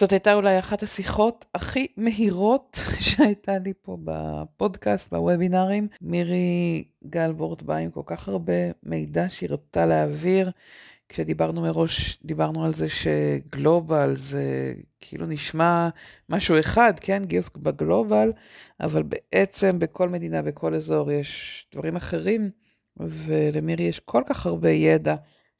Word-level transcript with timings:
זאת 0.00 0.12
הייתה 0.12 0.34
אולי 0.34 0.58
אחת 0.58 0.82
השיחות 0.82 1.44
הכי 1.54 1.86
מהירות 1.96 2.78
שהייתה 3.06 3.58
לי 3.58 3.72
פה 3.82 3.96
בפודקאסט, 4.04 5.10
בוובינארים. 5.10 5.88
מירי 6.00 6.84
גלבורט 7.06 7.62
באה 7.62 7.76
עם 7.76 7.90
כל 7.90 8.02
כך 8.06 8.28
הרבה 8.28 8.52
מידע 8.82 9.28
שהיא 9.28 9.48
רצתה 9.50 9.86
להעביר. 9.86 10.50
כשדיברנו 11.08 11.60
מראש, 11.60 12.18
דיברנו 12.24 12.64
על 12.64 12.72
זה 12.72 12.86
שגלובל 12.88 14.16
זה 14.16 14.74
כאילו 15.00 15.26
נשמע 15.26 15.88
משהו 16.28 16.60
אחד, 16.60 16.92
כן? 17.00 17.22
גיוס 17.24 17.50
בגלובל, 17.56 18.32
אבל 18.80 19.02
בעצם 19.02 19.78
בכל 19.78 20.08
מדינה, 20.08 20.42
בכל 20.42 20.74
אזור 20.74 21.12
יש 21.12 21.66
דברים 21.74 21.96
אחרים, 21.96 22.50
ולמירי 22.96 23.84
יש 23.84 24.00
כל 24.00 24.22
כך 24.26 24.46
הרבה 24.46 24.70
ידע, 24.70 25.14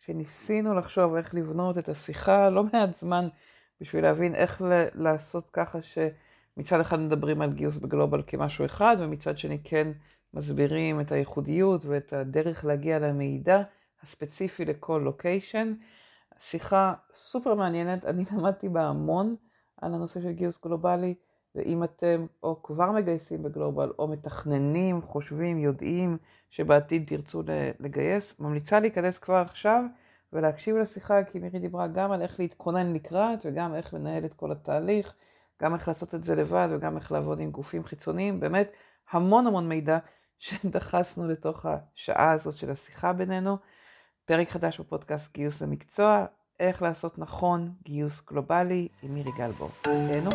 שניסינו 0.06 0.74
לחשוב 0.74 1.14
איך 1.14 1.34
לבנות 1.34 1.78
את 1.78 1.88
השיחה 1.88 2.50
לא 2.50 2.64
מעט 2.64 2.94
זמן 2.94 3.28
בשביל 3.80 4.04
להבין 4.04 4.34
איך 4.34 4.62
לעשות 4.94 5.50
ככה 5.52 5.78
שמצד 5.82 6.80
אחד 6.80 7.00
מדברים 7.00 7.42
על 7.42 7.52
גיוס 7.52 7.76
בגלובל 7.76 8.22
כמשהו 8.26 8.64
אחד, 8.64 8.96
ומצד 9.00 9.38
שני 9.38 9.58
כן 9.64 9.88
מסבירים 10.34 11.00
את 11.00 11.12
הייחודיות 11.12 11.86
ואת 11.86 12.12
הדרך 12.12 12.64
להגיע 12.64 12.98
למידע. 12.98 13.62
הספציפי 14.02 14.64
לכל 14.64 15.00
לוקיישן. 15.04 15.74
שיחה 16.38 16.94
סופר 17.12 17.54
מעניינת, 17.54 18.04
אני 18.04 18.24
למדתי 18.32 18.68
בה 18.68 18.88
המון 18.88 19.36
על 19.76 19.94
הנושא 19.94 20.20
של 20.20 20.32
גיוס 20.32 20.64
גלובלי, 20.64 21.14
ואם 21.54 21.84
אתם 21.84 22.26
או 22.42 22.62
כבר 22.62 22.92
מגייסים 22.92 23.42
בגלובל, 23.42 23.92
או 23.98 24.08
מתכננים, 24.08 25.02
חושבים, 25.02 25.58
יודעים 25.58 26.18
שבעתיד 26.50 27.04
תרצו 27.08 27.42
לגייס, 27.80 28.34
ממליצה 28.38 28.80
להיכנס 28.80 29.18
כבר 29.18 29.34
עכשיו 29.34 29.84
ולהקשיב 30.32 30.76
לשיחה, 30.76 31.24
כי 31.24 31.38
מירי 31.38 31.58
דיברה 31.58 31.86
גם 31.86 32.12
על 32.12 32.22
איך 32.22 32.40
להתכונן 32.40 32.92
לקראת, 32.92 33.38
וגם 33.44 33.74
איך 33.74 33.94
לנהל 33.94 34.24
את 34.24 34.34
כל 34.34 34.52
התהליך, 34.52 35.14
גם 35.62 35.74
איך 35.74 35.88
לעשות 35.88 36.14
את 36.14 36.24
זה 36.24 36.34
לבד, 36.34 36.68
וגם 36.70 36.96
איך 36.96 37.12
לעבוד 37.12 37.40
עם 37.40 37.50
גופים 37.50 37.84
חיצוניים, 37.84 38.40
באמת 38.40 38.72
המון 39.10 39.46
המון 39.46 39.68
מידע 39.68 39.98
שדחסנו 40.38 41.28
לתוך 41.28 41.66
השעה 41.66 42.30
הזאת 42.30 42.56
של 42.56 42.70
השיחה 42.70 43.12
בינינו. 43.12 43.56
פרק 44.24 44.50
חדש 44.50 44.80
בפודקאסט 44.80 45.34
גיוס 45.34 45.62
למקצוע, 45.62 46.26
איך 46.60 46.82
לעשות 46.82 47.18
נכון 47.18 47.72
גיוס 47.84 48.22
גלובלי 48.28 48.88
עם 49.02 49.14
מירי 49.14 49.32
גלבור. 49.38 49.70
תהנו. 49.82 50.30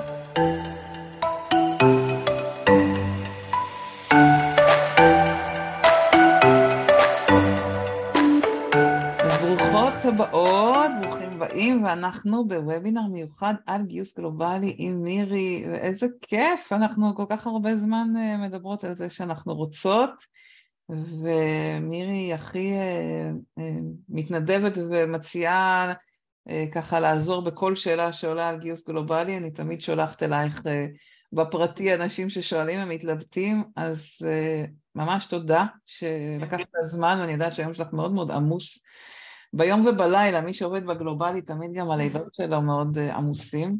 הבאות, 10.16 10.92
ברוכים 11.02 11.30
הבאים, 11.30 11.84
ואנחנו 11.84 12.48
בוובינר 12.48 13.02
מיוחד 13.02 13.54
על 13.66 13.82
גיוס 13.86 14.18
גלובלי 14.18 14.76
עם 14.78 15.04
מירי, 15.04 15.66
ואיזה 15.68 16.08
כיף, 16.22 16.72
אנחנו 16.72 17.16
כל 17.16 17.26
כך 17.30 17.48
הרבה 17.48 17.76
זמן 17.76 18.08
אה, 18.18 18.38
מדברות 18.38 18.84
על 18.84 18.96
זה 18.96 19.10
שאנחנו 19.10 19.56
רוצות. 19.56 20.10
ומירי 20.90 22.34
הכי 22.34 22.72
אה, 22.74 23.32
אה, 23.60 23.78
מתנדבת 24.10 24.78
ומציעה 24.78 25.94
ככה 26.72 27.00
לעזור 27.00 27.42
בכל 27.42 27.76
שאלה 27.76 28.14
שעולה 28.14 28.50
על 28.50 28.60
גיוס 28.60 28.88
גלובלי, 28.88 29.38
אני 29.38 29.52
תמיד 29.52 29.82
שולחת 29.82 30.24
אלייך 30.24 30.62
בפרטי 31.34 31.94
אנשים 31.94 32.30
ששואלים 32.30 32.80
ומתלבטים, 32.84 33.64
אז 33.76 34.02
ממש 34.96 35.26
תודה 35.26 35.66
שלקחת 35.86 36.62
את 36.62 36.76
הזמן, 36.80 37.18
ואני 37.20 37.34
יודעת 37.34 37.56
שהיום 37.56 37.74
שלך 37.74 37.88
מאוד 37.94 38.14
מאוד 38.14 38.32
עמוס. 38.32 38.84
ביום 39.56 39.86
ובלילה, 39.86 40.42
מי 40.42 40.54
שעובד 40.54 40.86
בגלובלי, 40.86 41.42
תמיד 41.42 41.74
גם 41.74 41.92
הלילות 41.92 42.34
שלו 42.34 42.62
מאוד 42.62 42.98
עמוסים. 42.98 43.78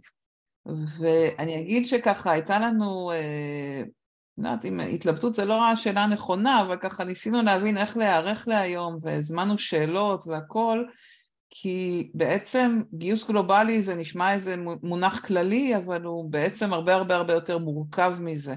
ואני 1.00 1.62
אגיד 1.62 1.88
שככה, 1.88 2.32
הייתה 2.32 2.60
לנו 2.60 3.12
לא 4.38 4.50
יודעת 4.50 4.66
אם 4.66 4.80
התלבטות 4.80 5.36
זה 5.36 5.46
לא 5.46 5.66
השאלה 5.66 6.04
הנכונה, 6.04 6.62
אבל 6.62 6.78
ככה 6.78 7.04
ניסינו 7.04 7.42
להבין 7.42 7.78
איך 7.78 7.98
להיערך 7.98 8.48
להיום, 8.48 8.98
והזמנו 9.02 9.58
שאלות 9.58 10.28
והכל, 10.28 10.84
כי 11.50 12.12
בעצם 12.14 12.82
גיוס 12.94 13.28
גלובלי 13.28 13.82
זה 13.82 13.96
נשמע 13.96 14.34
איזה 14.34 14.56
מונח 14.84 15.26
כללי, 15.26 15.78
אבל 15.78 16.04
הוא 16.04 16.32
בעצם 16.32 16.74
הרבה 16.74 16.96
הרבה 16.96 17.16
הרבה 17.16 17.34
יותר 17.34 17.58
מורכב 17.58 18.16
מזה. 18.20 18.56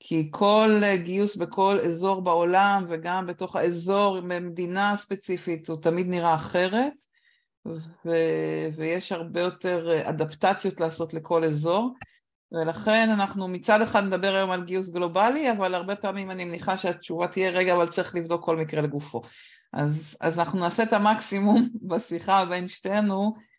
כי 0.00 0.28
כל 0.30 0.82
גיוס 0.96 1.36
בכל 1.36 1.78
אזור 1.84 2.22
בעולם 2.22 2.84
וגם 2.88 3.26
בתוך 3.26 3.56
האזור 3.56 4.20
במדינה 4.20 4.96
ספציפית 4.96 5.68
הוא 5.68 5.82
תמיד 5.82 6.06
נראה 6.06 6.34
אחרת 6.34 6.92
ו- 8.06 8.68
ויש 8.76 9.12
הרבה 9.12 9.40
יותר 9.40 10.08
אדפטציות 10.08 10.80
לעשות 10.80 11.14
לכל 11.14 11.44
אזור 11.44 11.94
ולכן 12.52 13.10
אנחנו 13.10 13.48
מצד 13.48 13.82
אחד 13.82 14.04
נדבר 14.04 14.34
היום 14.34 14.50
על 14.50 14.64
גיוס 14.64 14.88
גלובלי, 14.88 15.50
אבל 15.50 15.74
הרבה 15.74 15.96
פעמים 15.96 16.30
אני 16.30 16.44
מניחה 16.44 16.78
שהתשובה 16.78 17.26
תהיה, 17.26 17.50
רגע, 17.50 17.74
אבל 17.74 17.88
צריך 17.88 18.14
לבדוק 18.14 18.44
כל 18.44 18.56
מקרה 18.56 18.82
לגופו. 18.82 19.22
אז, 19.72 20.16
אז 20.20 20.38
אנחנו 20.38 20.58
נעשה 20.58 20.82
את 20.82 20.92
המקסימום 20.92 21.68
בשיחה 21.88 22.44
בין 22.44 22.68
שתינו, 22.68 23.32
אה, 23.36 23.53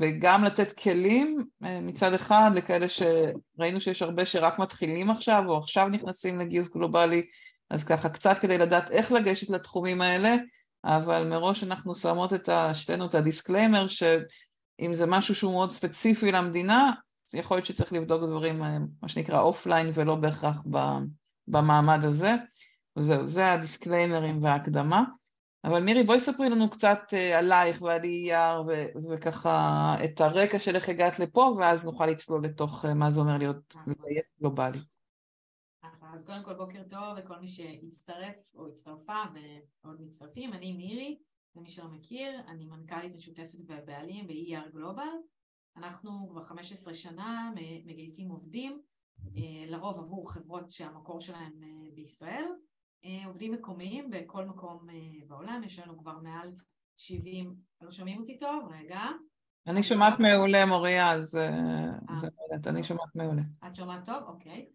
וגם 0.00 0.44
לתת 0.44 0.72
כלים 0.72 1.44
אה, 1.64 1.80
מצד 1.80 2.14
אחד 2.14 2.50
לכאלה 2.54 2.86
שראינו 2.88 3.80
שיש 3.80 4.02
הרבה 4.02 4.24
שרק 4.24 4.58
מתחילים 4.58 5.10
עכשיו, 5.10 5.44
או 5.46 5.58
עכשיו 5.58 5.88
נכנסים 5.88 6.38
לגיוס 6.38 6.68
גלובלי, 6.68 7.26
אז 7.70 7.84
ככה 7.84 8.08
קצת 8.08 8.38
כדי 8.38 8.58
לדעת 8.58 8.90
איך 8.90 9.12
לגשת 9.12 9.50
לתחומים 9.50 10.00
האלה, 10.00 10.36
אבל 10.84 11.28
מראש 11.28 11.64
אנחנו 11.64 11.94
שמות 11.94 12.32
את 12.32 12.48
שתינו 12.72 13.06
את 13.06 13.14
ה 13.14 13.20
disclaimer, 13.20 13.88
שאם 13.88 14.94
זה 14.94 15.06
משהו 15.06 15.34
שהוא 15.34 15.52
מאוד 15.52 15.70
ספציפי 15.70 16.32
למדינה, 16.32 16.92
אז 17.28 17.34
יכול 17.34 17.56
להיות 17.56 17.66
שצריך 17.66 17.92
לבדוק 17.92 18.22
דברים, 18.22 18.62
אה, 18.62 18.78
מה 19.02 19.08
שנקרא 19.08 19.40
offline 19.40 19.90
ולא 19.94 20.14
בהכרח 20.14 20.62
במעמד 21.48 22.04
הזה. 22.04 22.34
וזהו, 22.96 23.26
זה 23.26 23.52
הדיסקליימרים 23.52 24.42
וההקדמה. 24.42 25.04
אבל 25.64 25.82
מירי, 25.82 26.02
בואי 26.02 26.20
ספרי 26.20 26.50
לנו 26.50 26.70
קצת 26.70 26.98
אה, 27.12 27.38
עלייך 27.38 27.82
ועל 27.82 28.00
ER 28.02 28.60
ו- 28.66 29.10
וככה 29.10 29.94
את 30.04 30.20
הרקע 30.20 30.58
של 30.58 30.76
איך 30.76 30.88
הגעת 30.88 31.18
לפה, 31.18 31.56
ואז 31.58 31.84
נוכל 31.84 32.06
לצלול 32.06 32.44
לתוך 32.44 32.84
אה, 32.84 32.94
מה 32.94 33.10
זה 33.10 33.20
אומר 33.20 33.38
להיות 33.38 33.74
מגייס 33.86 34.34
גלובלי. 34.40 34.78
אז 36.12 36.26
קודם 36.26 36.42
כל 36.44 36.54
בוקר 36.54 36.82
טוב 36.90 37.16
לכל 37.16 37.38
מי 37.40 37.48
שהצטרף 37.48 38.34
או 38.54 38.68
הצטרפה 38.68 39.22
ועוד 39.84 40.00
מצטרפים. 40.00 40.52
אני 40.52 40.72
מירי, 40.72 41.18
למי 41.56 41.70
שלא 41.70 41.88
מכיר, 41.88 42.40
אני 42.48 42.66
מנכ"לית 42.66 43.16
משותפת 43.16 43.58
ובעלים 43.66 44.26
ב-ER 44.26 44.68
גלובל. 44.72 45.02
אנחנו 45.76 46.28
כבר 46.30 46.42
15 46.42 46.94
שנה 46.94 47.52
מגייסים 47.84 48.28
עובדים, 48.28 48.82
אה, 49.36 49.64
לרוב 49.66 49.98
עבור 49.98 50.32
חברות 50.32 50.70
שהמקור 50.70 51.20
שלהם 51.20 51.60
אה, 51.62 51.90
בישראל, 51.94 52.44
אה, 52.44 52.73
עובדים 53.26 53.52
מקומיים 53.52 54.10
בכל 54.10 54.44
מקום 54.44 54.86
בעולם, 55.26 55.62
יש 55.64 55.78
לנו 55.78 55.98
כבר 55.98 56.18
מעל 56.22 56.52
70, 56.96 57.54
לא 57.80 57.90
שומעים 57.90 58.20
אותי 58.20 58.38
טוב? 58.38 58.68
רגע. 58.72 59.00
אני 59.66 59.82
שומעת 59.82 60.18
מעולה 60.18 60.66
מוריה, 60.66 61.12
אז 61.12 61.38
יודעת, 62.42 62.66
אני 62.66 62.84
שומעת 62.84 63.14
מעולה. 63.14 63.42
את 63.66 63.76
שומעת 63.76 64.04
טוב? 64.04 64.22
אוקיי. 64.26 64.68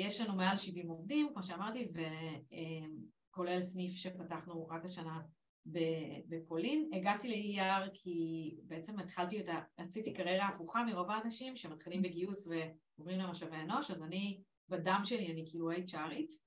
יש 0.00 0.20
לנו 0.20 0.34
מעל 0.36 0.56
70 0.56 0.88
עובדים, 0.88 1.28
כמו 1.32 1.42
שאמרתי, 1.42 1.88
וכולל 3.30 3.62
סניף 3.62 3.92
שפתחנו 3.92 4.66
רק 4.66 4.84
השנה 4.84 5.20
בפולין. 6.28 6.90
הגעתי 6.92 7.28
ל-ER 7.28 7.88
כי 7.94 8.50
בעצם 8.66 8.98
התחלתי 8.98 9.40
אותה, 9.40 9.60
עשיתי 9.76 10.12
קריירה 10.12 10.46
הפוכה 10.48 10.84
מרוב 10.84 11.10
האנשים 11.10 11.56
שמתחילים 11.56 12.02
בגיוס 12.02 12.48
ועוברים 12.48 13.18
למשאבי 13.18 13.56
אנוש, 13.56 13.90
אז 13.90 14.02
אני, 14.02 14.40
בדם 14.68 15.00
שלי 15.04 15.32
אני 15.32 15.44
כאילו 15.50 15.72
HRית, 15.72 15.92
אה, 15.92 16.43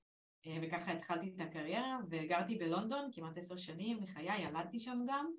וככה 0.62 0.92
התחלתי 0.92 1.32
את 1.36 1.40
הקריירה, 1.40 1.98
וגרתי 2.10 2.54
בלונדון 2.58 3.10
כמעט 3.12 3.38
עשר 3.38 3.56
שנים 3.56 4.02
מחיי, 4.02 4.42
ילדתי 4.42 4.80
שם 4.80 5.04
גם, 5.08 5.32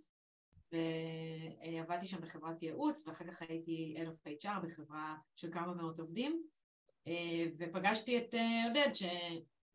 ועבדתי 0.72 2.08
שם 2.08 2.22
בחברת 2.22 2.64
ייעוץ, 2.64 3.08
ואחר 3.08 3.26
כך 3.26 3.42
הייתי 3.42 3.96
Head 3.98 4.08
of 4.08 4.46
HR 4.46 4.60
בחברה 4.64 5.18
של 5.36 5.52
כמה 5.52 5.74
מאות 5.74 6.00
עובדים, 6.00 6.44
אה, 7.08 7.46
ופגשתי 7.58 8.18
את 8.18 8.34
אה, 8.34 8.64
עודד, 8.68 8.94
ש... 8.94 9.04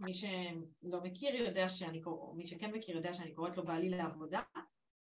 מי 0.00 0.12
שלא 0.12 1.00
מכיר 1.02 1.34
יודע 1.34 1.68
שאני, 1.68 2.02
או 2.06 2.34
מי 2.36 2.46
שכן 2.46 2.70
מכיר 2.70 2.96
יודע 2.96 3.14
שאני 3.14 3.34
קוראת 3.34 3.56
לו 3.56 3.64
בעלי 3.64 3.88
לעבודה, 3.88 4.42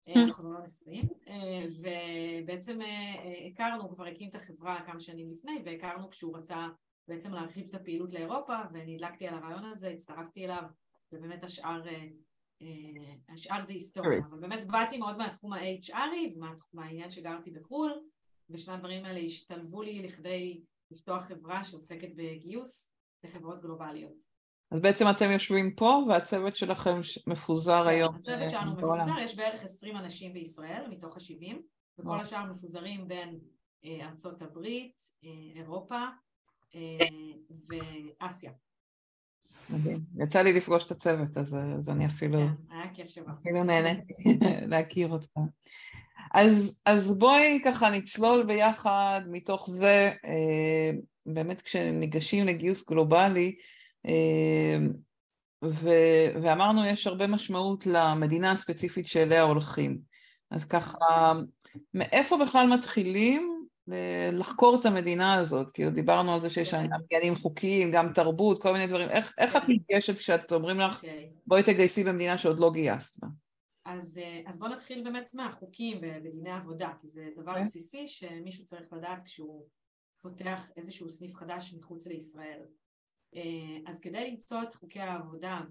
אה, 0.07 0.23
אנחנו 0.23 0.53
לא 0.53 0.59
נשואים, 0.59 1.05
אה, 1.27 1.65
ובעצם 1.81 2.81
אה, 2.81 3.47
הכרנו, 3.47 3.83
הוא 3.83 3.95
כבר 3.95 4.05
הקים 4.05 4.29
את 4.29 4.35
החברה 4.35 4.81
כמה 4.85 4.99
שנים 4.99 5.31
לפני, 5.31 5.61
והכרנו 5.65 6.09
כשהוא 6.09 6.37
רצה 6.37 6.67
בעצם 7.07 7.33
להרחיב 7.33 7.67
את 7.69 7.75
הפעילות 7.75 8.13
לאירופה, 8.13 8.55
ונדלקתי 8.73 9.27
על 9.27 9.35
הרעיון 9.35 9.65
הזה, 9.65 9.89
הצטרפתי 9.89 10.45
אליו, 10.45 10.63
ובאמת 11.13 11.43
השאר, 11.43 11.81
השאר 13.29 13.63
זה 13.63 13.73
היסטוריה, 13.73 14.19
אבל 14.29 14.39
באמת 14.39 14.67
באתי 14.67 14.97
מאוד 14.97 15.17
מהתחום 15.17 15.53
ה-HRי 15.53 16.37
ומהעניין 16.73 17.09
שגרתי 17.09 17.51
בחו"ל, 17.51 17.91
ושני 18.49 18.73
הדברים 18.73 19.05
האלה 19.05 19.19
השתלבו 19.19 19.81
לי 19.81 20.01
לכדי 20.01 20.61
לפתוח 20.91 21.23
חברה 21.23 21.63
שעוסקת 21.63 22.09
בגיוס 22.15 22.91
לחברות 23.23 23.61
גלובליות. 23.61 24.31
אז 24.71 24.81
בעצם 24.81 25.05
אתם 25.09 25.31
יושבים 25.31 25.75
פה 25.75 26.03
והצוות 26.09 26.55
שלכם 26.55 26.99
מפוזר 27.27 27.83
כן, 27.83 27.89
היום. 27.89 28.15
הצוות 28.15 28.49
שלנו 28.49 28.71
מפוזר, 28.71 29.19
יש 29.19 29.35
בערך 29.35 29.63
20 29.63 29.97
אנשים 29.97 30.33
בישראל 30.33 30.87
מתוך 30.89 31.17
ה-70, 31.17 31.55
וכל 31.99 32.19
השאר 32.19 32.51
מפוזרים 32.51 33.07
בין 33.07 33.39
ארצות 33.85 34.41
הברית, 34.41 35.01
אירופה 35.55 35.99
ואסיה. 37.67 38.51
מדהים. 39.69 39.99
יצא 40.17 40.41
לי 40.41 40.53
לפגוש 40.53 40.83
את 40.85 40.91
הצוות, 40.91 41.37
אז, 41.37 41.57
אז 41.77 41.89
אני 41.89 42.05
אפילו... 42.05 42.39
כן, 42.39 42.75
היה 42.75 42.93
כיף 42.93 43.09
שבא. 43.09 43.31
אפילו 43.39 43.63
נהניתי 43.63 44.13
להכיר 44.71 45.09
אותך. 45.09 45.29
אז, 46.33 46.81
אז 46.85 47.17
בואי 47.17 47.61
ככה 47.65 47.89
נצלול 47.89 48.43
ביחד 48.43 49.21
מתוך 49.27 49.69
זה, 49.69 50.11
אה, 50.25 50.91
באמת 51.25 51.61
כשניגשים 51.61 52.45
לגיוס 52.45 52.89
גלובלי, 52.89 53.55
אה, 54.05 54.77
ו, 55.65 55.89
ואמרנו 56.41 56.85
יש 56.85 57.07
הרבה 57.07 57.27
משמעות 57.27 57.85
למדינה 57.85 58.51
הספציפית 58.51 59.07
שאליה 59.07 59.41
הולכים. 59.41 59.97
אז 60.51 60.65
ככה, 60.65 61.33
מאיפה 61.93 62.37
בכלל 62.37 62.67
מתחילים 62.67 63.60
לחקור 64.31 64.79
את 64.79 64.85
המדינה 64.85 65.33
הזאת, 65.33 65.67
כאילו 65.73 65.91
דיברנו 65.91 66.33
על 66.33 66.41
זה 66.41 66.49
שיש 66.49 66.69
שם 66.69 66.87
גם 66.87 66.99
עניינים 67.11 67.35
חוקיים, 67.35 67.91
גם 67.91 68.13
תרבות, 68.13 68.61
כל 68.61 68.73
מיני 68.73 68.87
דברים, 68.87 69.09
איך, 69.09 69.33
איך 69.37 69.55
את 69.55 69.61
מתגשת 69.67 70.17
כשאת 70.17 70.51
אומרים 70.51 70.79
לך 70.79 70.95
אוקיי. 70.95 71.31
בואי 71.47 71.63
תגייסי 71.63 72.03
במדינה 72.03 72.37
שעוד 72.37 72.59
לא 72.59 72.71
גייסת 72.71 73.19
בה? 73.19 73.27
אז, 73.85 74.17
אה, 74.23 74.41
אז 74.45 74.59
בואו 74.59 74.71
נתחיל 74.71 75.03
באמת 75.03 75.33
מהחוקים 75.33 76.01
בדיני 76.01 76.51
עבודה, 76.51 76.93
כי 77.01 77.07
זה 77.07 77.29
דבר 77.35 77.45
okay. 77.45 77.49
אוקיי. 77.49 77.63
בסיסי 77.63 78.07
שמישהו 78.07 78.65
צריך 78.65 78.93
לדעת 78.93 79.19
כשהוא 79.25 79.65
פותח 80.21 80.69
איזשהו 80.77 81.09
סניף 81.09 81.35
חדש 81.35 81.73
מחוץ 81.73 82.07
לישראל. 82.07 82.61
אה, 83.35 83.77
אז 83.85 83.99
כדי 83.99 84.31
למצוא 84.31 84.63
את 84.63 84.73
חוקי 84.73 84.99
העבודה 84.99 85.61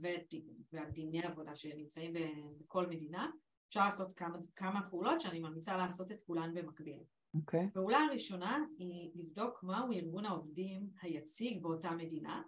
והדיני 0.73 1.23
העבודה 1.23 1.57
שנמצאים 1.57 2.13
בכל 2.61 2.87
מדינה, 2.87 3.31
אפשר 3.69 3.85
לעשות 3.85 4.13
כמה, 4.13 4.39
כמה 4.57 4.81
פעולות 4.91 5.21
שאני 5.21 5.41
ממליצה 5.41 5.77
לעשות 5.77 6.13
את 6.13 6.21
כולן 6.27 6.55
במקביל. 6.55 6.99
אוקיי. 7.35 7.65
Okay. 7.65 7.71
פעולה 7.75 7.99
הראשונה 7.99 8.65
היא 8.79 9.11
לבדוק 9.15 9.63
מהו 9.63 9.93
ארגון 9.93 10.25
העובדים 10.25 10.91
היציג 11.03 11.63
באותה 11.63 11.91
מדינה, 11.91 12.43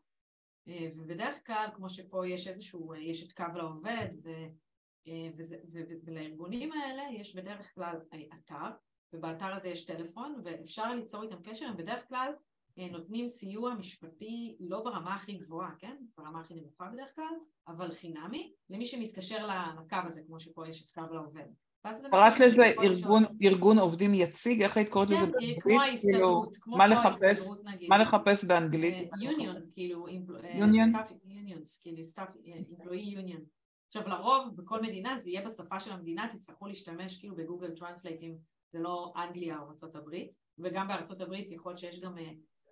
אה, 0.68 0.88
ובדרך 0.96 1.46
כלל, 1.46 1.68
כמו 1.74 1.90
שפה 1.90 2.28
יש 2.28 2.48
איזשהו, 2.48 2.94
יש 2.94 3.26
את 3.26 3.32
קו 3.32 3.44
לעובד, 3.54 4.08
ו, 4.24 4.28
אה, 5.06 5.28
וזה, 5.36 5.56
ו, 5.72 5.78
ולארגונים 6.04 6.72
האלה 6.72 7.02
יש 7.12 7.36
בדרך 7.36 7.74
כלל 7.74 7.96
אתר, 8.34 8.70
ובאתר 9.12 9.54
הזה 9.54 9.68
יש 9.68 9.86
טלפון, 9.86 10.40
ואפשר 10.44 10.94
ליצור 10.94 11.22
איתם 11.22 11.42
קשר, 11.42 11.66
הם 11.66 11.76
בדרך 11.76 12.08
כלל 12.08 12.32
אה, 12.78 12.88
נותנים 12.88 13.28
סיוע 13.28 13.74
משפטי 13.74 14.56
לא 14.60 14.84
ברמה 14.84 15.14
הכי 15.14 15.32
גבוהה, 15.32 15.74
כן? 15.78 15.96
ברמה 16.16 16.40
הכי 16.40 16.54
נמוכה 16.54 16.90
בדרך 16.92 17.14
כלל, 17.14 17.34
אבל 17.68 17.94
חינמי, 17.94 18.54
למי 18.70 18.86
שמתקשר 18.86 19.46
לקו 19.46 19.96
הזה, 20.04 20.22
כמו 20.26 20.40
שפה 20.40 20.68
יש 20.68 20.84
את 20.84 20.90
קו 20.94 21.14
לעובד. 21.14 21.48
קראת 22.10 22.40
לזה 22.40 22.72
ארגון, 22.82 23.24
ארגון 23.42 23.78
עובדים 23.78 24.14
יציג? 24.14 24.62
איך 24.62 24.76
היית 24.76 24.88
קוראת 24.88 25.10
לזה 25.10 25.20
כן, 25.20 25.30
באנגלית? 25.32 25.62
כמו 25.62 25.80
ההסתדרות, 25.80 26.56
כאילו, 26.56 26.76
כמו 26.76 26.82
ההסתדרות 26.82 27.64
נגיד. 27.64 27.88
מה 27.88 27.98
לחפש 27.98 28.44
באנגלית? 28.44 29.10
יוניון, 29.20 29.56
כאילו, 29.72 30.06
יוניון? 30.54 30.92
כאילו, 31.82 32.04
סטאפ, 32.04 32.28
אמפלואי 32.70 33.00
יוניון. 33.00 33.44
עכשיו 33.86 34.08
לרוב 34.08 34.56
בכל 34.56 34.82
מדינה 34.82 35.16
זה 35.16 35.30
יהיה 35.30 35.42
בשפה 35.46 35.80
של 35.80 35.92
המדינה, 35.92 36.28
תצטרכו 36.32 36.66
להשתמש 36.66 37.18
כאילו 37.18 37.36
בגוגל 37.36 37.74
translate 37.74 38.22
אם 38.22 38.36
זה 38.70 38.80
לא 38.80 39.12
אנגליה 39.16 39.58
או 39.58 39.70
ארצות 39.70 39.96
הברית, 39.96 40.30
וגם 40.58 40.88
בארצות 40.88 41.20
הברית 41.20 41.50
יכול 41.50 41.70
להיות 41.72 41.78
שיש 41.78 42.00
גם, 42.00 42.18
אה, 42.18 42.30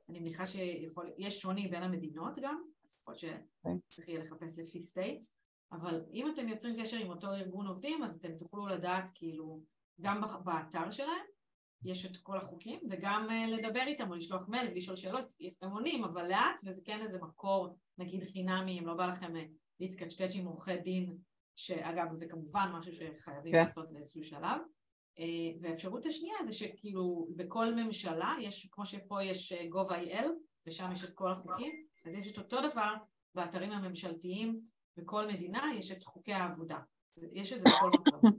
אני 0.09 0.21
מניחה 0.21 0.47
שיש 0.47 1.41
שוני 1.41 1.69
בין 1.69 1.83
המדינות 1.83 2.39
גם, 2.43 2.62
אז 2.87 2.97
יכול 3.01 3.15
להיות 3.23 3.41
שצריך 3.89 4.09
יהיה 4.09 4.21
לחפש 4.21 4.59
לפי 4.59 4.83
states, 4.83 5.33
אבל 5.73 6.05
אם 6.13 6.31
אתם 6.31 6.49
יוצרים 6.49 6.81
קשר 6.81 6.97
עם 6.97 7.11
אותו 7.11 7.33
ארגון 7.33 7.67
עובדים, 7.67 8.03
אז 8.03 8.17
אתם 8.17 8.37
תוכלו 8.37 8.67
לדעת 8.67 9.11
כאילו, 9.15 9.63
גם 10.01 10.21
באתר 10.45 10.91
שלהם, 10.91 11.27
יש 11.85 12.07
את 12.07 12.17
כל 12.17 12.37
החוקים, 12.37 12.81
וגם 12.91 13.29
uh, 13.31 13.51
לדבר 13.51 13.83
איתם 13.87 14.11
או 14.11 14.15
לשלוח 14.15 14.49
מייל 14.49 14.69
ולשאול 14.71 14.97
שאלות, 14.97 15.33
הם 15.63 15.71
עונים, 15.71 16.05
אבל 16.05 16.29
לאט, 16.29 16.61
וזה 16.65 16.83
כן 16.85 17.03
איזה 17.03 17.19
מקור, 17.19 17.77
נגיד 17.99 18.25
חינמי, 18.25 18.79
אם 18.79 18.87
לא 18.87 18.95
בא 18.95 19.07
לכם 19.07 19.37
uh, 19.37 19.39
להתקשקש 19.81 20.37
עם 20.37 20.47
עורכי 20.47 20.77
דין, 20.77 21.17
שאגב, 21.57 22.17
זה 22.17 22.29
כמובן 22.29 22.71
משהו 22.73 22.93
שחייבים. 22.93 23.53
כן. 23.53 23.59
לעשות 23.59 23.93
באיזשהו 23.93 24.25
שלב. 24.25 24.61
Uh, 25.19 25.23
והאפשרות 25.61 26.07
השנייה 26.07 26.37
זה 26.47 26.53
שכאילו 26.53 27.29
בכל 27.37 27.75
ממשלה, 27.75 28.35
יש, 28.41 28.69
כמו 28.71 28.87
שפה 28.87 29.23
יש 29.23 29.53
gov.il, 29.53 30.27
ושם 30.67 30.93
יש 30.93 31.05
את 31.05 31.15
כל 31.15 31.33
החוקים, 31.33 31.73
אז 32.07 32.15
יש 32.15 32.33
את 32.33 32.39
אותו 32.39 32.71
דבר 32.71 32.95
באתרים 33.35 33.73
הממשלתיים 33.73 34.61
בכל 34.97 35.27
מדינה 35.27 35.63
יש 35.79 35.91
את 35.91 36.03
חוקי 36.05 36.33
העבודה. 36.33 36.79
יש 37.33 37.53
את 37.53 37.61
זה 37.61 37.69
בכל 37.69 37.91
מקום. 37.91 38.31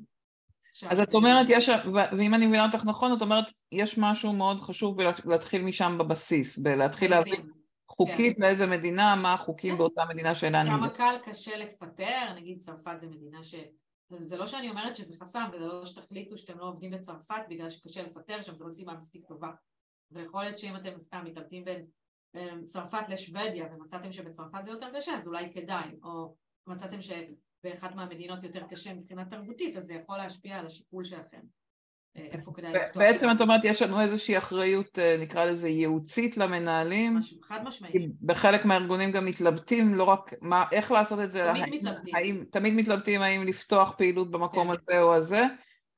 אז 0.90 1.00
את 1.00 1.14
אומרת, 1.14 1.48
יש, 1.50 1.70
ואם 2.18 2.34
אני 2.34 2.48
מבינה 2.48 2.66
אותך 2.66 2.86
נכון, 2.86 3.18
את 3.18 3.22
אומרת, 3.22 3.46
יש 3.72 3.98
משהו 3.98 4.34
מאוד 4.34 4.62
חשוב 4.62 4.98
להתחיל 5.26 5.62
משם 5.62 5.98
בבסיס, 5.98 6.58
בלהתחיל 6.58 7.12
להבין 7.12 7.50
חוקית 7.92 8.38
כן. 8.38 8.44
לאיזה 8.44 8.68
מדינה, 8.68 9.16
מה 9.16 9.34
החוקים 9.34 9.72
כן. 9.72 9.78
באותה 9.78 10.06
מדינה 10.10 10.36
שאינה 10.36 10.64
נמדדת. 10.64 10.78
כמה 10.78 10.90
קל 10.90 11.16
קשה 11.26 11.58
לפטר, 11.58 12.34
נגיד 12.36 12.60
צרפת 12.60 13.00
זה 13.00 13.08
מדינה 13.08 13.44
ש... 13.44 13.56
זה 14.16 14.38
לא 14.38 14.48
שאני 14.48 14.70
אומרת 14.70 14.96
שזה 14.96 15.16
חסם, 15.20 15.44
וזה 15.54 15.66
לא 15.68 15.86
שתחליטו 15.86 16.38
שאתם 16.38 16.60
לא 16.60 16.66
עובדים 16.66 16.92
בצרפת 16.92 17.42
בגלל 17.50 17.70
שקשה 17.70 18.04
לפטר 18.04 18.42
שם, 18.42 18.56
זו 18.56 18.66
לא 18.66 18.70
סיבה 18.70 18.94
מספיק 18.94 19.26
טובה. 19.28 19.52
ויכול 20.12 20.44
להיות 20.44 20.58
שאם 20.58 20.76
אתם 20.76 21.00
סתם 21.00 21.22
מתלבטים 21.26 21.66
בין 21.66 21.86
צרפת 22.66 23.10
לשוודיה 23.10 23.66
ומצאתם 23.72 24.12
שבצרפת 24.12 24.64
זה 24.64 24.72
יותר 24.72 24.88
קשה, 24.98 25.12
אז 25.16 25.28
אולי 25.28 25.54
כדאי, 25.54 25.90
או 26.04 26.36
מצאתם 26.68 26.98
שבאחת 27.02 27.96
מהמדינות 27.96 28.44
יותר 28.44 28.64
קשה 28.70 28.94
מבחינה 28.94 29.26
תרבותית, 29.26 29.78
אז 29.78 29.84
זה 29.84 29.94
יכול 29.94 30.18
להשפיע 30.18 30.60
על 30.60 30.66
השיקול 30.66 31.04
שלכם. 31.04 31.40
אה, 32.18 32.28
איפה 32.32 32.52
כדאי 32.56 32.74
לפתוח. 32.74 32.98
בעצם 32.98 33.28
את 33.36 33.42
אומרת, 33.42 33.62
יש 33.64 33.82
לנו 33.82 34.02
איזושהי 34.02 34.38
אחריות, 34.38 35.00
אה, 35.00 35.18
נקרא 35.20 35.46
לזה 35.46 35.70
ייעוצית 35.70 36.38
למנהלים. 36.38 37.20
חד 37.44 37.64
משמעית. 37.64 38.22
בחלק 38.22 38.66
מהארגונים 38.66 39.12
גם 39.12 39.26
מתלבטים, 39.26 39.96
לא 39.96 40.04
רק 40.04 40.34
מה, 40.42 40.66
איך 40.72 40.92
לעשות 40.92 41.20
את 41.20 41.32
זה. 41.32 41.52
תמיד 41.56 41.76
מתלבטים. 41.76 42.46
תמיד 42.52 42.74
מתלבטים 42.74 43.22
האם 43.22 43.48
לפתוח 43.48 43.94
פעילות 43.98 44.32
במקום 44.32 44.68
כן. 44.68 44.82
הזה 44.88 45.02
או 45.02 45.16
הזה. 45.16 45.44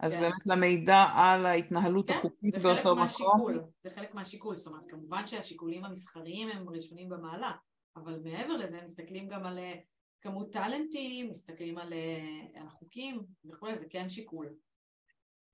אז 0.04 0.14
כן. 0.14 0.22
באמת 0.22 0.46
למידע 0.46 1.06
על 1.16 1.46
ההתנהלות 1.46 2.08
כן, 2.08 2.18
החוקית 2.18 2.58
באותו 2.58 2.96
מקום. 2.96 3.48
זה 3.82 3.90
חלק 3.90 4.16
מהשיקול, 4.16 4.56
זאת 4.56 4.68
אומרת, 4.68 4.84
כמובן 4.90 5.28
שהשיקולים 5.28 5.86
המסחריים 5.86 6.50
הם 6.50 6.70
ראשונים 6.70 7.10
במעלה, 7.10 7.52
אבל 7.96 8.20
מעבר 8.24 8.54
לזה 8.54 8.78
הם 8.78 8.84
מסתכלים 8.84 9.28
גם 9.28 9.46
על 9.46 9.60
אה, 9.60 9.74
כמות 10.22 10.54
טאלנטים, 10.54 11.32
מסתכלים 11.32 11.78
על, 11.78 11.94
אה, 11.94 12.62
על 12.62 12.68
החוקים 12.68 13.24
וכולי, 13.46 13.76
זה 13.76 13.86
כן 13.90 14.10
שיקול. 14.10 14.54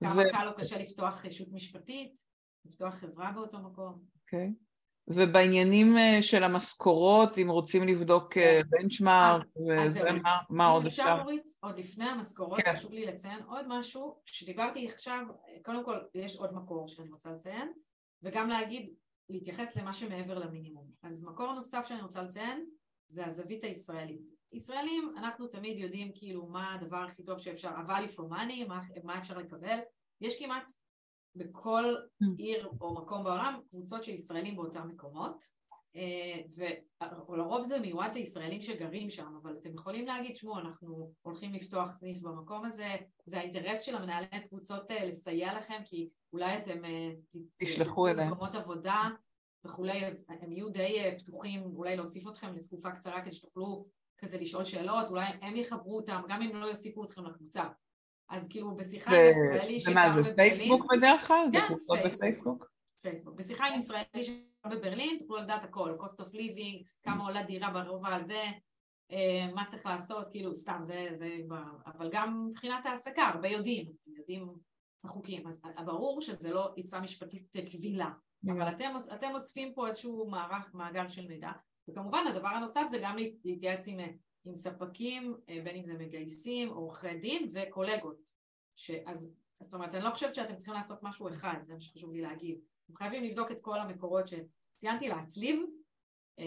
כמה 0.04 0.22
ו... 0.22 0.32
קל 0.32 0.48
או 0.48 0.56
קשה 0.56 0.78
לפתוח 0.78 1.14
חישות 1.14 1.48
משפטית, 1.52 2.20
לפתוח 2.64 2.94
חברה 2.94 3.32
באותו 3.32 3.58
מקום. 3.58 4.04
אוקיי. 4.22 4.48
Okay. 4.48 4.69
ובעניינים 5.10 5.98
אה, 5.98 6.18
של 6.22 6.44
המשכורות, 6.44 7.38
אם 7.38 7.50
רוצים 7.50 7.88
לבדוק 7.88 8.34
בנצ'מארק, 8.68 9.46
אה, 9.70 9.86
ומה 9.94 10.36
מה 10.50 10.66
עוד 10.66 10.86
אפשר? 10.86 11.02
אפשר 11.02 11.16
להוריד, 11.16 11.40
עוד 11.60 11.78
לפני 11.78 12.04
המשכורות, 12.04 12.60
כן. 12.60 12.74
חשוב 12.74 12.92
לי 12.92 13.06
לציין 13.06 13.42
עוד 13.42 13.64
משהו, 13.68 14.20
שדיברתי 14.26 14.86
עכשיו, 14.86 15.24
קודם 15.62 15.84
כל 15.84 15.98
יש 16.14 16.36
עוד 16.36 16.54
מקור 16.54 16.88
שאני 16.88 17.10
רוצה 17.10 17.32
לציין, 17.32 17.72
וגם 18.22 18.48
להגיד, 18.48 18.94
להתייחס 19.28 19.76
למה 19.76 19.92
שמעבר 19.92 20.38
למינימום. 20.38 20.86
אז 21.02 21.24
מקור 21.24 21.52
נוסף 21.52 21.86
שאני 21.86 22.02
רוצה 22.02 22.22
לציין, 22.22 22.66
זה 23.08 23.26
הזווית 23.26 23.64
הישראלית. 23.64 24.22
ישראלים, 24.52 25.14
אנחנו 25.16 25.46
תמיד 25.46 25.78
יודעים 25.78 26.12
כאילו 26.14 26.46
מה 26.46 26.74
הדבר 26.74 26.96
הכי 26.96 27.22
טוב 27.22 27.38
שאפשר, 27.38 27.70
אבל 27.86 28.04
for 28.16 28.32
money, 28.32 28.68
מה, 28.68 28.80
מה 29.04 29.18
אפשר 29.18 29.38
לקבל, 29.38 29.78
יש 30.20 30.38
כמעט 30.38 30.72
בכל 31.36 31.94
mm. 32.22 32.26
עיר 32.38 32.70
או 32.80 32.94
מקום 32.94 33.24
בעולם 33.24 33.60
קבוצות 33.70 34.04
של 34.04 34.12
ישראלים 34.12 34.56
באותם 34.56 34.88
מקומות, 34.88 35.60
אה, 35.96 36.40
ולרוב 37.28 37.64
זה 37.64 37.78
מיועד 37.78 38.14
לישראלים 38.14 38.62
שגרים 38.62 39.10
שם, 39.10 39.38
אבל 39.42 39.56
אתם 39.60 39.74
יכולים 39.74 40.06
להגיד, 40.06 40.36
שמעו, 40.36 40.58
אנחנו 40.58 41.12
הולכים 41.22 41.54
לפתוח 41.54 41.90
סניף 41.90 42.22
במקום 42.22 42.64
הזה, 42.64 42.96
זה 43.24 43.38
האינטרס 43.38 43.82
של 43.82 43.96
המנהלי 43.96 44.26
קבוצות 44.48 44.90
אה, 44.90 45.04
לסייע 45.04 45.58
לכם, 45.58 45.82
כי 45.84 46.08
אולי 46.32 46.58
אתם 46.58 46.84
אה, 46.84 47.10
תשלחו 47.56 48.08
אליהם 48.08 48.32
מקומות 48.32 48.54
עבודה 48.54 49.08
וכולי, 49.64 50.06
אז 50.06 50.26
הם 50.28 50.52
יהיו 50.52 50.68
די 50.68 51.16
פתוחים 51.18 51.62
אולי 51.62 51.96
להוסיף 51.96 52.28
אתכם 52.28 52.54
לתקופה 52.56 52.90
קצרה 52.90 53.20
כדי 53.20 53.32
שתוכלו 53.32 53.86
כזה 54.18 54.38
לשאול 54.38 54.64
שאלות, 54.64 55.08
אולי 55.08 55.26
הם 55.40 55.56
יחברו 55.56 55.96
אותם, 55.96 56.22
גם 56.28 56.42
אם 56.42 56.56
לא 56.56 56.66
יוסיפו 56.66 57.04
אתכם 57.04 57.24
לקבוצה. 57.24 57.64
אז 58.30 58.48
כאילו 58.48 58.76
בשיחה 58.76 59.10
עם 59.10 59.30
ישראלי 59.30 59.80
שגר 59.80 59.92
בברלין... 59.92 60.24
זה, 60.24 60.34
פייסבוק 60.34 60.92
בדרך 60.92 61.26
כלל? 61.26 61.46
כן, 61.52 61.74
פייסבוק. 62.20 62.70
פייסבוק. 63.02 63.34
בשיחה 63.34 63.66
עם 63.66 63.74
ישראלי 63.74 64.24
שגר 64.24 64.70
בברלין, 64.70 65.18
תוכלו 65.18 65.36
לדעת 65.36 65.64
הכל, 65.64 65.96
cost 66.00 66.24
of 66.24 66.32
living, 66.32 66.84
כמה 67.02 67.24
עולה 67.24 67.42
דירה 67.42 67.70
ברובע 67.70 68.14
הזה, 68.14 68.42
אה, 69.12 69.52
מה 69.54 69.64
צריך 69.64 69.86
לעשות, 69.86 70.28
כאילו, 70.28 70.54
סתם, 70.54 70.80
זה, 70.82 71.08
זה, 71.12 71.36
אבל 71.86 72.10
גם 72.12 72.46
מבחינת 72.50 72.86
העסקה, 72.86 73.22
הרבה 73.22 73.48
יודעים, 73.48 73.92
יודעים 74.06 74.50
את 75.00 75.04
החוקים, 75.04 75.46
אז 75.46 75.62
ברור 75.84 76.20
שזה 76.20 76.50
לא 76.50 76.74
עצה 76.76 77.00
משפטית 77.00 77.56
קבילה, 77.70 78.10
אבל 78.50 78.68
אתם, 78.68 78.92
אתם 79.14 79.30
אוספים 79.34 79.74
פה 79.74 79.86
איזשהו 79.86 80.30
מערך, 80.30 80.74
מאגר 80.74 81.08
של 81.08 81.28
מידע, 81.28 81.50
וכמובן 81.88 82.24
הדבר 82.28 82.48
הנוסף 82.48 82.84
זה 82.86 82.98
גם 83.02 83.16
להתייעץ 83.44 83.88
עם, 83.88 83.98
עם 84.44 84.54
ספקים, 84.54 85.34
אה, 85.48 85.58
בין 85.64 85.76
אם 85.76 85.84
זה 85.84 85.94
מגייסים, 85.98 86.68
עורכי 86.68 87.14
דין 87.14 87.48
וקולגות. 87.52 88.30
שאז, 88.76 89.34
זאת 89.60 89.74
אומרת, 89.74 89.94
אני 89.94 90.04
לא 90.04 90.10
חושבת 90.10 90.34
שאתם 90.34 90.56
צריכים 90.56 90.74
לעשות 90.74 90.98
משהו 91.02 91.28
אחד, 91.28 91.54
זה 91.62 91.74
מה 91.74 91.80
שחשוב 91.80 92.12
לי 92.12 92.20
להגיד. 92.20 92.58
אתם 92.84 92.96
חייבים 92.96 93.24
לבדוק 93.24 93.50
את 93.50 93.60
כל 93.60 93.78
המקורות 93.80 94.24
שציינתי, 94.28 95.08
להצליב, 95.08 95.60
אה, 96.38 96.44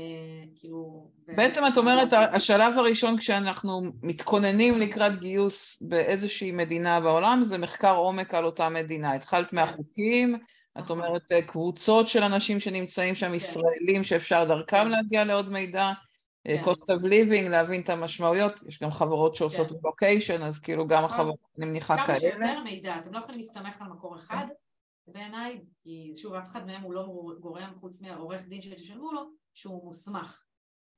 כאילו... 0.55 1.11
בעצם 1.27 1.63
את 1.73 1.77
אומרת, 1.77 2.13
השלב 2.13 2.77
הראשון 2.77 3.17
כשאנחנו 3.17 3.81
מתכוננים 4.03 4.79
לקראת 4.79 5.19
גיוס 5.19 5.81
באיזושהי 5.81 6.51
מדינה 6.51 7.01
בעולם, 7.01 7.43
זה 7.43 7.57
מחקר 7.57 7.95
עומק 7.95 8.33
על 8.33 8.45
אותה 8.45 8.69
מדינה. 8.69 9.13
התחלת 9.13 9.49
כן. 9.49 9.55
מהחוקים, 9.55 10.35
את 10.35 10.83
נכון. 10.83 10.97
אומרת 10.97 11.31
אה, 11.31 11.41
קבוצות 11.41 12.07
של 12.07 12.23
אנשים 12.23 12.59
שנמצאים 12.59 13.15
שם, 13.15 13.27
כן. 13.27 13.33
ישראלים 13.33 14.03
שאפשר 14.03 14.45
דרכם 14.45 14.83
כן. 14.83 14.89
להגיע 14.89 15.25
לעוד 15.25 15.49
מידע. 15.49 15.91
אה, 16.47 16.63
כן. 16.63 16.71
cost 16.71 16.83
of 16.83 17.03
living, 17.03 17.49
להבין 17.49 17.81
את 17.81 17.89
המשמעויות, 17.89 18.53
יש 18.67 18.79
גם 18.79 18.91
חברות 18.91 19.35
שעושות 19.35 19.67
כן. 19.69 19.75
לוקיישן, 19.83 20.41
אז 20.41 20.59
כאילו 20.59 20.87
גם 20.87 21.03
נכון. 21.03 21.15
החברות, 21.15 21.39
אני 21.57 21.65
מניחה 21.65 21.95
כאלה. 21.95 22.05
כמה 22.05 22.19
שיותר 22.19 22.63
מידע, 22.63 22.97
אתם 22.99 23.13
לא 23.13 23.17
יכולים 23.17 23.39
להסתמך 23.39 23.81
על 23.81 23.87
מקור 23.87 24.15
אחד 24.15 24.45
בעיניי, 25.07 25.61
כי 25.83 26.13
שוב, 26.15 26.33
אף 26.33 26.47
אחד 26.47 26.65
מהם 26.65 26.81
הוא 26.81 26.93
לא 26.93 27.07
גורם 27.39 27.73
חוץ 27.79 28.01
מהעורך 28.01 28.41
דין 28.47 28.61
שתשלמו 28.61 29.11
לו, 29.11 29.21
שהוא 29.53 29.85
מוסמך 29.85 30.43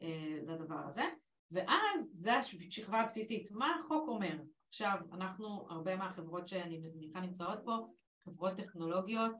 אה, 0.02 0.38
לדבר 0.48 0.80
הזה, 0.88 1.04
ואז 1.52 2.10
זה 2.14 2.34
השכבה 2.34 3.00
הבסיסית, 3.00 3.52
מה 3.52 3.76
החוק 3.80 4.08
אומר? 4.08 4.38
עכשיו, 4.70 4.98
אנחנו, 5.14 5.68
הרבה 5.70 5.96
מהחברות 5.96 6.48
שאני 6.48 6.78
מניחה 6.78 7.20
נמצאות 7.20 7.60
פה, 7.66 7.88
חברות 8.26 8.54
טכנולוגיות, 8.54 9.36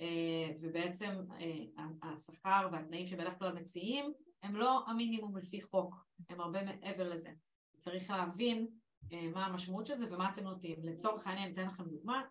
אה, 0.00 0.50
ובעצם 0.60 1.10
אה, 1.40 1.84
השכר 2.02 2.68
והתנאים 2.72 3.06
שבדרך 3.06 3.38
כלל 3.38 3.52
מציעים 3.52 4.12
הם 4.42 4.56
לא 4.56 4.84
המינימום 4.86 5.36
לפי 5.36 5.62
חוק, 5.62 5.94
הם 6.28 6.40
הרבה 6.40 6.64
מעבר 6.64 7.08
לזה. 7.08 7.30
צריך 7.78 8.10
להבין 8.10 8.66
אה, 9.12 9.28
מה 9.34 9.46
המשמעות 9.46 9.86
של 9.86 9.94
זה 9.94 10.14
ומה 10.14 10.30
אתם 10.32 10.42
נוטים. 10.42 10.78
לצורך 10.82 11.26
העניין, 11.26 11.44
אני 11.44 11.54
אתן 11.54 11.66
לכם 11.66 11.84
דוגמה, 11.84 12.22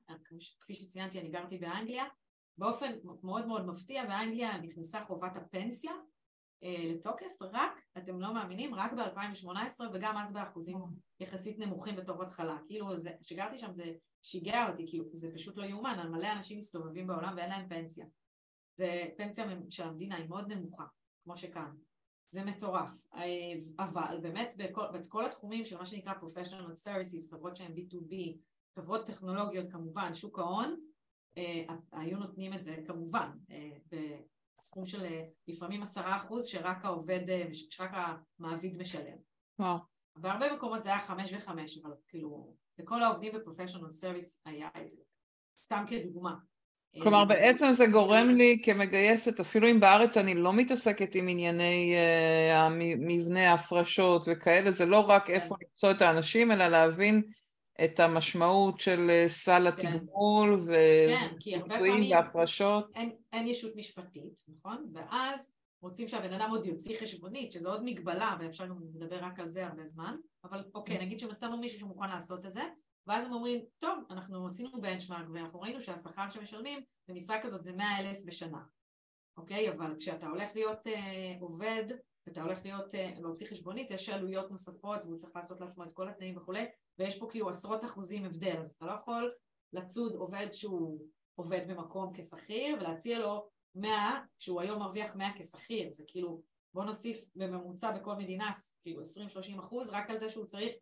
כפי 0.60 0.75
שציינתי, 0.75 1.20
אני 1.20 1.30
גרתי 1.30 1.58
באנגליה, 1.58 2.04
באופן 2.58 2.92
מאוד 3.24 3.48
מאוד 3.48 3.66
מפתיע, 3.66 4.06
באנגליה 4.06 4.58
נכנסה 4.58 5.06
חובת 5.06 5.36
הפנסיה 5.36 5.92
אה, 6.63 6.94
לתוקף, 6.94 7.42
רק, 7.42 7.82
אתם 7.98 8.22
לא 8.22 8.34
מאמינים, 8.34 8.75
רק 8.75 8.92
ב-2018 8.94 9.82
וגם 9.94 10.18
אז 10.18 10.34
באחוזים 10.34 10.78
יחסית 11.20 11.60
נמוכים 11.60 11.96
בתור 11.96 12.24
התחלה. 12.24 12.58
כאילו, 12.68 12.88
כשגרתי 13.22 13.58
שם 13.58 13.74
זה 13.74 13.94
שיגע 14.24 14.70
אותי, 14.70 14.86
כאילו, 14.88 15.06
זה 15.13 15.32
פשוט 15.34 15.58
לא 15.58 15.66
יאומן, 15.66 16.00
על 16.00 16.10
מלא 16.10 16.32
אנשים 16.32 16.58
מסתובבים 16.58 17.08
בעולם 17.08 17.34
ואין 17.38 17.50
להם 17.50 17.70
פנסיה. 17.70 18.06
זה 18.75 19.06
פנסיה 19.18 19.46
של 19.70 19.84
המדינה, 19.84 20.16
היא 20.16 20.30
מאוד 20.30 20.54
נמוכה, 20.54 20.86
כמו 21.24 21.38
שכאן. 21.38 21.75
זה 22.30 22.44
מטורף, 22.44 23.08
אה, 23.14 23.24
אבל 23.80 24.20
באמת 24.22 24.54
בכל, 24.58 24.86
בכל 24.94 25.26
התחומים 25.26 25.66
של 25.66 25.78
מה 25.78 25.86
שנקרא 25.86 26.14
professional 26.14 26.88
services, 26.88 27.32
חברות 27.32 27.56
שהן 27.56 27.74
B2B, 27.74 28.14
חברות 28.76 29.06
טכנולוגיות 29.06 29.68
כמובן, 29.72 30.14
שוק 30.14 30.40
ההון, 30.40 30.80
אה, 31.38 31.66
היו 31.92 32.18
נותנים 32.18 32.54
את 32.54 32.62
זה 32.62 32.76
כמובן 32.88 33.32
אה, 33.52 34.00
בסכום 34.60 34.86
של 34.86 35.06
לפעמים 35.48 35.82
עשרה 35.82 36.18
אחוז 36.18 36.46
שרק 36.46 36.86
העובד, 36.86 37.20
שרק 37.54 37.92
המעביד 37.94 38.78
משלם. 38.78 39.18
וואו. 39.60 39.78
בהרבה 40.16 40.54
מקומות 40.56 40.84
זה 40.84 40.90
היה 40.90 41.00
חמש 41.00 41.34
וחמש, 41.34 41.78
אבל 41.78 41.92
כאילו 42.08 42.56
לכל 42.80 43.04
העובדים 43.04 43.34
ב 43.36 43.40
professional 43.40 43.89
service 43.89 44.42
היה 44.46 44.70
את 44.82 44.90
זה. 44.90 45.02
סתם 45.58 45.84
כדוגמה. 45.88 46.36
כלומר 47.01 47.25
בעצם 47.25 47.72
זה 47.72 47.88
גורם 47.88 48.29
לי 48.29 48.62
כמגייסת, 48.63 49.39
אפילו 49.39 49.67
אם 49.67 49.79
בארץ 49.79 50.17
אני 50.17 50.34
לא 50.34 50.53
מתעסקת 50.53 51.15
עם 51.15 51.27
ענייני 51.27 51.96
uh, 51.96 52.69
מבנה 52.98 53.51
ההפרשות 53.51 54.24
וכאלה, 54.27 54.72
זה 54.72 54.86
לא 54.86 55.00
רק 55.00 55.27
כן. 55.27 55.34
איפה 55.34 55.55
למצוא 55.62 55.91
את 55.91 56.01
האנשים, 56.01 56.51
אלא 56.51 56.67
להבין 56.67 57.22
את 57.84 58.00
המשמעות 58.00 58.79
של 58.79 59.10
אה, 59.10 59.25
סל 59.27 59.72
כן. 59.77 59.88
התגמול 59.88 60.67
ופיצויים 60.67 62.03
כן, 62.03 62.15
והפרשות. 62.15 62.86
אין, 62.96 63.12
אין 63.34 63.48
ישות 63.48 63.75
משפטית, 63.75 64.46
נכון? 64.58 64.91
ואז 64.93 65.51
רוצים 65.81 66.08
שהבן 66.08 66.34
אדם 66.34 66.50
עוד 66.50 66.65
יוציא 66.65 67.00
חשבונית, 67.00 67.51
שזו 67.51 67.72
עוד 67.72 67.84
מגבלה, 67.84 68.38
ואפשר 68.39 68.65
גם 68.65 68.77
לדבר 68.96 69.19
רק 69.24 69.39
על 69.39 69.48
זה 69.48 69.65
הרבה 69.65 69.86
זמן, 69.86 70.15
אבל 70.43 70.63
אוקיי. 70.75 71.05
נגיד 71.05 71.19
שמצאנו 71.19 71.58
מישהו 71.58 71.79
שמוכן 71.79 72.10
לעשות 72.10 72.46
את 72.46 72.51
זה, 72.51 72.62
ואז 73.10 73.25
הם 73.25 73.34
אומרים, 73.34 73.66
טוב, 73.78 74.00
אנחנו 74.10 74.48
עשינו 74.48 74.82
בנצ'מארק 74.82 75.25
ואנחנו 75.34 75.62
ראינו 75.62 75.82
שהשכר 75.82 76.30
שמשלמים 76.30 76.84
במשרה 77.08 77.42
כזאת 77.42 77.63
זה 77.63 77.74
100 77.74 78.00
אלף 78.00 78.20
בשנה, 78.25 78.62
אוקיי? 79.38 79.70
אבל 79.70 79.96
כשאתה 80.00 80.28
הולך 80.28 80.56
להיות 80.56 80.88
אה, 80.88 81.36
עובד 81.39 81.84
ואתה 82.28 82.42
הולך 82.42 82.60
להיות, 82.66 82.96
אה, 82.96 83.13
להוציא 83.20 83.48
חשבונית, 83.48 83.92
יש 83.92 84.10
עלויות 84.10 84.51
נוספות 84.51 85.00
והוא 85.04 85.18
צריך 85.18 85.36
לעשות 85.36 85.62
לעצמו 85.62 85.84
את 85.84 85.94
כל 85.94 86.10
התנאים 86.10 86.38
וכולי, 86.38 86.66
ויש 87.00 87.20
פה 87.20 87.28
כאילו 87.30 87.50
עשרות 87.50 87.86
אחוזים 87.86 88.25
הבדל, 88.25 88.58
אז 88.60 88.74
אתה 88.78 88.86
לא 88.86 88.92
יכול 88.92 89.34
לצוד 89.74 90.16
עובד 90.16 90.48
שהוא 90.51 91.00
עובד 91.36 91.62
במקום 91.68 92.13
כשכיר 92.13 92.75
ולהציע 92.80 93.20
לו 93.20 93.50
100, 93.75 94.22
כשהוא 94.39 94.62
היום 94.62 94.80
מרוויח 94.80 95.16
100 95.16 95.30
כשכיר, 95.38 95.92
זה 95.92 96.04
כאילו, 96.08 96.42
בוא 96.74 96.84
נוסיף 96.84 97.30
בממוצע 97.36 97.92
בכל 97.92 98.16
מדינה 98.16 98.51
כאילו 98.82 99.01
20-30 99.01 99.60
אחוז 99.60 99.89
רק 99.89 100.10
על 100.10 100.18
זה 100.18 100.30
שהוא 100.30 100.46
צריך 100.46 100.74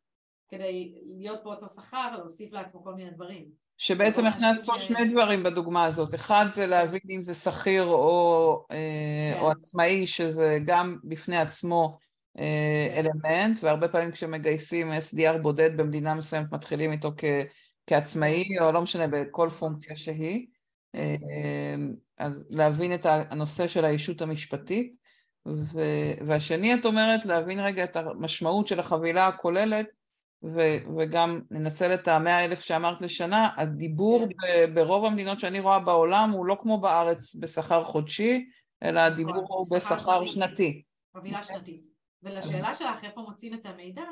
כדי 0.50 0.96
להיות 1.06 1.44
באותו 1.44 1.68
שכר, 1.68 2.18
להוסיף 2.18 2.54
לעצמו 2.54 2.84
כל 2.84 2.94
מיני 2.94 3.12
דברים. 3.12 3.68
שבעצם 3.78 4.26
הכנסת 4.26 4.66
פה 4.66 4.80
ש... 4.80 4.88
שני 4.88 5.10
דברים 5.10 5.44
בדוגמה 5.44 5.86
הזאת, 5.86 6.16
אחד 6.16 6.46
זה 6.54 6.68
להבין 6.68 7.02
אם 7.10 7.24
זה 7.24 7.34
שכיר 7.34 7.84
או, 7.84 8.66
אה, 8.72 9.34
כן. 9.34 9.40
או 9.40 9.52
עצמאי, 9.52 10.08
שזה 10.08 10.58
גם 10.66 10.98
בפני 11.04 11.38
עצמו 11.38 11.98
אה, 12.38 12.88
כן. 12.96 13.06
אלמנט, 13.06 13.60
והרבה 13.64 13.88
פעמים 13.88 14.12
כשמגייסים 14.12 14.92
SDR 14.92 15.38
בודד 15.42 15.78
במדינה 15.78 16.14
מסוימת 16.14 16.52
מתחילים 16.52 16.92
איתו 16.92 17.12
כ, 17.18 17.24
כעצמאי, 17.88 18.44
כן. 18.58 18.64
או 18.64 18.72
לא 18.72 18.82
משנה, 18.82 19.08
בכל 19.08 19.50
פונקציה 19.50 19.96
שהיא. 19.96 20.48
אה, 20.96 21.76
אז 22.18 22.48
להבין 22.50 22.94
את 22.94 23.06
הנושא 23.06 23.68
של 23.68 23.86
האישות 23.86 24.22
המשפטית, 24.22 24.96
והשני 26.28 26.74
את 26.74 26.86
אומרת 26.86 27.26
להבין 27.26 27.60
רגע 27.60 27.84
את 27.84 27.96
המשמעות 27.96 28.68
של 28.68 28.80
החבילה 28.80 29.28
הכוללת 29.28 29.86
ו- 30.44 30.98
וגם 30.98 31.42
ננצל 31.52 31.94
את 31.94 32.08
המאה 32.08 32.46
אלף 32.46 32.62
שאמרת 32.62 33.02
לשנה, 33.02 33.50
הדיבור 33.58 34.28
כן. 34.28 34.34
ב- 34.48 34.76
ברוב 34.76 35.06
המדינות 35.06 35.40
שאני 35.40 35.60
רואה 35.60 35.80
בעולם 35.80 36.30
הוא 36.32 36.46
לא 36.46 36.58
כמו 36.62 36.82
בארץ 36.82 37.36
בשכר 37.36 37.84
חודשי, 37.84 38.50
אלא 38.84 38.92
נכון, 39.02 39.14
הדיבור 39.14 39.46
הוא 39.50 39.78
בשכר 39.78 40.26
שנתי. 40.28 40.84
חבילה 41.18 41.44
שנתית. 41.44 41.86
ולשאלה 42.24 42.74
שלך 42.74 43.04
איפה 43.04 43.22
מוצאים 43.22 43.54
את 43.54 43.66
המידע, 43.66 44.04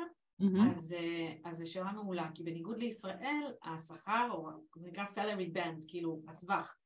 אז, 0.70 0.92
אה, 0.98 1.32
אז 1.44 1.56
זו 1.56 1.72
שאלה 1.72 1.92
מעולה, 1.92 2.28
כי 2.34 2.42
בניגוד 2.42 2.78
לישראל, 2.78 3.52
השכר, 3.64 4.28
או 4.30 4.48
זה 4.76 4.88
נקרא 4.88 5.04
salary 5.04 5.56
band, 5.56 5.84
כאילו 5.88 6.22
הטווח. 6.28 6.76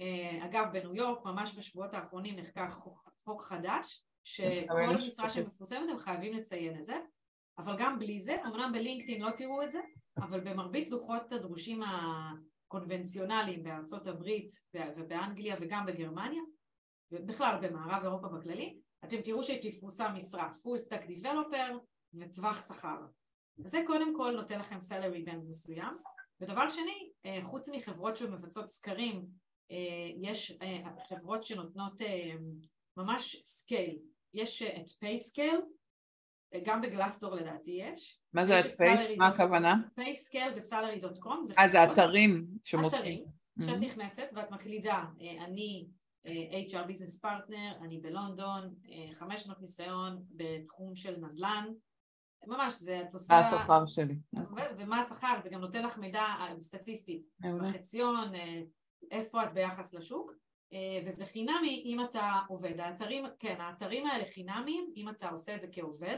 אה, 0.00 0.44
אגב, 0.44 0.66
בניו 0.72 0.94
יורק, 0.94 1.24
ממש 1.24 1.58
בשבועות 1.58 1.94
האחרונים 1.94 2.38
נחקק 2.38 2.70
חוק, 2.70 3.10
חוק 3.24 3.42
חדש, 3.42 4.04
שכל 4.24 4.96
משרה 4.96 5.30
שמפורסמת 5.30 5.90
הם 5.90 5.98
חייבים 5.98 6.32
לציין 6.32 6.78
את 6.78 6.84
זה, 6.84 6.94
אבל 7.58 7.76
גם 7.78 7.98
בלי 7.98 8.20
זה, 8.20 8.36
אמנם 8.46 8.70
בלינקדאין 8.72 9.22
לא 9.22 9.30
תראו 9.30 9.62
את 9.62 9.70
זה, 9.70 9.80
אבל 10.18 10.40
במרבית 10.40 10.88
לוחות 10.90 11.32
הדרושים 11.32 11.80
הקונבנציונליים 11.82 13.62
בארצות 13.62 14.06
הברית 14.06 14.52
ובאנגליה 14.96 15.56
וגם 15.60 15.86
בגרמניה, 15.86 16.42
ובכלל 17.12 17.58
במערב 17.62 18.02
אירופה 18.02 18.28
בכללי, 18.28 18.80
אתם 19.04 19.20
תראו 19.20 19.42
שתפורסם 19.42 20.12
משרה 20.14 20.50
full 20.50 20.88
stack 20.88 21.04
developer 21.08 21.78
וטווח 22.14 22.68
שכר. 22.68 22.98
זה 23.64 23.82
קודם 23.86 24.16
כל 24.16 24.32
נותן 24.36 24.60
לכם 24.60 24.76
salary 24.76 25.28
band 25.28 25.48
מסוים. 25.48 25.96
ודבר 26.40 26.68
שני, 26.68 27.10
אה, 27.26 27.38
חוץ 27.42 27.68
מחברות 27.68 28.16
שמבצעות 28.16 28.70
סקרים, 28.70 29.26
אה, 29.70 30.10
יש 30.22 30.58
אה, 30.62 30.82
חברות 31.08 31.42
שנותנות 31.42 32.00
ממש 32.96 33.40
scale. 33.42 33.98
יש 34.34 34.62
את 34.62 35.04
PayScale, 35.04 35.62
גם 36.64 36.80
ב 36.80 36.85
Glassdoor 36.85 37.34
לדעתי 37.34 37.70
יש. 37.70 38.20
מה 38.32 38.44
זה 38.44 38.58
ה 38.58 38.66
pay? 38.66 39.00
מה 39.18 39.28
הכוונה? 39.28 39.76
PayScale 39.94 40.52
ו 40.56 40.62
Salary 40.62 41.00
dot 41.00 41.18
com. 41.18 41.42
אה, 41.58 41.68
זה 41.68 41.84
אתרים 41.84 42.46
שמוצאים. 42.64 43.00
אתרים, 43.00 43.24
שאת 43.60 43.68
mm-hmm. 43.68 43.84
נכנסת 43.84 44.28
ואת 44.34 44.50
מקלידה, 44.50 45.04
אה, 45.20 45.44
אני 45.44 45.86
אה, 46.26 46.80
HR 46.82 46.86
business 46.86 47.20
partner, 47.20 47.72
אני 47.82 47.98
בלונדון, 47.98 48.74
חמש 49.12 49.42
שנות 49.42 49.60
ניסיון 49.60 50.22
בתחום 50.30 50.96
של 50.96 51.16
נדל"ן, 51.16 51.64
ממש, 52.46 52.74
זה 52.74 53.00
את 53.00 53.14
עושה... 53.14 53.34
מה 53.34 53.40
השכר 53.40 53.86
שלי. 53.86 54.18
ומה 54.78 55.00
השכר, 55.00 55.40
זה 55.42 55.50
גם 55.50 55.60
נותן 55.60 55.84
לך 55.84 55.98
מידע 55.98 56.24
סטטיסטי, 56.60 57.22
בחציון, 57.60 58.32
איפה 59.10 59.44
את 59.44 59.54
ביחס 59.54 59.94
לשוק, 59.94 60.32
וזה 61.06 61.26
חינמי 61.26 61.82
אם 61.86 62.04
אתה 62.04 62.38
עובד. 62.48 62.80
האתרים, 62.80 63.24
כן, 63.38 63.60
האתרים 63.60 64.06
האלה 64.06 64.24
חינמיים 64.24 64.92
אם 64.96 65.08
אתה 65.08 65.28
עושה 65.28 65.54
את 65.54 65.60
זה 65.60 65.66
כעובד, 65.72 66.16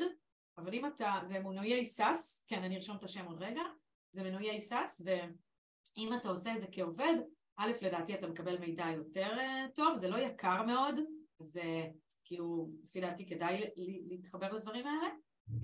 אבל 0.59 0.75
אם 0.75 0.87
אתה, 0.87 1.21
זה 1.23 1.39
מנויי 1.39 1.87
SaaS, 1.87 2.45
כן 2.47 2.63
אני 2.63 2.77
ארשום 2.77 2.97
את 2.97 3.05
השם 3.05 3.25
עוד 3.25 3.43
רגע, 3.43 3.63
זה 4.11 4.23
מנויי 4.23 4.61
SaaS 4.61 5.03
ואם 5.05 6.09
אתה 6.21 6.29
עושה 6.29 6.55
את 6.55 6.61
זה 6.61 6.67
כעובד, 6.73 7.15
א' 7.57 7.73
לדעתי 7.83 8.15
אתה 8.15 8.29
מקבל 8.29 8.59
מידע 8.59 8.87
יותר 8.97 9.39
אה, 9.39 9.67
טוב, 9.75 9.95
זה 9.95 10.09
לא 10.09 10.19
יקר 10.19 10.63
מאוד, 10.63 10.95
זה 11.39 11.87
כאילו 12.25 12.71
לפי 12.85 13.01
דעתי 13.01 13.27
כדאי 13.27 13.61
להתחבר 14.09 14.53
לדברים 14.53 14.87
האלה 14.87 15.09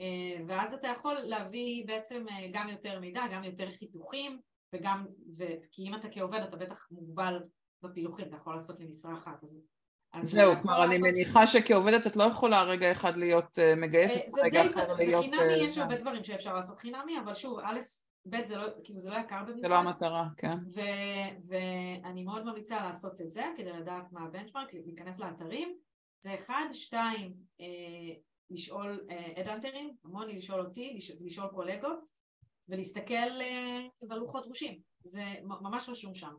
אה, 0.00 0.44
ואז 0.48 0.74
אתה 0.74 0.88
יכול 0.88 1.14
להביא 1.14 1.86
בעצם 1.86 2.24
אה, 2.30 2.48
גם 2.52 2.68
יותר 2.68 3.00
מידע, 3.00 3.22
גם 3.32 3.44
יותר 3.44 3.70
חיתוכים 3.70 4.40
וגם, 4.72 5.06
ו, 5.38 5.44
כי 5.70 5.82
אם 5.82 5.94
אתה 5.94 6.08
כעובד 6.12 6.40
אתה 6.40 6.56
בטח 6.56 6.88
מוגבל 6.90 7.42
בפילוחים, 7.82 8.28
אתה 8.28 8.36
יכול 8.36 8.52
לעשות 8.52 8.80
למשרה 8.80 9.14
אחת. 9.14 9.44
אז, 9.44 9.60
זהו, 10.22 10.52
כלומר 10.62 10.84
אני. 10.84 10.98
מניחה 10.98 11.46
שכעובדת 11.46 12.06
את 12.06 12.16
לא 12.16 12.24
יכולה 12.24 12.62
רגע 12.62 12.92
אחד 12.92 13.16
להיות 13.16 13.58
uh, 13.58 13.76
מגייסת, 13.76 14.22
רגע 14.44 14.66
אחר 14.66 14.94
להיות... 14.94 15.24
זה 15.24 15.30
חינמי, 15.30 15.54
uh, 15.54 15.64
יש 15.64 15.78
הרבה 15.78 15.96
דברים 15.96 16.24
שאפשר 16.24 16.54
לעשות 16.54 16.78
חינמי, 16.78 17.18
אבל 17.24 17.34
שוב, 17.34 17.58
א', 17.58 17.78
ב', 18.26 18.44
זה 18.44 18.56
לא, 18.56 18.66
כאילו 18.84 18.98
זה 18.98 19.10
לא 19.10 19.16
יקר 19.16 19.42
במיוחד. 19.42 19.60
זה 19.60 19.68
לא 19.68 19.74
המטרה, 19.74 20.28
כן. 20.36 20.56
ואני 21.48 22.24
מאוד 22.24 22.44
ממליצה 22.44 22.80
לעשות 22.82 23.20
את 23.20 23.32
זה, 23.32 23.44
כדי 23.56 23.72
לדעת 23.72 24.12
מה 24.12 24.20
הבנצ'מארק, 24.24 24.68
להיכנס 24.74 25.20
לאתרים. 25.20 25.76
זה 26.20 26.34
אחד, 26.34 26.66
שתיים, 26.72 27.34
אה, 27.60 28.14
לשאול 28.50 29.06
אדאנטרים, 29.36 29.88
אה, 29.88 29.94
המון 30.04 30.28
לשאול 30.28 30.60
אותי, 30.60 30.94
לשאול, 30.96 31.18
לשאול 31.20 31.48
קולגות, 31.48 32.08
ולהסתכל 32.68 33.40
אה, 33.40 33.86
בלוחות 34.02 34.44
דרושים. 34.44 34.80
זה 35.04 35.24
ממש 35.42 35.88
רשום 35.88 36.14
שם. 36.14 36.34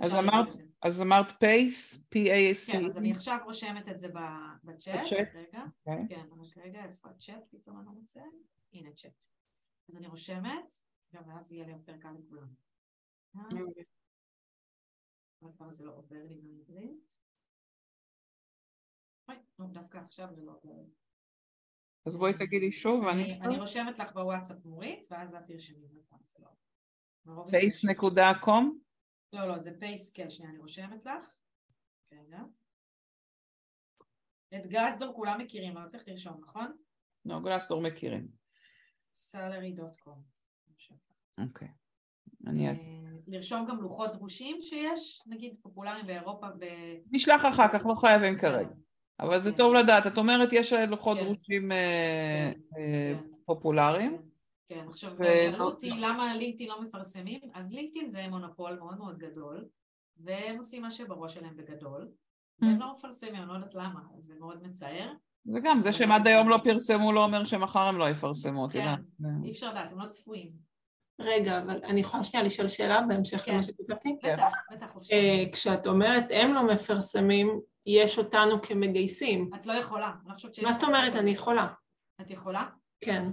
אז 0.00 0.12
אמרת, 0.12 0.48
אז 0.82 1.02
אמרת 1.02 1.32
פייס, 1.40 2.06
P-A-C. 2.14 2.72
כן, 2.72 2.84
אז 2.84 2.98
אני 2.98 3.12
עכשיו 3.12 3.38
רושמת 3.44 3.88
את 3.88 3.98
זה 3.98 4.08
בצ'אט. 4.64 5.12
רגע. 5.34 5.62
כן, 6.08 6.26
רק 6.30 6.58
רגע, 6.58 6.84
איפה 6.84 7.08
הצ'אט? 7.08 7.42
פתאום 7.50 7.78
אני 7.78 7.98
רוצה? 8.00 8.20
הנה 8.72 8.92
צ'אט. 8.92 9.24
אז 9.88 9.96
אני 9.96 10.06
רושמת, 10.06 10.72
גם 11.14 11.22
ואז 11.28 11.52
יהיה 11.52 11.66
לי 11.66 11.72
יותר 11.72 11.96
קל 11.98 12.10
לכולם. 12.18 12.48
כמה 15.58 15.72
זה 15.72 15.84
לא 15.84 15.92
עובר 15.96 16.24
לי 16.28 16.40
בעברית. 16.40 17.16
דווקא 19.60 19.98
עכשיו 19.98 20.28
זה 20.34 20.42
לא 20.42 20.52
עובר 20.52 20.72
לי. 20.72 20.90
אז 22.06 22.16
בואי 22.16 22.32
תגידי 22.32 22.72
שוב 22.72 23.04
ואני... 23.04 23.40
אני 23.40 23.58
רושמת 23.58 23.98
לך 23.98 24.12
בוואטסאפ 24.12 24.64
נורית, 24.64 25.06
ואז 25.10 25.34
את 25.34 25.42
תרשמי 25.46 25.86
בפעם, 25.86 26.18
זה 26.26 26.38
לא... 27.26 27.46
pay 27.50 27.84
נקודה 27.84 28.32
com? 28.40 28.78
לא, 29.32 29.48
לא, 29.48 29.58
זה 29.58 29.78
pay, 29.80 30.12
כן, 30.12 30.30
שנייה, 30.30 30.50
אני 30.50 30.58
רושמת 30.58 31.06
לך. 31.06 31.36
רגע. 32.12 32.42
את 34.54 34.66
Glassdoor 34.66 35.14
כולם 35.14 35.40
מכירים, 35.40 35.76
אבל 35.76 35.88
צריך 35.88 36.08
לרשום, 36.08 36.40
נכון? 36.40 36.76
לא, 37.24 37.40
גלסדור 37.40 37.80
מכירים. 37.82 38.28
salary.com. 39.14 40.18
אוקיי. 41.38 41.68
אני... 42.46 42.68
אה, 42.68 42.74
לרשום 43.26 43.66
גם 43.66 43.82
לוחות 43.82 44.12
דרושים 44.12 44.62
שיש, 44.62 45.22
נגיד 45.26 45.54
פופולריים 45.62 46.06
באירופה 46.06 46.46
ב... 46.58 46.64
נשלח 47.10 47.42
אחר 47.44 47.68
כך, 47.72 47.86
לא 47.86 47.94
חייבים 47.94 48.36
כרגע. 48.36 48.74
אבל 49.20 49.40
זה 49.40 49.50
כן. 49.50 49.56
טוב 49.56 49.74
לדעת. 49.74 50.06
את 50.06 50.18
אומרת, 50.18 50.48
יש 50.52 50.72
לוחות 50.72 51.18
כן. 51.18 51.24
דרושים 51.24 51.72
אה, 51.72 52.52
כן. 52.54 52.80
אה, 52.80 53.14
פופולריים. 53.44 54.31
כן, 54.74 54.88
עכשיו 54.88 55.12
שאלו 55.16 55.64
אותי 55.64 55.90
למה 55.90 56.34
לינקדאין 56.36 56.68
לא 56.68 56.82
מפרסמים, 56.82 57.40
אז 57.54 57.74
לינקדאין 57.74 58.06
זה 58.06 58.28
מונופול 58.28 58.78
מאוד 58.78 58.98
מאוד 58.98 59.18
גדול, 59.18 59.64
והם 60.16 60.56
עושים 60.56 60.82
מה 60.82 60.90
שבראש 60.90 61.34
שלהם 61.34 61.56
בגדול, 61.56 62.08
והם 62.60 62.80
לא 62.80 62.92
מפרסמים, 62.92 63.34
אני 63.34 63.48
לא 63.48 63.52
יודעת 63.52 63.74
למה, 63.74 64.00
זה 64.18 64.34
מאוד 64.38 64.62
מצער. 64.62 65.12
וגם 65.54 65.80
זה 65.80 65.92
שהם 65.92 66.12
עד 66.12 66.26
היום 66.26 66.48
לא 66.48 66.58
פרסמו 66.64 67.12
לא 67.12 67.24
אומר 67.24 67.44
שמחר 67.44 67.80
הם 67.80 67.98
לא 67.98 68.10
יפרסמו, 68.10 68.66
את 68.66 68.74
יודעת. 68.74 68.98
אי 69.44 69.50
אפשר 69.50 69.70
לדעת, 69.70 69.92
הם 69.92 69.98
לא 69.98 70.06
צפויים. 70.06 70.48
רגע, 71.20 71.58
אבל 71.62 71.80
אני 71.84 72.00
יכולה 72.00 72.22
שנייה 72.22 72.46
לשאול 72.46 72.68
שאלה 72.68 73.00
בהמשך 73.08 73.44
למה 73.48 73.62
שכתבתי? 73.62 74.16
בטח, 74.22 74.52
בטח, 74.72 74.90
חופשי. 74.92 75.14
אה, 75.14 75.44
כשאת 75.52 75.86
אומרת 75.86 76.24
הם 76.30 76.54
לא 76.54 76.66
מפרסמים, 76.66 77.60
יש 77.86 78.18
אותנו 78.18 78.62
כמגייסים. 78.62 79.50
את 79.54 79.66
לא 79.66 79.72
יכולה, 79.72 80.06
אני 80.06 80.28
לא 80.28 80.34
חושבת 80.34 80.54
שיש... 80.54 80.64
מה 80.64 80.72
זאת 80.72 80.82
אומרת 80.82 81.14
אני 81.14 81.30
יכולה? 81.30 81.66
את 82.20 82.30
יכולה? 82.30 82.68
כן. 83.00 83.30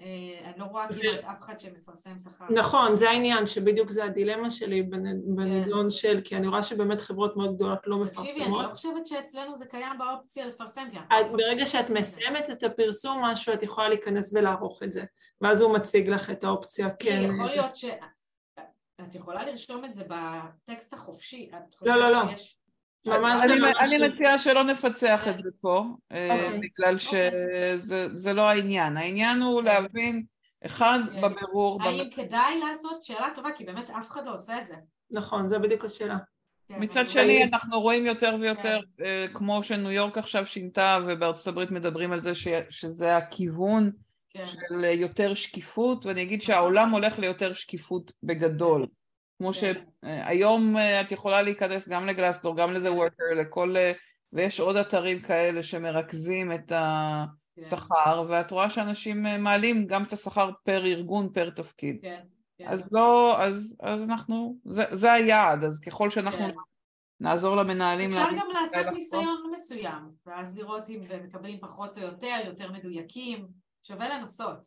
אה, 0.00 0.50
אני 0.50 0.58
לא 0.58 0.64
רואה 0.64 0.86
כמעט 0.88 1.24
אף 1.24 1.40
אחד 1.40 1.60
שמפרסם 1.60 2.18
שכר. 2.18 2.44
נכון, 2.50 2.96
זה 2.96 3.10
העניין, 3.10 3.46
שבדיוק 3.46 3.90
זה 3.90 4.04
הדילמה 4.04 4.50
שלי 4.50 4.82
בנידון 5.24 5.84
כן. 5.84 5.90
של, 5.90 6.20
כי 6.24 6.36
אני 6.36 6.46
רואה 6.46 6.62
שבאמת 6.62 7.00
חברות 7.00 7.36
מאוד 7.36 7.54
גדולות 7.54 7.78
לא 7.86 7.98
מפרסמות. 7.98 8.26
תקשיבי, 8.26 8.44
אני 8.44 8.52
לא 8.52 8.68
חושבת 8.68 9.06
שאצלנו 9.06 9.54
זה 9.54 9.66
קיים 9.66 9.98
באופציה 9.98 10.46
לפרסם. 10.46 10.88
אז 11.10 11.26
ברגע 11.32 11.66
שאת 11.66 11.90
מסיימת 11.90 12.50
את 12.50 12.62
הפרסום 12.62 13.24
משהו, 13.24 13.52
את 13.52 13.62
יכולה 13.62 13.88
להיכנס 13.88 14.32
ולערוך 14.34 14.82
את 14.82 14.92
זה, 14.92 15.04
ואז 15.40 15.60
הוא 15.60 15.74
מציג 15.74 16.08
לך 16.08 16.30
את 16.30 16.44
האופציה 16.44 16.90
כן. 16.90 17.30
יכול 17.34 17.46
להיות 17.46 17.76
ש... 17.76 17.84
את 19.08 19.14
יכולה 19.14 19.44
לרשום 19.44 19.84
את 19.84 19.94
זה 19.94 20.04
בטקסט 20.08 20.94
החופשי. 20.94 21.50
לא, 21.82 21.96
לא, 21.96 22.12
לא. 22.12 22.22
ממש 23.06 23.40
אני, 23.42 23.52
אני 23.80 24.08
מציעה 24.08 24.38
שלא 24.38 24.64
נפצח 24.64 25.28
את 25.28 25.38
זה 25.38 25.50
פה, 25.60 25.84
okay. 25.84 26.14
אה, 26.14 26.44
אוקיי. 26.44 26.58
בגלל 26.58 26.94
אוקיי. 26.94 27.30
שזה 28.08 28.30
okay. 28.30 28.32
לא 28.32 28.48
העניין. 28.48 28.96
העניין 28.96 29.42
הוא 29.42 29.60
okay. 29.60 29.64
להבין, 29.64 30.24
אחד, 30.66 30.98
okay. 31.08 31.12
כן. 31.12 31.20
בבירור... 31.20 31.82
האם 31.82 32.04
במ... 32.04 32.10
כדאי 32.10 32.60
לעשות? 32.68 33.02
שאלה 33.02 33.28
טובה, 33.34 33.48
כי 33.56 33.64
באמת 33.64 33.90
אף 33.90 34.10
אחד 34.10 34.26
לא 34.26 34.32
עושה 34.32 34.58
את 34.58 34.66
זה. 34.66 34.74
נכון, 35.10 35.48
זה 35.48 35.58
בדיוק 35.58 35.84
השאלה. 35.84 36.16
כן, 36.68 36.76
מצד 36.78 37.08
שני 37.08 37.44
אנחנו 37.44 37.80
רואים 37.80 38.06
יותר 38.06 38.36
ויותר, 38.40 38.80
כן. 38.96 39.04
uh, 39.04 39.38
כמו 39.38 39.62
שניו 39.62 39.90
יורק 39.90 40.18
עכשיו 40.18 40.46
שינתה 40.46 40.98
ובארצות 41.06 41.46
הברית 41.46 41.70
מדברים 41.70 42.12
על 42.12 42.22
זה 42.22 42.34
ש, 42.34 42.48
שזה 42.70 43.16
הכיוון 43.16 43.90
כן. 44.30 44.46
של 44.46 44.84
יותר 44.84 45.34
שקיפות, 45.34 46.06
ואני 46.06 46.22
אגיד 46.22 46.42
שהעולם 46.42 46.90
הולך 46.90 47.18
ליותר 47.18 47.52
שקיפות 47.52 48.12
בגדול. 48.22 48.86
כמו 49.40 49.52
כן. 49.52 49.72
שהיום 50.04 50.76
אה, 50.76 51.00
את 51.00 51.12
יכולה 51.12 51.42
להיכנס 51.42 51.88
גם 51.88 52.06
לגלסדור, 52.06 52.56
גם 52.56 52.72
לזה 52.72 52.92
וורקר, 52.92 53.24
לכל... 53.36 53.76
אה, 53.76 53.92
ויש 54.32 54.60
עוד 54.60 54.76
אתרים 54.76 55.22
כאלה 55.22 55.62
שמרכזים 55.62 56.52
את 56.52 56.72
השכר, 56.72 58.24
כן. 58.26 58.32
ואת 58.32 58.50
רואה 58.50 58.70
שאנשים 58.70 59.26
אה, 59.26 59.38
מעלים 59.38 59.86
גם 59.86 60.04
את 60.04 60.12
השכר 60.12 60.50
פר 60.64 60.86
ארגון, 60.86 61.32
פר 61.32 61.50
תפקיד. 61.50 61.98
כן, 62.02 62.22
כן. 62.58 62.68
אז 62.68 62.88
לא, 62.92 63.42
אז, 63.42 63.76
אז 63.80 64.02
אנחנו, 64.02 64.56
זה, 64.64 64.84
זה 64.92 65.12
היעד, 65.12 65.64
אז 65.64 65.80
ככל 65.80 66.10
שאנחנו 66.10 66.46
כן. 66.46 66.54
נעזור 67.20 67.56
למנהלים... 67.56 68.10
אפשר 68.10 68.30
גם 68.36 68.46
לעשות 68.52 68.86
ניסיון 68.94 69.50
מסוים, 69.52 70.10
ואז 70.26 70.58
לראות 70.58 70.88
אם 70.90 71.00
מקבלים 71.24 71.60
פחות 71.60 71.98
או 71.98 72.02
יותר, 72.02 72.40
יותר 72.44 72.72
מדויקים, 72.72 73.48
שווה 73.82 74.18
לנסות. 74.18 74.66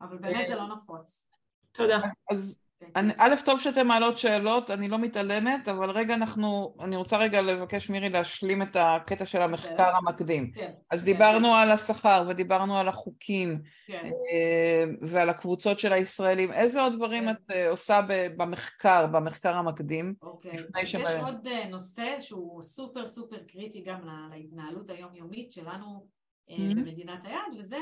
אבל 0.00 0.18
באמת 0.18 0.46
זה 0.46 0.54
לא 0.54 0.68
נפוץ. 0.76 1.26
תודה. 1.72 1.98
אז 2.30 2.60
אני, 2.96 3.12
א', 3.16 3.34
טוב 3.44 3.60
שאתן 3.60 3.86
מעלות 3.86 4.18
שאלות, 4.18 4.70
אני 4.70 4.88
לא 4.88 4.98
מתעלמת, 4.98 5.68
אבל 5.68 5.90
רגע 5.90 6.14
אנחנו, 6.14 6.76
אני 6.80 6.96
רוצה 6.96 7.16
רגע 7.16 7.42
לבקש 7.42 7.90
מירי 7.90 8.08
להשלים 8.08 8.62
את 8.62 8.76
הקטע 8.80 9.26
של 9.26 9.42
המחקר 9.42 9.96
המקדים. 9.96 10.50
כן. 10.52 10.72
אז 10.90 11.00
כן. 11.00 11.04
דיברנו 11.04 11.54
על 11.54 11.70
השכר 11.70 12.24
ודיברנו 12.28 12.78
על 12.78 12.88
החוקים 12.88 13.62
כן. 13.86 14.04
אה, 14.04 14.84
ועל 15.00 15.30
הקבוצות 15.30 15.78
של 15.78 15.92
הישראלים. 15.92 16.52
איזה 16.52 16.82
עוד 16.82 16.96
דברים 16.96 17.24
כן. 17.24 17.30
את 17.30 17.50
אה, 17.50 17.70
עושה 17.70 18.00
במחקר, 18.36 19.06
במחקר 19.06 19.54
המקדים? 19.54 20.14
אוקיי, 20.22 20.56
אז 20.74 20.88
שבא... 20.88 21.02
יש 21.02 21.14
עוד 21.22 21.46
אה, 21.46 21.68
נושא 21.68 22.16
שהוא 22.20 22.62
סופר 22.62 23.06
סופר 23.06 23.38
קריטי 23.48 23.82
גם 23.82 24.00
להתנהלות 24.30 24.90
היומיומית 24.90 25.52
שלנו 25.52 26.06
mm-hmm. 26.50 26.74
במדינת 26.76 27.24
היעד, 27.24 27.54
וזה 27.58 27.78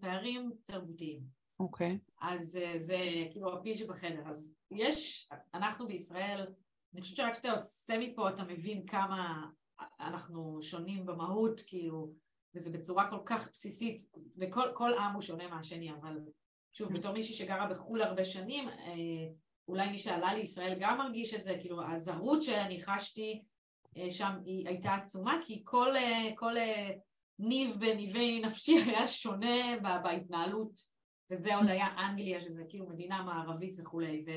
פערים 0.00 0.50
תרבותיים. 0.64 1.43
אוקיי. 1.64 1.98
Okay. 2.02 2.12
אז 2.20 2.58
uh, 2.62 2.78
זה 2.78 2.98
כאילו 3.30 3.54
הפיל 3.54 3.76
שבחדר. 3.76 4.22
אז 4.26 4.54
יש, 4.70 5.28
אנחנו 5.54 5.88
בישראל, 5.88 6.46
אני 6.94 7.00
חושבת 7.00 7.16
שרק 7.16 7.32
כשאתה 7.32 7.48
יוצא 7.48 7.98
מפה 7.98 8.28
אתה 8.28 8.44
מבין 8.44 8.86
כמה 8.86 9.46
אנחנו 10.00 10.58
שונים 10.62 11.06
במהות, 11.06 11.60
כאילו, 11.66 12.12
וזה 12.54 12.70
בצורה 12.78 13.10
כל 13.10 13.18
כך 13.26 13.48
בסיסית, 13.52 14.02
וכל 14.36 14.94
עם 14.98 15.12
הוא 15.14 15.22
שונה 15.22 15.48
מהשני, 15.48 15.92
אבל 15.92 16.18
שוב, 16.72 16.92
בתור 16.92 17.12
מישהי 17.12 17.34
שגרה 17.34 17.66
בחו"ל 17.66 18.02
הרבה 18.02 18.24
שנים, 18.24 18.68
אה, 18.68 18.94
אולי 19.68 19.90
מי 19.90 19.98
שעלה 19.98 20.34
לישראל 20.34 20.76
גם 20.80 20.98
מרגיש 20.98 21.34
את 21.34 21.42
זה, 21.42 21.58
כאילו 21.60 21.82
הזרות 21.82 22.42
שאני 22.42 22.82
חשתי 22.82 23.42
אה, 23.96 24.10
שם 24.10 24.32
היא 24.44 24.68
הייתה 24.68 24.94
עצומה, 24.94 25.40
כי 25.46 25.62
כל, 25.64 25.94
כל 26.34 26.54
ניב 27.38 27.76
בניבי 27.80 28.40
נפשי 28.40 28.78
היה 28.86 29.08
שונה 29.08 29.76
בהתנהלות 30.04 30.93
וזה 31.30 31.56
עוד 31.56 31.66
היה 31.68 31.86
אנגליה, 31.98 32.40
שזה 32.40 32.64
כאילו 32.68 32.86
מדינה 32.86 33.22
מערבית 33.22 33.74
וכולי, 33.78 34.24
ו, 34.26 34.30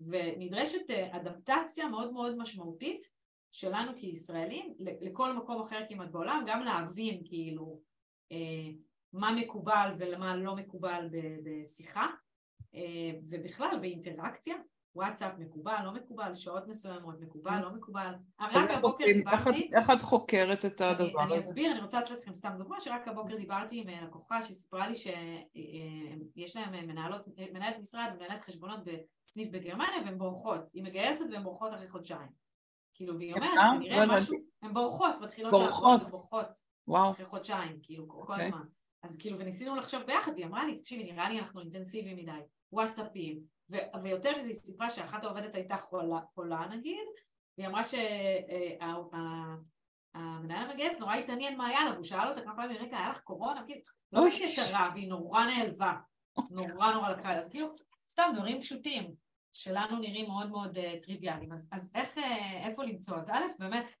ונדרשת 0.00 0.90
אה, 0.90 1.16
אדפטציה 1.16 1.88
מאוד 1.88 2.12
מאוד 2.12 2.36
משמעותית 2.36 3.10
שלנו 3.52 3.92
כישראלים 3.96 4.74
לכל 4.78 5.32
מקום 5.32 5.62
אחר 5.62 5.80
כמעט 5.88 6.10
בעולם, 6.10 6.44
גם 6.46 6.62
להבין 6.62 7.22
כאילו 7.24 7.80
אה, 8.32 8.70
מה 9.12 9.32
מקובל 9.32 9.92
ומה 9.98 10.36
לא 10.36 10.56
מקובל 10.56 11.08
בשיחה, 11.44 12.06
אה, 12.74 13.10
ובכלל 13.28 13.78
באינטראקציה, 13.80 14.54
וואטסאפ 14.94 15.32
מקובל, 15.38 15.76
לא 15.84 15.92
מקובל, 15.92 16.34
שעות 16.34 16.68
מסוימות 16.68 17.20
מקובל, 17.20 17.60
לא 17.62 17.70
מקובל. 17.70 18.12
רק 18.40 18.70
הבוקר 18.70 19.04
דיברתי... 19.04 19.70
איך 19.74 19.90
את 19.90 20.02
חוקרת 20.02 20.64
את 20.64 20.80
הדבר 20.80 21.22
הזה? 21.22 21.34
אני 21.34 21.38
אסביר, 21.38 21.72
אני 21.72 21.80
רוצה 21.80 22.00
לתת 22.00 22.10
לכם 22.10 22.34
סתם 22.34 22.52
דוגמה, 22.58 22.80
שרק 22.80 23.08
הבוקר 23.08 23.36
דיברתי 23.36 23.80
עם 23.80 23.88
אה, 23.88 24.00
לקוחה 24.04 24.42
שסיפרה 24.42 24.88
לי 24.88 24.94
שיש 24.94 26.56
להם 26.56 26.74
אה, 26.74 26.82
מנהלות, 26.82 27.22
מנהלת 27.52 27.78
משרד 27.78 28.10
ומנהלת 28.14 28.44
חשבונות 28.44 28.80
בסניף 28.84 29.50
בגרמניה 29.50 30.02
והן 30.04 30.18
בורחות. 30.18 30.60
היא 30.72 30.82
מגייסת 30.82 31.24
והן 31.32 31.42
בורחות 31.42 31.74
אחרי 31.74 31.88
חודשיים. 31.88 32.28
כאילו, 32.94 33.18
והיא 33.18 33.34
אומרת, 33.34 33.50
כנראה 33.76 34.06
לא 34.06 34.16
משהו, 34.16 34.36
הן 34.62 34.74
בורחות, 34.74 35.20
מתחילות 35.20 35.52
לעבוד, 35.52 36.10
בורחות. 36.10 36.48
וואו. 36.88 37.10
אחרי 37.10 37.26
חודשיים, 37.26 37.78
כאילו, 37.82 38.08
כל 38.08 38.18
אוקיי. 38.18 38.46
הזמן. 38.46 38.62
אז 39.02 39.16
כאילו, 39.16 39.38
וניסינו 39.38 39.76
לחשוב 39.76 40.02
ביחד, 40.06 40.32
והיא 40.32 40.46
אמרה 40.46 40.64
לי, 40.64 40.78
תקשיבי, 40.78 41.12
נראה 41.12 41.28
לי 41.28 41.38
אנחנו 41.38 41.60
אינטנסיביים 41.60 42.16
מדי. 42.16 42.40
וואטסאפים, 42.72 43.40
ו- 43.70 44.02
ויותר 44.02 44.36
מזה 44.38 44.48
היא 44.48 44.56
סיפרה 44.56 44.90
שאחת 44.90 45.24
העובדת 45.24 45.54
הייתה 45.54 45.76
חולה, 45.76 46.20
חולה 46.34 46.66
נגיד, 46.70 47.06
והיא 47.58 47.68
אמרה 47.68 47.82
שהמנהל 47.84 49.30
המגייס 50.70 50.98
נורא 50.98 51.14
התעניין 51.14 51.56
מה 51.56 51.66
היה 51.66 51.84
לה, 51.84 51.92
והוא 51.92 52.04
שאל 52.04 52.28
אותה 52.28 52.40
כמה 52.40 52.56
פעמים, 52.56 52.76
רגע, 52.76 52.98
היה 52.98 53.10
לך 53.10 53.20
קורונה? 53.20 53.64
כאילו, 53.66 53.80
לא 54.12 54.22
בקטרה, 54.26 54.90
והיא 54.94 55.08
נורא 55.08 55.44
נעלבה, 55.44 55.94
נורא 56.50 56.92
נורא 56.92 57.08
לקחה, 57.08 57.38
אז 57.38 57.48
כאילו, 57.48 57.68
סתם 58.08 58.32
דברים 58.34 58.60
פשוטים, 58.60 59.14
שלנו 59.52 59.98
נראים 59.98 60.28
מאוד 60.28 60.50
מאוד 60.50 60.78
טריוויאליים. 61.02 61.52
אז 61.52 61.92
איך, 61.94 62.18
איפה 62.64 62.84
למצוא? 62.84 63.16
אז 63.16 63.30
א', 63.30 63.42
באמת, 63.58 63.94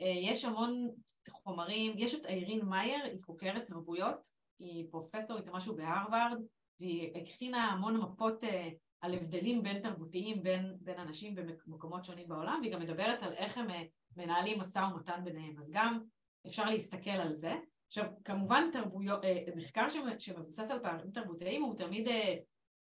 יש 0.00 0.44
המון 0.44 0.88
חומרים, 1.28 1.92
יש 1.96 2.14
את 2.14 2.24
אירין 2.26 2.66
מאייר, 2.66 3.04
היא 3.04 3.22
חוקרת 3.26 3.64
תרבויות, 3.64 4.26
היא 4.58 4.86
פרופסורית 4.90 5.48
או 5.48 5.52
משהו 5.52 5.76
בהרווארד, 5.76 6.38
והיא 6.80 7.22
הכינה 7.22 7.64
המון 7.64 7.96
מפות 7.96 8.44
אה, 8.44 8.68
על 9.00 9.14
הבדלים 9.14 9.62
בין 9.62 9.82
תרבותיים 9.82 10.42
בין, 10.42 10.76
בין 10.80 10.98
אנשים 10.98 11.34
במקומות 11.66 12.04
שונים 12.04 12.28
בעולם, 12.28 12.58
והיא 12.60 12.72
גם 12.72 12.80
מדברת 12.80 13.22
על 13.22 13.32
איך 13.32 13.58
הם 13.58 13.70
אה, 13.70 13.82
מנהלים 14.16 14.60
משא 14.60 14.78
ומתן 14.78 15.24
ביניהם. 15.24 15.58
אז 15.58 15.70
גם 15.70 16.00
אפשר 16.46 16.64
להסתכל 16.64 17.10
על 17.10 17.32
זה. 17.32 17.54
עכשיו, 17.86 18.04
כמובן 18.24 18.68
תרבויות, 18.72 19.24
אה, 19.24 19.44
מחקר 19.56 19.86
שמבוסס 20.18 20.70
על 20.70 20.78
פערים 20.78 21.10
תרבותיים 21.10 21.62
הוא 21.62 21.76
תמיד 21.76 22.08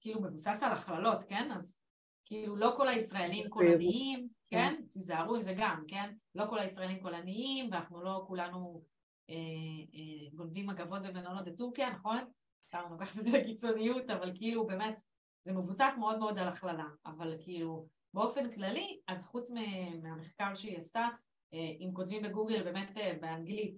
כאילו 0.02 0.22
מבוסס 0.22 0.64
על 0.64 0.72
הכללות, 0.72 1.24
כן? 1.24 1.52
אז 1.52 1.80
כאילו 2.26 2.56
לא 2.56 2.74
כל 2.78 2.88
הישראלים 2.88 3.50
קולניים, 3.50 4.28
כן? 4.48 4.76
כן? 4.78 4.82
תיזהרו 4.92 5.36
עם 5.36 5.42
זה 5.42 5.54
גם, 5.58 5.84
כן? 5.88 6.14
לא 6.36 6.46
כל 6.50 6.60
הישראלים 6.60 7.02
קולניים, 7.02 7.70
ואנחנו 7.72 8.04
לא 8.04 8.24
כולנו 8.28 8.84
אה, 9.30 9.36
אה, 9.94 10.30
גונבים 10.34 10.68
מגבות 10.68 11.02
במלונות 11.02 11.46
בטורקיה, 11.46 11.90
נכון? 11.90 12.18
אפשר 12.64 12.94
לקחת 12.94 13.20
את 13.20 13.24
זה 13.24 13.38
לקיצוניות, 13.38 14.10
אבל 14.10 14.32
כאילו 14.36 14.68
באמת 14.68 15.02
זה 15.44 15.54
מבוסס 15.54 15.98
מאוד 16.00 16.20
מאוד 16.20 16.40
על 16.40 16.48
הכללה, 16.48 16.86
אבל 17.06 17.36
כאילו 17.40 17.88
באופן 18.14 18.52
כללי, 18.52 19.00
אז 19.08 19.26
חוץ 19.26 19.52
מהמחקר 20.04 20.54
שהיא 20.56 20.78
עשתה, 20.78 21.08
אה, 21.54 21.60
אם 21.80 21.90
כותבים 21.94 22.24
בגוגל 22.24 22.64
באמת 22.64 22.98
באנגלית... 23.22 23.78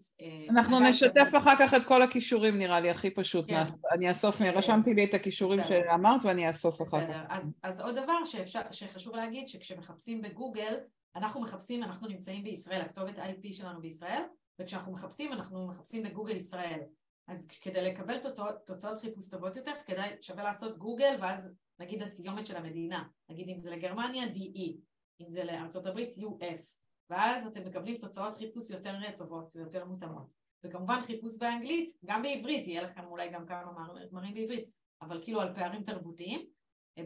אנחנו 0.49 0.79
נשתף 0.79 1.27
אחר 1.37 1.53
כך 1.59 1.73
את 1.73 1.83
כל 1.83 2.01
הכישורים 2.01 2.57
נראה 2.57 2.79
לי, 2.79 2.89
הכי 2.89 3.09
פשוט. 3.09 3.45
כן. 3.47 3.63
אני 3.91 4.09
אאסוף, 4.09 4.41
רשמתי 4.41 4.93
לי 4.93 5.05
את 5.05 5.13
הכישורים 5.13 5.59
שאמרת 5.67 6.25
ואני 6.25 6.47
אאסוף 6.47 6.81
אחר 6.81 7.07
כך. 7.07 7.19
אז, 7.29 7.57
אז 7.63 7.81
עוד 7.81 7.95
דבר 7.95 8.25
שאפשר, 8.25 8.61
שחשוב 8.71 9.15
להגיד, 9.15 9.47
שכשמחפשים 9.47 10.21
בגוגל, 10.21 10.77
אנחנו 11.15 11.41
מחפשים, 11.41 11.83
אנחנו 11.83 12.07
נמצאים 12.07 12.43
בישראל, 12.43 12.81
הכתובת 12.81 13.19
IP 13.19 13.53
שלנו 13.53 13.81
בישראל, 13.81 14.21
וכשאנחנו 14.61 14.91
מחפשים, 14.91 15.33
אנחנו 15.33 15.67
מחפשים 15.67 16.03
בגוגל 16.03 16.35
ישראל. 16.35 16.79
אז 17.27 17.47
כדי 17.61 17.81
לקבל 17.81 18.17
תוצאות, 18.65 18.97
חיפוש 19.01 19.29
טובות 19.29 19.55
יותר, 19.55 19.71
כדאי, 19.85 20.09
שווה 20.21 20.43
לעשות 20.43 20.77
גוגל, 20.77 21.17
ואז 21.21 21.53
נגיד 21.79 22.01
הסיומת 22.01 22.45
של 22.45 22.55
המדינה. 22.55 23.03
נגיד 23.29 23.49
אם 23.49 23.57
זה 23.57 23.71
לגרמניה, 23.71 24.23
DE, 24.23 24.77
אם 25.21 25.29
זה 25.29 25.43
לארה"ב, 25.43 25.99
US. 25.99 26.81
ואז 27.09 27.47
אתם 27.47 27.63
מקבלים 27.65 27.97
תוצאות 27.97 28.37
חיפוש 28.37 28.69
יותר 28.69 28.95
טובות 29.17 29.55
ויותר 29.55 29.85
מותאמות. 29.85 30.33
וכמובן 30.63 31.01
חיפוש 31.01 31.37
באנגלית, 31.37 31.91
גם 32.05 32.21
בעברית, 32.21 32.67
יהיה 32.67 32.81
לכם 32.81 33.05
אולי 33.05 33.29
גם 33.29 33.45
כמה 33.45 33.71
מאמרים 33.71 34.33
בעברית, 34.33 34.69
אבל 35.01 35.23
כאילו 35.23 35.41
על 35.41 35.55
פערים 35.55 35.83
תרבותיים 35.83 36.45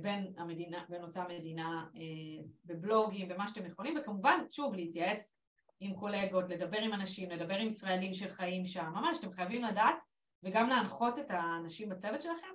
בין, 0.01 0.33
המדינה, 0.37 0.83
בין 0.89 1.03
אותה 1.03 1.25
מדינה 1.29 1.85
אה, 1.95 2.43
בבלוגים, 2.65 3.27
במה 3.27 3.47
שאתם 3.47 3.65
יכולים, 3.65 3.97
וכמובן, 3.97 4.39
שוב, 4.49 4.75
להתייעץ 4.75 5.35
עם 5.79 5.93
קולגות, 5.95 6.49
לדבר 6.49 6.77
עם 6.77 6.93
אנשים, 6.93 7.31
לדבר 7.31 7.55
עם 7.55 7.67
ישראלים 7.67 8.13
שחיים 8.13 8.65
שם, 8.65 8.91
ממש, 8.93 9.17
אתם 9.19 9.31
חייבים 9.31 9.63
לדעת 9.63 9.95
וגם 10.43 10.69
להנחות 10.69 11.19
את 11.19 11.31
האנשים 11.31 11.89
בצוות 11.89 12.21
שלכם, 12.21 12.47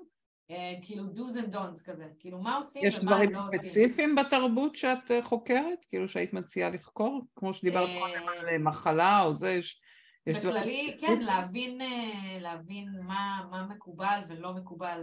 אה, 0.51 0.75
כאילו 0.83 1.05
do's 1.15 1.37
and 1.37 1.55
don'ts 1.55 1.85
כזה, 1.85 2.09
כאילו 2.19 2.39
מה 2.39 2.57
עושים 2.57 2.83
ומה 2.83 2.91
לא 2.91 2.97
עושים. 2.97 3.31
יש 3.31 3.31
דברים 3.31 3.33
ספציפיים 3.33 4.15
בתרבות 4.15 4.77
שאת 4.77 5.11
אה, 5.11 5.23
חוקרת? 5.23 5.85
כאילו 5.89 6.09
שהיית 6.09 6.33
מציעה 6.33 6.71
לחקור? 6.71 7.23
כמו 7.37 7.55
שדיברת 7.55 7.89
אה, 7.89 8.01
קודם 8.01 8.29
על 8.29 8.59
מחלה 8.59 9.23
או 9.23 9.35
זה, 9.35 9.51
יש... 9.51 9.81
יש 10.27 10.39
בכללי, 10.39 10.97
כן, 11.01 11.19
להבין, 11.21 11.81
להבין 12.41 12.89
מה, 13.03 13.47
מה 13.51 13.67
מקובל 13.67 14.21
ולא 14.29 14.53
מקובל 14.55 15.03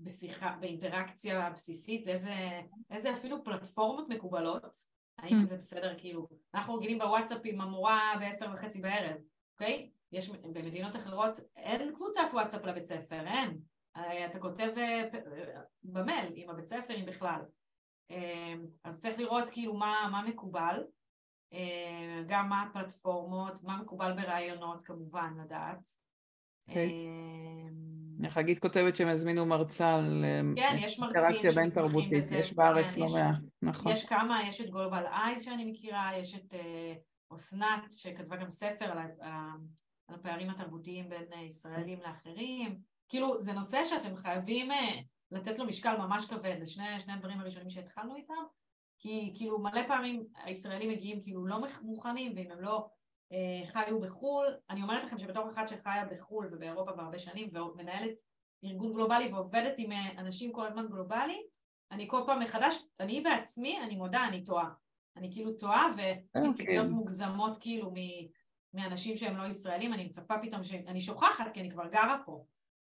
בשיחה, 0.00 0.56
באינטראקציה 0.60 1.50
בסיסית, 1.50 2.08
איזה, 2.08 2.60
איזה 2.90 3.12
אפילו 3.12 3.44
פלטפורמות 3.44 4.08
מקובלות, 4.08 4.76
האם 5.18 5.40
mm. 5.40 5.44
זה 5.44 5.56
בסדר, 5.56 5.94
כאילו, 5.98 6.28
אנחנו 6.54 6.74
רגילים 6.74 6.98
בוואטסאפ 6.98 7.40
עם 7.44 7.60
המורה 7.60 8.12
בעשר 8.20 8.46
וחצי 8.54 8.80
בערב, 8.80 9.16
אוקיי? 9.54 9.90
יש 10.12 10.30
במדינות 10.30 10.96
אחרות, 10.96 11.40
אין 11.56 11.94
קבוצת 11.94 12.28
וואטסאפ 12.32 12.64
לבית 12.64 12.84
ספר, 12.84 13.26
אין. 13.26 13.58
אה, 13.96 14.26
אתה 14.26 14.38
כותב 14.38 14.68
אה, 14.76 15.02
אה, 15.14 15.60
במייל 15.82 16.32
עם 16.34 16.50
הבית 16.50 16.66
ספר, 16.66 16.94
אם 16.96 17.06
בכלל. 17.06 17.40
אז 18.84 19.00
צריך 19.00 19.18
לראות 19.18 19.50
כאילו 19.50 19.74
מה, 19.74 20.08
מה 20.12 20.22
מקובל, 20.22 20.84
גם 22.26 22.48
מה 22.48 22.62
הפלטפורמות, 22.62 23.62
מה 23.62 23.76
מקובל 23.76 24.12
ברעיונות 24.12 24.84
כמובן, 24.84 25.32
לדעת. 25.44 25.78
Okay. 25.78 26.68
אוקיי. 26.68 28.30
חגית 28.30 28.58
כותבת 28.58 28.96
שהם 28.96 29.08
הזמינו 29.08 29.46
מרצה 29.46 29.94
על 29.94 30.24
כן, 30.56 30.76
יש 30.78 30.98
מרצים 30.98 31.50
בין 31.54 31.70
תרבותית, 31.70 32.24
יש 32.30 32.52
בארץ 32.52 32.94
כן, 32.94 33.00
לא 33.00 33.06
מעט, 33.12 33.36
נכון. 33.62 33.92
יש 33.92 34.04
כמה, 34.04 34.40
יש 34.48 34.60
את 34.60 34.70
גלובל 34.70 35.06
אייז 35.06 35.42
שאני 35.42 35.64
מכירה, 35.64 36.10
יש 36.16 36.34
את 36.34 36.54
אסנת 37.36 37.92
שכתבה 37.92 38.36
גם 38.36 38.50
ספר 38.50 38.84
על 38.84 38.98
על 40.10 40.14
הפערים 40.14 40.50
התרבותיים 40.50 41.08
בין 41.08 41.32
אה, 41.32 41.40
ישראלים 41.42 42.00
לאחרים. 42.00 42.78
כאילו, 43.08 43.40
זה 43.40 43.52
נושא 43.52 43.84
שאתם 43.84 44.16
חייבים 44.16 44.70
אה, 44.70 45.00
לתת 45.30 45.58
לו 45.58 45.64
משקל 45.64 45.96
ממש 45.96 46.26
כבד, 46.26 46.56
זה 46.60 46.66
שני, 46.66 47.00
שני 47.00 47.12
הדברים 47.12 47.40
הראשונים 47.40 47.70
שהתחלנו 47.70 48.16
איתם, 48.16 48.42
כי 48.98 49.32
כאילו 49.34 49.58
מלא 49.58 49.88
פעמים 49.88 50.24
הישראלים 50.44 50.90
מגיעים 50.90 51.22
כאילו 51.22 51.46
לא 51.46 51.58
מוכנים, 51.82 52.32
ואם 52.36 52.50
הם 52.50 52.60
לא 52.60 52.88
אה, 53.32 53.66
חיו 53.66 54.00
בחו"ל, 54.00 54.46
אני 54.70 54.82
אומרת 54.82 55.04
לכם 55.04 55.18
שבתור 55.18 55.48
אחת 55.48 55.68
שחיה 55.68 56.04
בחו"ל 56.04 56.48
ובאירופה 56.52 56.92
בהרבה 56.92 57.18
שנים 57.18 57.50
ומנהלת 57.56 58.10
ארגון 58.64 58.92
גלובלי 58.92 59.32
ועובדת 59.32 59.74
עם 59.78 59.92
אה, 59.92 60.10
אנשים 60.18 60.52
כל 60.52 60.66
הזמן 60.66 60.86
גלובלית, 60.88 61.60
אני 61.90 62.08
כל 62.08 62.22
פעם 62.26 62.40
מחדש, 62.40 62.82
אני 63.00 63.20
בעצמי, 63.20 63.80
אני 63.82 63.96
מודה, 63.96 64.26
אני 64.28 64.44
טועה. 64.44 64.70
אני 65.16 65.32
כאילו 65.32 65.52
טועה, 65.52 65.86
ויש 65.96 66.46
לי. 66.46 66.52
ציפיות 66.52 66.88
מוגזמות 66.88 67.56
כאילו 67.60 67.90
מאנשים 68.74 69.16
שהם 69.16 69.36
לא 69.36 69.46
ישראלים, 69.46 69.94
אני 69.94 70.04
מצפה 70.04 70.34
פתאום 70.42 70.62
שאני 70.64 71.00
שוכחת 71.00 71.54
כי 71.54 71.60
אני 71.60 71.70
כבר 71.70 71.86
גרה 71.86 72.16
פה. 72.26 72.44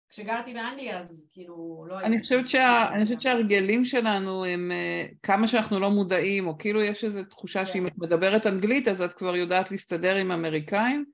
כשגרתי 0.09 0.53
באנגליה 0.53 0.99
אז 0.99 1.29
כאילו 1.31 1.85
לא 1.89 1.97
הייתי... 1.97 2.07
אני 2.07 2.21
חושבת, 2.21 2.47
שה... 2.47 2.87
אני 2.93 3.03
חושבת 3.03 3.21
שההרגלים 3.21 3.85
שלנו 3.85 4.45
הם 4.45 4.71
אה, 4.71 5.05
כמה 5.23 5.47
שאנחנו 5.47 5.79
לא 5.79 5.91
מודעים, 5.91 6.47
או 6.47 6.57
כאילו 6.57 6.81
יש 6.81 7.03
איזו 7.03 7.23
תחושה 7.23 7.65
שאם 7.65 7.81
כן. 7.81 7.87
את 7.87 7.93
מדברת 7.97 8.47
אנגלית 8.47 8.87
אז 8.87 9.01
את 9.01 9.13
כבר 9.13 9.35
יודעת 9.35 9.71
להסתדר 9.71 10.15
עם 10.15 10.31
אמריקאים, 10.31 11.05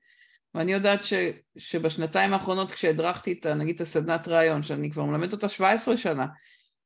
ואני 0.54 0.72
יודעת 0.72 1.04
ש... 1.04 1.12
שבשנתיים 1.56 2.32
האחרונות 2.32 2.72
כשהדרכתי 2.72 3.32
את, 3.32 3.46
נגיד 3.46 3.74
את 3.74 3.80
הסדנת 3.80 4.28
ראיון, 4.28 4.62
שאני 4.62 4.90
כבר 4.90 5.04
מלמדת 5.04 5.32
אותה 5.32 5.48
17 5.48 5.96
שנה, 5.96 6.26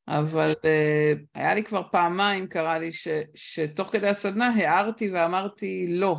אבל 0.09 0.53
uh, 0.53 1.19
היה 1.35 1.55
לי 1.55 1.65
כבר 1.65 1.83
פעמיים, 1.93 2.47
קרה 2.47 2.79
לי 2.79 2.93
ש... 2.93 3.09
שתוך 3.35 3.89
כדי 3.93 4.09
הסדנה 4.09 4.49
הערתי 4.57 5.11
ואמרתי 5.11 5.87
לא. 5.89 6.17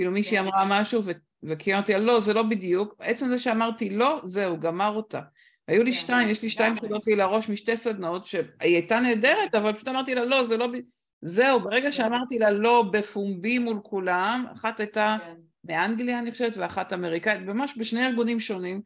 כאילו 0.00 0.12
מישהי 0.12 0.36
כן. 0.36 0.44
אמרה 0.44 0.64
משהו 0.80 1.02
וקיימתי 1.42 1.94
על 1.94 2.02
לא, 2.02 2.20
זה 2.20 2.34
לא 2.34 2.42
בדיוק, 2.42 2.94
עצם 2.98 3.28
זה 3.28 3.38
שאמרתי 3.38 3.90
לא, 3.90 4.20
זהו, 4.24 4.60
גמר 4.60 4.96
אותה. 4.96 5.20
היו 5.68 5.82
לי 5.82 5.92
כן. 5.92 5.98
שתיים, 5.98 6.28
יש 6.28 6.42
לי 6.42 6.48
שתיים 6.48 6.76
שעולות 6.76 7.06
לי 7.06 7.16
לראש 7.16 7.48
משתי 7.48 7.76
סדנאות 7.76 8.26
שהיא 8.26 8.42
הייתה 8.60 9.00
נהדרת, 9.00 9.54
אבל 9.54 9.72
פשוט 9.72 9.88
אמרתי 9.88 10.14
לה 10.14 10.24
לא, 10.24 10.44
זה 10.44 10.56
לא... 10.56 10.68
זהו, 11.22 11.60
ברגע 11.60 11.84
כן. 11.84 11.92
שאמרתי 11.92 12.38
לה 12.38 12.50
לא 12.50 12.84
בפומבי 12.92 13.58
מול 13.58 13.80
כולם, 13.82 14.44
אחת 14.52 14.80
הייתה 14.80 15.16
מאנגליה 15.64 16.18
אני 16.18 16.30
חושבת, 16.30 16.56
ואחת 16.56 16.92
אמריקאית, 16.92 17.40
ממש 17.40 17.74
בשני 17.78 18.06
ארגונים 18.06 18.40
שונים, 18.40 18.80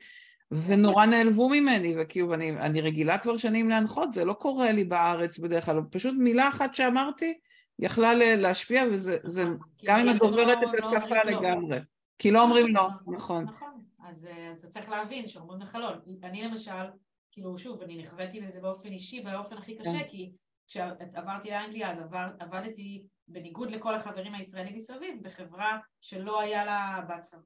ונורא 0.51 1.07
נעלבו 1.07 1.49
ממני, 1.49 1.95
וכאילו, 1.99 2.35
אני, 2.35 2.51
אני 2.51 2.81
רגילה 2.81 3.19
כבר 3.19 3.37
שנים 3.37 3.69
להנחות, 3.69 4.13
זה 4.13 4.25
לא 4.25 4.33
קורה 4.33 4.73
לי 4.73 4.85
בארץ 4.85 5.39
בדרך 5.39 5.65
כלל, 5.65 5.81
פשוט 5.91 6.15
מילה 6.19 6.49
אחת 6.49 6.75
שאמרתי, 6.75 7.35
יכלה 7.79 8.15
להשפיע, 8.15 8.85
וזה, 8.93 9.19
זה, 9.25 9.45
נכון, 9.45 9.59
גם 9.85 9.99
אם 9.99 10.11
את 10.11 10.17
דוברת 10.19 10.59
את 10.63 10.69
לא 10.75 10.79
השפה 10.79 11.25
לגמרי. 11.25 11.79
כי 12.19 12.31
לא 12.31 12.43
אומרים 12.43 12.75
לא, 12.75 12.89
נכון. 13.07 13.45
נכון, 13.45 13.85
אז 14.05 14.29
צריך 14.71 14.89
להבין 14.89 15.29
שאומרים 15.29 15.61
לך 15.61 15.75
לא. 15.75 15.91
אני 16.23 16.43
למשל, 16.43 16.85
כאילו, 17.31 17.59
שוב, 17.59 17.83
אני 17.83 17.97
נכוויתי 17.97 18.41
בזה 18.41 18.61
באופן 18.61 18.89
אישי, 18.89 19.21
באופן 19.21 19.57
הכי 19.59 19.77
קשה, 19.77 19.91
כן. 19.91 20.09
כי 20.09 20.33
כשעברתי 20.67 21.51
לאנגליה 21.51 21.91
אז 21.91 22.03
עבדתי 22.39 23.07
בניגוד 23.29 23.71
לכל 23.71 23.95
החברים 23.95 24.35
הישראלים 24.35 24.77
מסביב, 24.77 25.23
בחברה 25.23 25.79
שלא 26.01 26.41
היה 26.41 26.65
לה, 26.65 27.01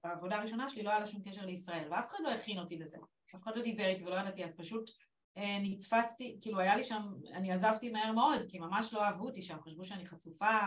בעבודה 0.05 0.37
הראשונה 0.37 0.69
שלי 0.69 0.83
לא 0.83 0.91
היה 0.91 0.99
לה 0.99 1.07
שום 1.07 1.23
קשר 1.23 1.45
לישראל, 1.45 1.89
ואף 1.91 2.09
אחד 2.09 2.19
לא 2.23 2.31
הכין 2.31 2.59
אותי 2.59 2.79
לזה, 2.79 2.99
אף 3.35 3.43
אחד 3.43 3.57
לא 3.57 3.63
דיבר 3.63 3.87
איתי 3.87 4.05
ולא 4.05 4.15
ידעתי, 4.15 4.45
אז 4.45 4.57
פשוט 4.57 4.91
אה, 4.91 4.95
נתפסתי, 5.63 6.39
כאילו 6.41 6.61
היה 6.61 6.77
לי 6.77 6.85
שם, 6.85 7.03
אני 7.33 7.53
עזבתי 7.53 7.91
מהר 7.91 8.13
מאוד, 8.13 8.41
כי 8.49 8.59
ממש 8.59 8.95
לא 8.95 9.05
אהבו 9.05 9.27
אותי 9.27 9.43
שם, 9.43 9.61
חשבו 9.61 9.85
שאני 9.85 10.07
חצופה, 10.07 10.59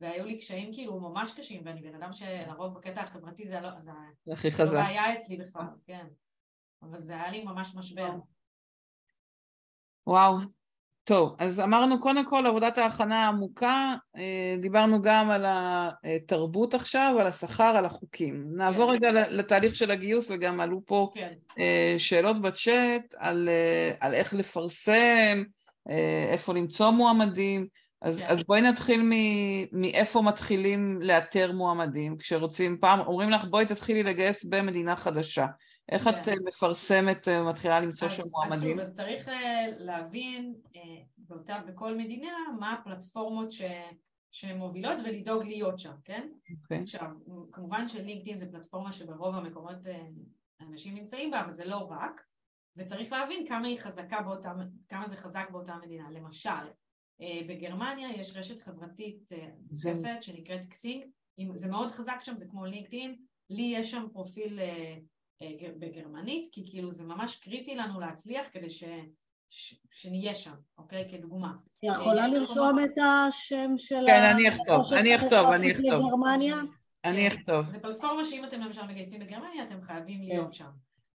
והיו 0.00 0.26
לי 0.26 0.38
קשיים 0.38 0.72
כאילו 0.72 1.00
ממש 1.00 1.32
קשים, 1.32 1.62
ואני 1.64 1.82
בן 1.82 1.94
אדם 1.94 2.12
שלרוב 2.12 2.74
בקטע 2.74 3.00
החברתי 3.00 3.46
זה 3.46 3.60
לא, 3.60 3.80
זה 3.80 3.92
הכי 4.32 4.50
חזק. 4.50 4.74
לא 4.74 4.82
בעיה 4.82 5.14
אצלי 5.14 5.36
בכלל, 5.36 5.66
כן. 5.84 6.06
אבל 6.82 6.98
זה 6.98 7.14
היה 7.14 7.30
לי 7.30 7.44
ממש 7.44 7.74
משבר. 7.74 8.10
וואו. 10.06 10.36
טוב, 11.10 11.36
אז 11.38 11.60
אמרנו 11.60 12.00
קודם 12.00 12.24
כל 12.24 12.46
עבודת 12.46 12.78
ההכנה 12.78 13.24
העמוקה, 13.24 13.94
אה, 14.16 14.56
דיברנו 14.60 15.02
גם 15.02 15.30
על 15.30 15.44
התרבות 15.48 16.74
עכשיו, 16.74 17.16
על 17.20 17.26
השכר, 17.26 17.76
על 17.76 17.84
החוקים. 17.84 18.44
נעבור 18.56 18.86
כן. 18.86 18.94
רגע 18.94 19.10
לתהליך 19.30 19.76
של 19.76 19.90
הגיוס 19.90 20.30
וגם 20.30 20.60
עלו 20.60 20.82
פה 20.86 21.10
כן. 21.14 21.32
אה, 21.58 21.94
שאלות 21.98 22.42
בצ'אט 22.42 23.14
על, 23.18 23.48
אה, 23.48 23.94
על 24.00 24.14
איך 24.14 24.34
לפרסם, 24.34 25.42
איפה 26.32 26.54
למצוא 26.54 26.90
מועמדים. 26.90 27.66
אז, 28.02 28.18
כן. 28.18 28.24
אז 28.28 28.42
בואי 28.42 28.60
נתחיל 28.60 29.02
מ, 29.02 29.10
מאיפה 29.80 30.22
מתחילים 30.22 30.98
לאתר 31.02 31.52
מועמדים, 31.52 32.16
כשרוצים, 32.18 32.78
פעם 32.80 33.00
אומרים 33.00 33.30
לך 33.30 33.44
בואי 33.44 33.66
תתחילי 33.66 34.02
לגייס 34.02 34.44
במדינה 34.44 34.96
חדשה. 34.96 35.46
איך 35.90 36.04
כן. 36.04 36.10
את 36.10 36.28
אה, 36.28 36.34
מפרסמת, 36.44 37.28
אה, 37.28 37.42
מתחילה 37.42 37.80
למצוא 37.80 38.08
שם 38.08 38.22
מועמדים? 38.30 38.80
אז 38.80 38.96
צריך 38.96 39.28
אה, 39.28 39.66
להבין 39.78 40.54
באותה, 41.18 41.58
בכל 41.66 41.96
מדינה 41.96 42.32
מה 42.58 42.72
הפלטפורמות 42.72 43.52
ש, 43.52 43.62
שמובילות 44.30 44.98
ולדאוג 45.04 45.44
להיות 45.44 45.78
שם, 45.78 45.92
כן? 46.04 46.28
אוקיי. 46.62 46.78
עכשיו, 46.78 47.10
כמובן 47.52 47.88
שלינקדאין 47.88 48.38
זה 48.38 48.50
פלטפורמה 48.52 48.92
שברוב 48.92 49.34
המקומות 49.34 49.76
אנשים 50.60 50.94
נמצאים 50.94 51.30
בה, 51.30 51.40
אבל 51.40 51.52
זה 51.52 51.64
לא 51.64 51.76
רק, 51.76 52.20
וצריך 52.76 53.12
להבין 53.12 53.46
כמה 53.48 53.66
היא 53.66 53.78
חזקה 53.78 54.22
באותה, 54.22 54.52
כמה 54.88 55.06
זה 55.06 55.16
חזק 55.16 55.48
באותה 55.50 55.76
מדינה. 55.82 56.10
למשל, 56.10 56.50
בגרמניה 57.48 58.10
יש 58.10 58.36
רשת 58.36 58.62
חברתית 58.62 59.32
נוספת 59.68 60.22
שנקראת 60.22 60.66
קסינג, 60.66 61.04
זה 61.54 61.68
מאוד 61.68 61.90
חזק 61.90 62.16
שם, 62.20 62.36
זה 62.36 62.46
כמו 62.46 62.64
לינקדאין, 62.64 63.16
לי 63.50 63.72
יש 63.76 63.90
שם 63.90 64.06
פרופיל 64.12 64.60
בגרמנית, 65.78 66.48
כי 66.52 66.64
כאילו 66.70 66.90
זה 66.90 67.04
ממש 67.04 67.36
קריטי 67.36 67.74
לנו 67.74 68.00
להצליח 68.00 68.48
כדי 68.52 68.70
ש, 68.70 68.84
ש, 69.50 69.74
שנהיה 69.90 70.34
שם, 70.34 70.54
אוקיי? 70.78 71.08
כדוגמה. 71.10 71.52
יכולה 71.82 72.26
יש 72.26 72.34
לרשום 72.34 72.78
את 72.84 72.98
השם 72.98 73.70
של 73.76 74.04
כן, 74.06 74.22
אני 74.34 74.48
אכתוב, 74.48 74.92
אני 74.92 75.16
אכתוב, 75.16 75.32
אני 75.32 75.70
החברתית 75.70 75.92
אכתוב. 75.94 76.24
אני 77.04 77.30
כן. 77.30 77.36
אכתוב. 77.36 77.68
זו 77.68 77.80
פלטפורמה 77.82 78.24
שאם 78.24 78.44
אתם 78.44 78.60
למשל 78.60 78.82
מגייסים 78.82 79.20
בגרמניה, 79.20 79.64
אתם 79.64 79.82
חייבים 79.82 80.22
להיות 80.22 80.54
שם. 80.54 80.70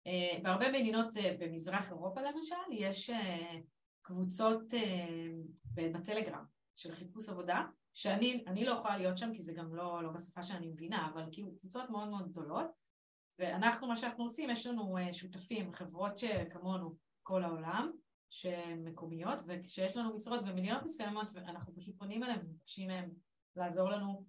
אה, 0.07 0.39
בהרבה 0.43 0.73
מדינות 0.73 1.17
אה, 1.17 1.37
במזרח 1.39 1.91
אירופה 1.91 2.21
למשל, 2.21 2.55
יש 2.71 3.11
אה, 3.11 3.59
קבוצות 4.03 4.75
אה, 4.75 5.27
בטלגרם 5.75 6.45
של 6.77 6.95
חיפוש 6.95 7.29
עבודה, 7.29 7.65
שאני 7.95 8.45
אני 8.47 8.65
לא 8.65 8.73
יכולה 8.73 8.97
להיות 8.97 9.19
שם 9.19 9.35
כי 9.35 9.43
זה 9.43 9.53
גם 9.53 9.75
לא, 9.75 10.03
לא 10.03 10.11
בשפה 10.11 10.43
שאני 10.43 10.69
מבינה, 10.69 11.11
אבל 11.13 11.25
כאילו 11.33 11.57
קבוצות 11.59 11.91
מאוד 11.91 12.09
מאוד 12.09 12.29
גדולות, 12.29 12.67
ואנחנו, 13.41 13.89
מה 13.89 13.97
שאנחנו 13.97 14.25
עושים, 14.25 14.51
יש 14.51 14.67
לנו 14.67 14.99
אה, 14.99 15.13
שותפים, 15.13 15.73
חברות 15.75 16.19
שכמונו 16.19 16.95
כל 17.23 17.45
העולם, 17.45 17.91
שהן 18.31 18.85
מקומיות, 18.85 19.39
וכשיש 19.47 19.97
לנו 19.97 20.15
משרות 20.15 20.45
במדינות 20.45 20.83
מסוימות, 20.83 21.27
אנחנו 21.37 21.75
פשוט 21.77 21.99
פונים 21.99 22.25
אליהם 22.25 22.41
ומבקשים 22.45 22.89
מהם 22.89 23.11
לעזור 23.57 23.91
לנו 23.91 24.25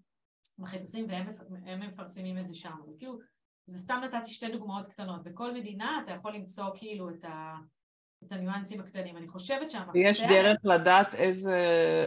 בחיפושים 0.59 1.05
והם 1.09 1.27
מפ- 1.27 1.41
הם 1.65 1.79
מפרסמים 1.79 2.37
את 2.37 2.45
זה 2.45 2.53
שם. 2.53 2.71
אבל 2.85 2.93
כאילו, 2.99 3.17
זה 3.65 3.77
סתם 3.77 4.01
נתתי 4.03 4.31
שתי 4.31 4.51
דוגמאות 4.51 4.87
קטנות. 4.87 5.23
בכל 5.23 5.53
מדינה 5.53 6.01
אתה 6.03 6.11
יכול 6.11 6.33
למצוא 6.33 6.65
כאילו 6.75 7.09
את, 7.09 7.25
ה, 7.25 7.55
את 8.23 8.31
הניואנסים 8.31 8.79
הקטנים. 8.79 9.17
אני 9.17 9.27
חושבת 9.27 9.71
שהמפתח... 9.71 9.93
ויש 9.93 10.21
דרך 10.21 10.57
לדעת 10.63 11.15
איזה, 11.15 11.57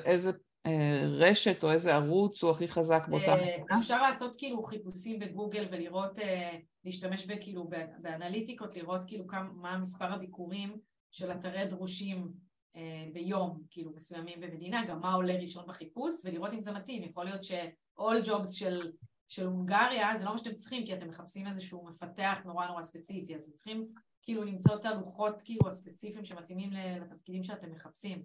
איזה 0.04 0.30
אה, 0.66 1.02
רשת 1.06 1.64
או 1.64 1.70
איזה 1.72 1.94
ערוץ 1.94 2.42
הוא 2.42 2.50
הכי 2.50 2.68
חזק 2.68 3.06
באותה 3.08 3.26
אה, 3.26 3.36
מדינה? 3.36 3.78
אפשר 3.80 4.02
לעשות 4.02 4.36
כאילו 4.38 4.62
חיפושים 4.62 5.18
בגוגל 5.18 5.68
ולראות, 5.72 6.18
אה, 6.18 6.56
להשתמש 6.84 7.26
בכאילו 7.26 7.68
באנליטיקות, 7.98 8.76
לראות 8.76 9.04
כאילו 9.04 9.26
כמה, 9.26 9.52
מה 9.52 9.78
מספר 9.78 10.12
הביקורים 10.12 10.78
של 11.10 11.32
אתרי 11.32 11.66
דרושים 11.66 12.32
אה, 12.76 13.06
ביום, 13.12 13.62
כאילו 13.70 13.92
מסוימים 13.92 14.40
במדינה, 14.40 14.86
גם 14.88 15.00
מה 15.00 15.12
עולה 15.12 15.34
ראשון 15.34 15.66
בחיפוש, 15.66 16.12
ולראות 16.24 16.52
אם 16.52 16.60
זה 16.60 16.72
מתאים. 16.72 17.02
יכול 17.02 17.24
להיות 17.24 17.44
ש-all 17.44 18.24
jobs 18.24 18.52
של, 18.52 18.92
של 19.28 19.46
הונגריה, 19.46 20.16
זה 20.18 20.24
לא 20.24 20.32
מה 20.32 20.38
שאתם 20.38 20.54
צריכים, 20.54 20.86
כי 20.86 20.94
אתם 20.94 21.08
מחפשים 21.08 21.46
איזשהו 21.46 21.84
מפתח 21.84 22.38
נורא 22.44 22.66
נורא 22.66 22.82
ספציפי, 22.82 23.34
אז 23.34 23.44
אתם 23.44 23.56
צריכים 23.56 23.86
כאילו 24.22 24.44
למצוא 24.44 24.76
את 24.76 24.84
הלוחות 24.84 25.42
כאילו 25.42 25.68
הספציפיים 25.68 26.24
שמתאימים 26.24 26.70
לתפקידים 26.72 27.44
שאתם 27.44 27.70
מחפשים. 27.70 28.22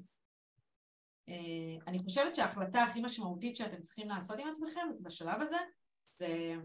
אה, 1.29 1.77
אני 1.87 1.99
חושבת 1.99 2.35
שההחלטה 2.35 2.83
הכי 2.83 3.01
משמעותית 3.01 3.55
שאתם 3.55 3.81
צריכים 3.81 4.09
לעשות 4.09 4.39
עם 4.39 4.47
עצמכם 4.47 4.87
בשלב 5.01 5.41
הזה 5.41 5.57
זה 6.13 6.55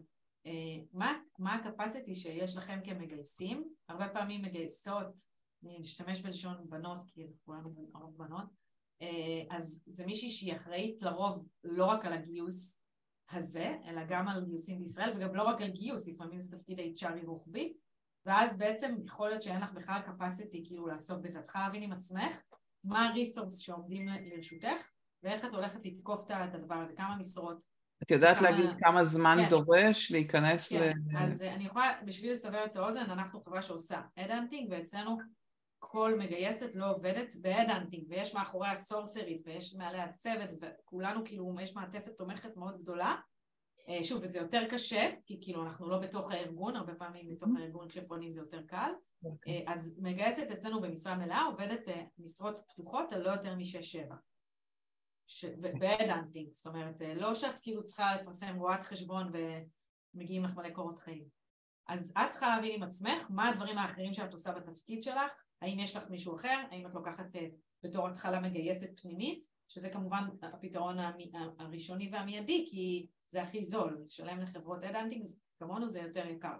מה, 0.92 1.18
מה 1.38 1.54
הקפסיטי 1.54 2.14
שיש 2.14 2.56
לכם 2.56 2.80
כמגייסים. 2.84 3.64
הרבה 3.88 4.08
פעמים 4.08 4.42
מגייסות, 4.42 5.20
אני 5.64 5.82
אשתמש 5.82 6.20
בלשון 6.20 6.56
בנות 6.68 7.04
כי 7.08 7.26
כולנו 7.44 7.90
הרוב 7.94 8.18
בנות, 8.18 8.46
אה, 9.02 9.56
אז 9.56 9.82
זה 9.86 10.06
מישהי 10.06 10.30
שהיא 10.30 10.56
אחראית 10.56 11.02
לרוב 11.02 11.48
לא 11.64 11.84
רק 11.84 12.04
על 12.04 12.12
הגיוס 12.12 12.80
הזה, 13.30 13.76
אלא 13.86 14.00
גם 14.08 14.28
על 14.28 14.44
גיוסים 14.44 14.78
בישראל 14.78 15.12
וגם 15.16 15.34
לא 15.34 15.42
רק 15.42 15.60
על 15.60 15.70
גיוס, 15.70 16.08
לפעמים 16.08 16.38
זה 16.38 16.56
תפקיד 16.56 16.78
HRי 16.78 17.26
רוחבי 17.26 17.74
ואז 18.26 18.58
בעצם 18.58 18.96
יכול 19.04 19.28
להיות 19.28 19.42
שאין 19.42 19.60
לך 19.60 19.72
בכלל 19.72 20.00
capacity 20.06 20.58
כאילו 20.64 20.86
לעסוק 20.86 21.20
בזה, 21.22 21.40
צריכה 21.42 21.60
להבין 21.60 21.82
עם 21.82 21.92
עצמך 21.92 22.42
מה 22.84 23.08
הריסורס 23.08 23.58
שעומדים 23.58 24.08
לרשותך, 24.08 24.90
ואיך 25.22 25.44
את 25.44 25.50
הולכת 25.50 25.80
לתקוף 25.84 26.24
את 26.24 26.54
הדבר 26.54 26.74
הזה, 26.74 26.92
כמה 26.96 27.16
משרות. 27.16 27.64
את 28.06 28.10
יודעת 28.10 28.38
כמה- 28.38 28.50
להגיד 28.50 28.70
כמה 28.80 29.04
זמן 29.04 29.38
כן. 29.42 29.50
דורש 29.50 30.10
להיכנס 30.10 30.72
ל... 30.72 30.78
כן, 30.78 31.16
אז 31.16 31.42
אה, 31.42 31.54
אני 31.54 31.64
יכולה, 31.64 31.92
בשביל 32.04 32.32
לסבר 32.32 32.64
את 32.64 32.76
האוזן, 32.76 33.10
אנחנו 33.10 33.40
חברה 33.40 33.62
שעושה 33.62 34.00
head 34.18 34.35
hunting, 34.35 34.68
ואצלנו 34.70 35.18
כל 35.78 36.18
מגייסת 36.18 36.74
לא 36.74 36.90
עובדת 36.90 37.36
ב 37.40 37.45
head 37.45 37.65
hunting, 37.65 38.04
ויש 38.08 38.34
מאחוריה 38.34 38.68
סורסרית, 38.68 39.42
ויש 39.46 39.74
מעליה 39.74 40.12
צוות, 40.12 40.50
וכולנו 40.60 41.24
כאילו, 41.24 41.54
יש 41.62 41.76
מעטפת 41.76 42.12
תומכת 42.18 42.56
מאוד 42.56 42.78
גדולה. 42.82 43.14
אה, 43.88 44.04
שוב, 44.04 44.22
וזה 44.22 44.38
יותר 44.38 44.62
קשה, 44.70 45.10
כי 45.26 45.38
כאילו 45.40 45.62
אנחנו 45.62 45.88
לא 45.90 45.98
בתוך 45.98 46.32
הארגון, 46.32 46.76
הרבה 46.76 46.94
פעמים 46.94 47.28
בתוך 47.28 47.48
הארגון 47.58 47.88
כשפונים 47.88 48.30
זה 48.30 48.40
יותר 48.40 48.62
קל. 48.66 48.90
אוקיי. 49.24 49.64
אה, 49.66 49.72
אז 49.72 49.98
מגייסת 50.02 50.50
אצלנו 50.50 50.80
במשרה 50.80 51.16
מלאה 51.16 51.42
עובדת 51.42 51.88
אה, 51.88 52.02
משרות 52.18 52.60
פתוחות 52.68 53.12
על 53.12 53.22
לא 53.22 53.30
יותר 53.30 53.54
משש-שבע. 53.54 54.14
ב 55.78 55.84
head 55.84 56.07
hunting, 56.07 56.52
זאת 56.52 56.66
אומרת, 56.66 57.02
אה, 57.02 57.14
לא 57.14 57.34
שאת 57.34 57.60
כאילו 57.60 57.82
צריכה 57.82 58.16
לפרסם 58.16 58.56
רואת 58.56 58.82
חשבון 58.82 59.32
ומגיעים 60.14 60.44
לך 60.44 60.56
מלא 60.56 60.70
קורות 60.70 60.98
חיים. 60.98 61.24
אז 61.88 62.12
את 62.18 62.30
צריכה 62.30 62.48
להבין 62.56 62.72
עם 62.74 62.82
עצמך 62.82 63.26
מה 63.30 63.48
הדברים 63.48 63.78
האחרים 63.78 64.14
שאת 64.14 64.32
עושה 64.32 64.52
בתפקיד 64.52 65.02
שלך, 65.02 65.32
האם 65.62 65.78
יש 65.78 65.96
לך 65.96 66.10
מישהו 66.10 66.36
אחר, 66.36 66.62
האם 66.70 66.86
את 66.86 66.94
לוקחת 66.94 67.36
אה, 67.36 67.46
בתור 67.82 68.08
התחלה 68.08 68.40
מגייסת 68.40 69.00
פנימית, 69.00 69.44
שזה 69.68 69.90
כמובן 69.90 70.24
הפתרון 70.42 70.98
המי- 70.98 71.32
הראשוני 71.58 72.10
והמיידי, 72.12 72.66
כי 72.70 73.06
זה 73.26 73.42
הכי 73.42 73.64
זול, 73.64 74.02
לשלם 74.06 74.40
לחברות 74.40 74.84
head 74.84 74.98
hunting, 74.98 75.26
כמונו 75.58 75.88
זה 75.88 76.00
יותר 76.00 76.26
יקר. 76.26 76.56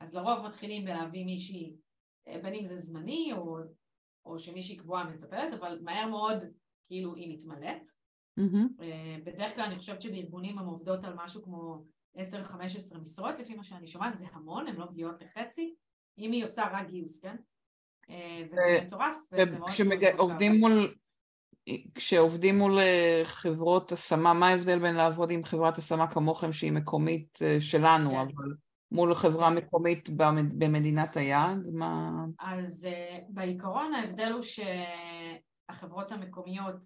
אז 0.00 0.14
לרוב 0.14 0.46
מתחילים 0.46 0.84
בלהביא 0.84 1.24
מישהי, 1.24 1.76
אה, 2.28 2.38
בין 2.42 2.54
אם 2.54 2.64
זה 2.64 2.76
זמני 2.76 3.32
או, 3.32 3.58
או 4.24 4.38
שמישהי 4.38 4.76
קבועה 4.76 5.04
מטפלת, 5.04 5.54
אבל 5.54 5.78
מהר 5.82 6.06
מאוד 6.06 6.36
כאילו 6.92 7.14
היא 7.14 7.36
מתמלאת. 7.36 7.88
מהמם. 8.36 8.68
אה, 8.82 9.16
בדרך 9.24 9.54
כלל 9.54 9.64
אני 9.64 9.76
חושבת 9.76 10.02
שבארגונים 10.02 10.58
הן 10.58 10.64
עובדות 10.64 11.04
על 11.04 11.14
משהו 11.16 11.42
כמו 11.42 11.84
10-15 12.16 12.20
משרות, 13.02 13.34
לפי 13.38 13.54
מה 13.54 13.62
שאני 13.64 13.86
שומעת, 13.86 14.16
זה 14.16 14.26
המון, 14.32 14.66
הן 14.68 14.76
לא 14.76 14.86
מגיעות 14.90 15.14
לחצי, 15.22 15.74
אם 16.18 16.32
היא 16.32 16.44
עושה 16.44 16.64
רק 16.72 16.88
גיוס, 16.90 17.22
כן? 17.22 17.36
אה, 18.10 18.42
וזה 18.46 18.62
ו- 18.80 18.84
מטורף, 18.86 19.16
וזה 19.32 19.58
מאוד. 19.58 19.68
וכשעובדים 19.68 20.60
מול... 20.60 20.94
כשעובדים 21.94 22.58
מול 22.58 22.78
אה, 22.78 23.22
חברות 23.24 23.92
השמה, 23.92 24.32
מה 24.32 24.48
ההבדל 24.48 24.78
בין 24.78 24.94
לעבוד 24.94 25.30
עם 25.30 25.44
חברת 25.44 25.78
השמה 25.78 26.10
כמוכם 26.10 26.52
שהיא 26.52 26.72
מקומית 26.72 27.38
אה, 27.42 27.60
שלנו, 27.60 28.10
כן. 28.10 28.16
אבל 28.16 28.54
מול 28.92 29.14
חברה 29.14 29.50
מקומית 29.50 30.10
במד- 30.10 30.58
במדינת 30.58 31.16
היעד? 31.16 31.66
מה... 31.72 32.10
אז 32.40 32.88
uh, 32.90 33.24
בעיקרון 33.28 33.94
ההבדל 33.94 34.32
הוא 34.32 34.42
שהחברות 35.72 36.12
המקומיות 36.12 36.82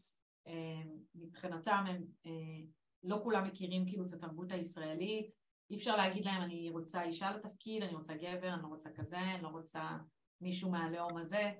uh, 0.48 0.50
מבחינתם 1.14 1.84
הם 1.88 2.02
uh, 2.26 2.30
לא 3.02 3.20
כולם 3.22 3.44
מכירים 3.44 3.86
כאילו 3.86 4.06
את 4.06 4.12
התרבות 4.12 4.52
הישראלית, 4.52 5.32
אי 5.70 5.76
אפשר 5.76 5.96
להגיד 5.96 6.24
להם 6.24 6.42
אני 6.42 6.70
רוצה 6.70 7.02
אישה 7.02 7.30
לתפקיד, 7.30 7.82
אני 7.82 7.94
רוצה 7.94 8.14
גבר, 8.14 8.54
אני 8.54 8.62
לא 8.62 8.68
רוצה 8.68 8.90
כזה, 8.96 9.18
אני 9.18 9.42
לא 9.42 9.48
רוצה 9.48 9.96
מישהו 10.40 10.70
מהלאום 10.70 11.16
הזה. 11.16 11.50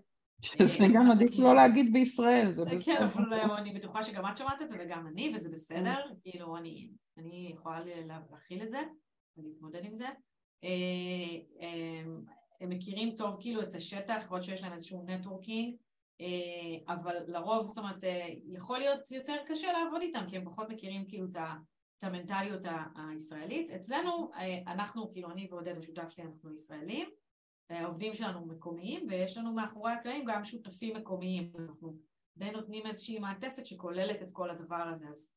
שזה 0.42 0.86
גם 0.94 1.10
עדיף 1.10 1.38
לא 1.38 1.54
להגיד 1.54 1.92
בישראל, 1.92 2.52
זה 2.52 2.62
כן, 2.70 2.76
בסדר. 2.76 3.04
אבל 3.44 3.56
אני 3.56 3.72
בטוחה 3.72 4.02
שגם 4.02 4.26
את 4.26 4.36
שמעת 4.36 4.62
את 4.62 4.68
זה 4.68 4.76
וגם 4.80 5.06
אני, 5.06 5.32
וזה 5.34 5.48
בסדר, 5.52 5.96
כאילו 6.22 6.56
אני, 6.56 6.90
אני 7.18 7.52
יכולה 7.54 7.80
להכיל 8.30 8.62
את 8.62 8.70
זה 8.70 8.80
ולהתמודד 9.36 9.84
עם 9.84 9.94
זה. 9.94 10.06
אה, 10.64 10.68
אה, 11.60 12.02
הם 12.60 12.68
מכירים 12.68 13.14
טוב 13.16 13.36
כאילו 13.40 13.62
את 13.62 13.74
השטח, 13.74 14.32
להיות 14.32 14.44
שיש 14.44 14.62
להם 14.62 14.72
איזשהו 14.72 15.04
נטוורקינג, 15.06 15.74
אה, 15.74 15.78
אבל 16.88 17.16
לרוב, 17.26 17.66
זאת 17.66 17.78
אומרת, 17.78 18.04
אה, 18.04 18.28
יכול 18.52 18.78
להיות 18.78 19.10
יותר 19.10 19.36
קשה 19.46 19.72
לעבוד 19.72 20.02
איתם, 20.02 20.24
כי 20.28 20.36
הם 20.36 20.44
פחות 20.44 20.68
מכירים 20.68 21.04
כאילו 21.08 21.26
את 21.30 21.36
ה... 21.36 21.54
את 21.98 22.04
המנטליות 22.04 22.62
הישראלית. 22.96 23.70
אצלנו, 23.70 24.30
אה, 24.34 24.72
אנחנו, 24.72 25.12
כאילו 25.12 25.30
אני 25.30 25.48
ועודד 25.50 25.78
השותף 25.78 26.10
שלי, 26.10 26.24
אנחנו 26.24 26.54
ישראלים, 26.54 27.08
העובדים 27.70 28.14
שלנו 28.14 28.46
מקומיים, 28.46 29.06
ויש 29.10 29.38
לנו 29.38 29.52
מאחורי 29.52 29.92
הקלעים 29.92 30.24
גם 30.24 30.44
שותפים 30.44 30.96
מקומיים. 30.96 31.52
אנחנו 31.58 31.96
די 32.36 32.50
נותנים 32.50 32.86
איזושהי 32.86 33.18
מעטפת 33.18 33.66
שכוללת 33.66 34.22
את 34.22 34.30
כל 34.30 34.50
הדבר 34.50 34.76
הזה. 34.76 35.08
אז 35.08 35.32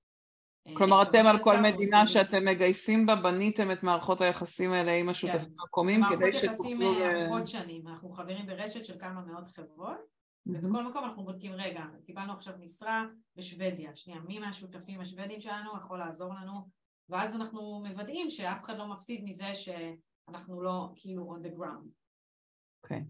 אה, 0.67 0.73
כלומר, 0.77 1.01
אתם 1.01 1.25
על 1.25 1.43
כל 1.43 1.61
מדינה. 1.61 2.07
שאתם 2.07 2.45
מגייסים 2.45 3.05
בה, 3.05 3.15
בניתם 3.15 3.71
את 3.71 3.83
מערכות 3.83 4.21
היחסים 4.21 4.71
האלה 4.71 4.91
עם 4.91 5.09
השותפים 5.09 5.53
המקומיים, 5.61 6.01
כדי 6.05 6.15
מערכות 6.15 6.43
יחסים 6.43 6.77
שתוכלו... 6.77 7.03
אה, 7.03 7.13
ל- 7.13 7.25
ארוכות 7.25 7.47
שנים, 7.47 7.87
אנחנו 7.87 8.11
חברים 8.11 8.45
ברשת 8.45 8.85
של 8.85 8.99
כמה 8.99 9.21
מאות 9.21 9.47
חברות. 9.47 10.18
ובכל 10.45 10.89
מקום 10.89 11.03
אנחנו 11.03 11.23
בודקים, 11.23 11.53
רגע, 11.53 11.83
קיבלנו 12.05 12.33
עכשיו 12.33 12.53
משרה 12.59 13.05
בשוודיה, 13.35 13.95
שנייה, 13.95 14.19
מי 14.19 14.39
מהשותפים 14.39 15.01
השוודים 15.01 15.41
שלנו 15.41 15.71
יכול 15.77 15.99
לעזור 15.99 16.33
לנו, 16.33 16.69
ואז 17.09 17.35
אנחנו 17.35 17.83
מוודאים 17.85 18.29
שאף 18.29 18.63
אחד 18.63 18.77
לא 18.77 18.87
מפסיד 18.87 19.23
מזה 19.23 19.53
שאנחנו 19.53 20.61
לא 20.61 20.89
כאילו 20.95 21.35
on 21.35 21.45
the 21.45 21.51
ground. 21.59 21.89
אוקיי. 22.83 23.03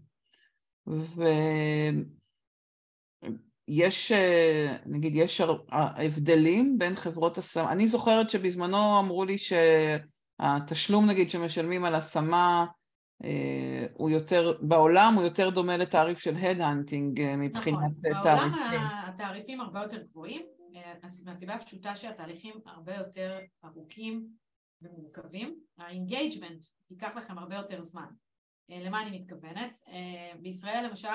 ויש, 3.68 4.12
אה, 4.12 4.76
נגיד, 4.86 5.12
יש 5.16 5.40
הבדלים 5.70 6.78
בין 6.78 6.96
חברות 6.96 7.38
השמה. 7.38 7.72
אני 7.72 7.88
זוכרת 7.88 8.30
שבזמנו 8.30 9.00
אמרו 9.00 9.24
לי 9.24 9.36
שהתשלום, 9.38 11.10
נגיד, 11.10 11.30
שמשלמים 11.30 11.84
על 11.84 11.94
השמה, 11.94 12.66
הוא 13.94 14.10
יותר, 14.10 14.58
בעולם 14.60 15.14
הוא 15.14 15.24
יותר 15.24 15.50
דומה 15.50 15.76
לתעריף 15.76 16.18
של 16.18 16.36
head 16.36 16.66
hunting 16.66 17.20
מבחינת 17.36 17.78
נכון, 17.78 17.94
בעולם 18.00 18.22
תעריפים. 18.22 18.80
התעריפים 19.06 19.60
הרבה 19.60 19.82
יותר 19.82 20.02
גבוהים, 20.02 20.42
אה, 20.76 20.94
מהסיבה 21.24 21.54
הפשוטה 21.54 21.96
שהתהליכים 21.96 22.54
הרבה 22.66 22.94
יותר 22.94 23.38
ארוכים 23.64 24.26
ומורכבים. 24.82 25.60
ה 25.78 25.86
engagement 25.86 26.66
ייקח 26.90 27.16
לכם 27.16 27.38
הרבה 27.38 27.56
יותר 27.56 27.82
זמן. 27.82 28.06
אה, 28.70 28.82
למה 28.82 29.02
אני 29.02 29.18
מתכוונת? 29.18 29.78
אה, 29.88 30.38
בישראל 30.40 30.86
למשל, 30.88 31.08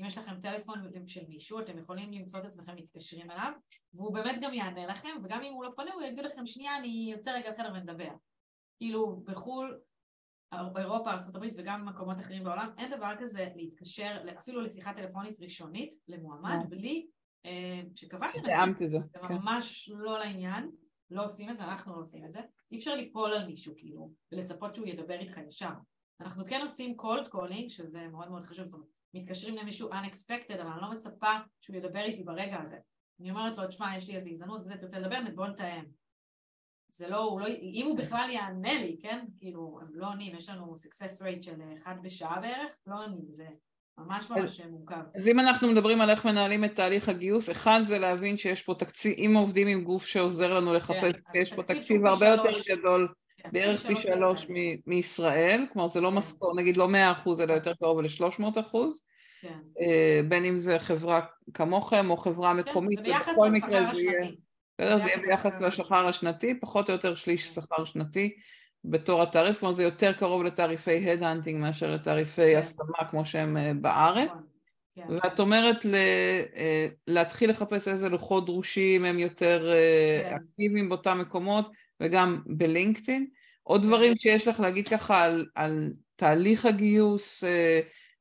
אם 0.00 0.04
יש 0.04 0.18
לכם 0.18 0.40
טלפון 0.40 0.78
של 1.06 1.20
מישהו, 1.28 1.60
אתם 1.60 1.78
יכולים 1.78 2.12
למצוא 2.12 2.40
את 2.40 2.44
עצמכם 2.44 2.76
מתקשרים 2.76 3.30
אליו, 3.30 3.52
והוא 3.94 4.14
באמת 4.14 4.40
גם 4.42 4.54
יענה 4.54 4.86
לכם, 4.86 5.08
וגם 5.24 5.42
אם 5.42 5.52
הוא 5.52 5.64
לא 5.64 5.70
פונה, 5.76 5.92
הוא 5.94 6.02
יגיד 6.02 6.24
לכם, 6.24 6.46
שנייה, 6.46 6.76
אני 6.76 7.12
יוצא 7.16 7.30
רגע 7.30 7.50
לחדר 7.50 7.72
ונדבר. 7.74 8.10
כאילו, 8.78 9.22
בחו"ל, 9.24 9.80
אירופה, 10.52 11.10
ארה"ב 11.10 11.46
וגם 11.56 11.86
במקומות 11.86 12.20
אחרים 12.20 12.44
בעולם, 12.44 12.70
אין 12.78 12.96
דבר 12.96 13.12
כזה 13.18 13.48
להתקשר 13.56 14.16
אפילו 14.38 14.60
לשיחה 14.60 14.92
טלפונית 14.92 15.40
ראשונית 15.40 15.94
למועמד, 16.08 16.58
אה. 16.60 16.66
בלי 16.68 17.06
אה, 17.46 17.80
שקבעתם 17.94 18.38
את 18.38 18.44
זה. 18.44 18.50
זה, 18.88 18.88
זה 18.88 19.18
כן. 19.28 19.34
ממש 19.34 19.90
לא 19.94 20.18
לעניין, 20.18 20.70
לא 21.10 21.24
עושים 21.24 21.50
את 21.50 21.56
זה, 21.56 21.64
אנחנו 21.64 21.94
לא 21.94 22.00
עושים 22.00 22.24
את 22.24 22.32
זה. 22.32 22.40
אי 22.72 22.76
אפשר 22.76 22.94
ליפול 22.94 23.32
על 23.32 23.46
מישהו 23.46 23.74
כאילו, 23.76 24.12
ולצפות 24.32 24.74
שהוא 24.74 24.86
ידבר 24.86 25.20
איתך 25.20 25.40
ישר. 25.48 25.72
אנחנו 26.20 26.44
כן 26.46 26.60
עושים 26.62 26.96
cold 27.00 27.28
calling, 27.28 27.68
שזה 27.68 28.08
מאוד 28.08 28.30
מאוד 28.30 28.44
חשוב, 28.44 28.64
זאת 28.64 28.74
אומרת, 28.74 28.88
מתקשרים 29.14 29.56
למישהו 29.56 29.90
unexpected, 29.90 30.54
אבל 30.54 30.70
אני 30.70 30.82
לא 30.82 30.90
מצפה 30.90 31.32
שהוא 31.60 31.76
ידבר 31.76 32.00
איתי 32.00 32.22
ברגע 32.24 32.60
הזה. 32.60 32.76
אני 33.20 33.30
אומרת 33.30 33.58
לו, 33.58 33.66
תשמע, 33.66 33.96
יש 33.96 34.08
לי 34.08 34.14
איזו 34.14 34.30
הזדמנות, 34.30 34.60
וזה, 34.60 34.76
תרצה 34.76 34.98
לדבר, 34.98 35.16
בוא 35.34 35.46
נתאם. 35.46 35.84
זה 36.94 37.08
לא, 37.08 37.16
הוא 37.16 37.40
לא, 37.40 37.46
אם 37.46 37.86
הוא 37.86 37.98
בכלל 37.98 38.30
יענה 38.30 38.72
לי, 38.72 38.96
כן? 39.02 39.24
כאילו, 39.38 39.78
הם 39.82 39.88
לא 39.94 40.06
עונים, 40.06 40.36
יש 40.36 40.48
לנו 40.48 40.74
success 40.74 41.22
rate 41.22 41.42
של 41.42 41.54
אחד 41.74 41.94
בשעה 42.02 42.40
בערך, 42.40 42.76
לא 42.86 43.04
עונים, 43.04 43.24
זה 43.28 43.46
ממש 43.98 44.30
ממש 44.30 44.60
מורכב. 44.60 45.02
אז 45.16 45.28
אם 45.28 45.40
אנחנו 45.40 45.68
מדברים 45.68 46.00
על 46.00 46.10
איך 46.10 46.24
מנהלים 46.24 46.64
את 46.64 46.76
תהליך 46.76 47.08
הגיוס, 47.08 47.50
אחד 47.50 47.80
זה 47.82 47.98
להבין 47.98 48.36
שיש 48.36 48.62
פה 48.62 48.74
תקציב, 48.74 49.14
אם 49.18 49.34
עובדים 49.36 49.68
עם 49.68 49.84
גוף 49.84 50.06
שעוזר 50.06 50.54
לנו 50.54 50.74
לחפש, 50.74 51.20
כן, 51.32 51.38
יש 51.40 51.52
פה 51.52 51.62
תקציב 51.62 52.06
הרבה 52.06 52.26
יותר 52.26 52.52
שלוש. 52.52 52.70
גדול, 52.70 53.08
כן, 53.36 53.48
בערך 53.52 53.86
פי 53.86 54.00
שלוש. 54.00 54.46
מ- 54.50 54.76
מישראל, 54.86 55.66
כלומר 55.72 55.88
זה 55.88 56.00
לא 56.00 56.10
כן. 56.10 56.14
משכורת, 56.16 56.56
נגיד 56.56 56.76
לא 56.76 56.88
100 56.88 57.12
אחוז 57.12 57.40
אלא 57.40 57.52
יותר 57.52 57.74
קרוב 57.74 58.00
ל-300 58.00 58.60
אחוז, 58.60 59.02
כן. 59.40 59.58
אה, 59.80 60.20
בין 60.28 60.44
אם 60.44 60.58
זה 60.58 60.78
חברה 60.78 61.20
כמוכם 61.54 62.10
או 62.10 62.16
חברה 62.16 62.50
כן, 62.50 62.70
מקומית, 62.70 63.02
זה 63.02 63.10
ביחס 63.10 63.32
בכל 63.32 63.50
מקרה 63.50 63.94
זה 63.94 64.02
יהיה. 64.02 64.30
בסדר? 64.78 64.98
זה 64.98 65.08
יהיה 65.08 65.18
ביחס 65.18 65.60
לשכר 65.60 66.06
השנתי, 66.06 66.60
פחות 66.60 66.88
או 66.88 66.94
יותר 66.94 67.14
שליש 67.14 67.48
כן. 67.48 67.60
שכר 67.60 67.84
שנתי 67.84 68.36
בתור 68.84 69.22
התעריף, 69.22 69.58
כלומר 69.58 69.74
זה 69.74 69.82
יותר 69.82 70.12
קרוב 70.12 70.42
לתעריפי 70.42 71.10
head 71.10 71.28
hunting 71.28 71.60
מאשר 71.60 71.94
לתעריפי 71.94 72.54
כן. 72.54 72.58
השמה 72.58 73.10
כמו 73.10 73.24
שהם 73.24 73.56
אה, 73.56 73.74
בארץ. 73.74 74.28
נכון. 74.28 74.46
כן. 74.94 75.02
ואת 75.08 75.40
אומרת 75.40 75.84
ל, 75.84 75.94
אה, 76.56 76.86
להתחיל 77.06 77.50
לחפש 77.50 77.88
איזה 77.88 78.08
לוחות 78.08 78.46
דרושים 78.46 79.04
הם 79.04 79.18
יותר 79.18 79.72
אה. 79.72 80.36
אקטיביים 80.36 80.88
באותם 80.88 81.18
מקומות 81.18 81.70
וגם 82.00 82.42
בלינקדאין. 82.46 83.26
עוד 83.62 83.82
דברים 83.82 84.16
שיש 84.16 84.48
לך 84.48 84.60
להגיד 84.60 84.88
ככה 84.88 85.24
על, 85.24 85.46
על 85.54 85.92
תהליך 86.16 86.66
הגיוס, 86.66 87.44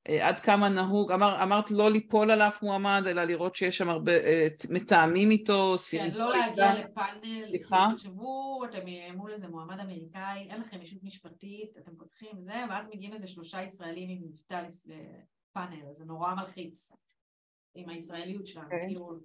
עד 0.07 0.39
כמה 0.39 0.69
נהוג, 0.69 1.11
אמר, 1.11 1.43
אמרת 1.43 1.71
לא 1.71 1.91
ליפול 1.91 2.31
על 2.31 2.41
אף 2.41 2.63
מועמד 2.63 3.03
אלא 3.07 3.23
לראות 3.23 3.55
שיש 3.55 3.77
שם 3.77 3.89
הרבה, 3.89 4.11
אה, 4.11 4.47
מתאמים 4.69 5.31
איתו, 5.31 5.75
כן, 5.91 6.09
לא 6.13 6.37
להגיע 6.37 6.73
לפאנל, 6.73 7.47
סליחה? 7.47 7.87
תחשבו, 7.93 8.61
אתם 8.65 8.79
מול 9.15 9.31
איזה 9.31 9.47
מועמד 9.47 9.79
אמריקאי, 9.79 10.47
אין 10.49 10.61
לכם 10.61 10.81
ישות 10.81 11.03
משפטית, 11.03 11.77
אתם 11.77 11.91
פותחים 11.95 12.41
זה, 12.41 12.63
ואז 12.69 12.89
מגיעים 12.93 13.13
איזה 13.13 13.27
שלושה 13.27 13.61
ישראלים 13.61 14.09
עם 14.09 14.17
מבטא 14.23 14.63
לפאנל, 14.85 15.93
זה 15.93 16.05
נורא 16.05 16.33
מלחיץ 16.33 16.91
עם 17.75 17.89
הישראליות 17.89 18.47
שלנו, 18.47 18.65
אוקיי. 18.65 18.85
כאילו, 18.87 19.19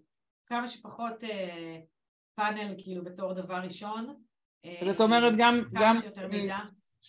כמה 0.47 0.69
שפחות 0.69 1.25
אה, 1.25 1.81
פאנל 2.35 2.75
כאילו 2.79 3.05
בתור 3.05 3.33
דבר 3.33 3.57
ראשון. 3.57 4.15
אה, 4.65 4.79
אז 4.81 4.89
את 4.89 5.01
אומרת 5.01 5.33
גם, 5.39 5.61
גם. 5.73 5.97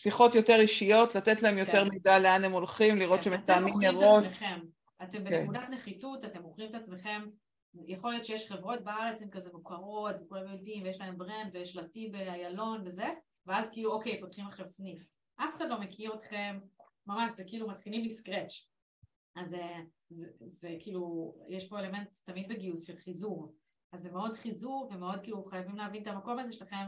שיחות 0.02 0.36
יותר 0.36 0.60
אישיות, 0.60 1.16
לתת 1.16 1.42
להם 1.42 1.58
יותר 1.58 1.84
כן. 1.84 1.90
מידע 1.90 2.20
לאן 2.20 2.44
הם 2.44 2.52
הולכים, 2.52 2.98
לראות 2.98 3.20
כן, 3.20 3.24
שמתאמים 3.24 3.74
אתם 3.80 3.96
מוכרים. 3.96 4.20
את 4.20 4.26
עצמכם, 4.26 4.60
אתם 5.04 5.18
כן. 5.18 5.24
בנקודת 5.24 5.70
נחיתות, 5.70 6.26
אתם 6.26 6.42
מוכרים 6.42 6.70
את 6.70 6.76
עצמכם, 6.76 7.22
יכול 7.88 8.12
להיות 8.12 8.26
שיש 8.26 8.52
חברות 8.52 8.84
בארץ 8.84 9.22
הן 9.22 9.30
כזה 9.30 9.50
מוכרות, 9.54 10.16
וכולם 10.22 10.52
יודעים, 10.52 10.84
ויש 10.84 11.02
להם 11.02 11.18
ברנד, 11.18 11.50
ויש 11.54 11.74
שלטי 11.74 12.10
באיילון 12.10 12.82
וזה, 12.86 13.08
ואז 13.46 13.70
כאילו, 13.70 13.92
אוקיי, 13.92 14.20
פותחים 14.22 14.46
עכשיו 14.46 14.68
סניף. 14.68 15.04
אף 15.36 15.56
אחד 15.58 15.70
לא 15.70 15.80
מכיר 15.80 16.14
אתכם, 16.14 16.60
ממש, 17.08 17.32
זה 17.32 17.44
כאילו 17.44 17.68
מתחילים 17.68 18.06
מסקרץ'. 18.06 18.68
אז 19.36 19.50
זה, 19.50 19.64
זה, 20.10 20.28
זה 20.48 20.76
כאילו, 20.80 21.34
יש 21.50 21.70
פה 21.70 21.80
אלמנט 21.80 22.10
תמיד 22.26 22.48
בגיוס 22.48 22.84
של 22.88 22.98
חיזור. 22.98 23.54
אז 23.92 24.02
זה 24.02 24.12
מאוד 24.12 24.38
חיזור, 24.38 24.90
ומאוד 24.92 25.20
כאילו 25.24 25.46
חייבים 25.46 25.76
להבין 25.76 26.02
את 26.02 26.08
המקום 26.08 26.40
הזה 26.40 26.52
שלכם 26.52 26.88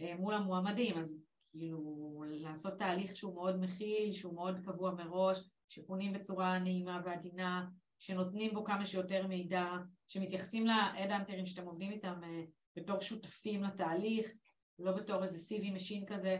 אה, 0.00 0.14
מול 0.16 0.34
המועמדים, 0.34 0.98
אז 0.98 1.18
כאילו 1.58 2.24
לעשות 2.28 2.78
תהליך 2.78 3.16
שהוא 3.16 3.34
מאוד 3.34 3.60
מכיל, 3.60 4.12
שהוא 4.12 4.34
מאוד 4.34 4.60
קבוע 4.64 4.94
מראש, 4.94 5.40
שפונים 5.68 6.12
בצורה 6.12 6.58
נעימה 6.58 7.00
ועדינה, 7.04 7.66
שנותנים 7.98 8.54
בו 8.54 8.64
כמה 8.64 8.86
שיותר 8.86 9.26
מידע, 9.26 9.66
שמתייחסים 10.08 10.66
ל 10.66 10.72
head 10.72 10.97
hunterים 10.97 11.46
שאתם 11.46 11.66
עובדים 11.66 11.92
איתם 11.92 12.20
אה, 12.24 12.42
בתור 12.76 13.00
שותפים 13.00 13.62
לתהליך, 13.62 14.30
לא 14.78 14.92
בתור 14.92 15.22
איזה 15.22 15.38
CV 15.38 15.70
machine 15.70 16.04
כזה, 16.06 16.36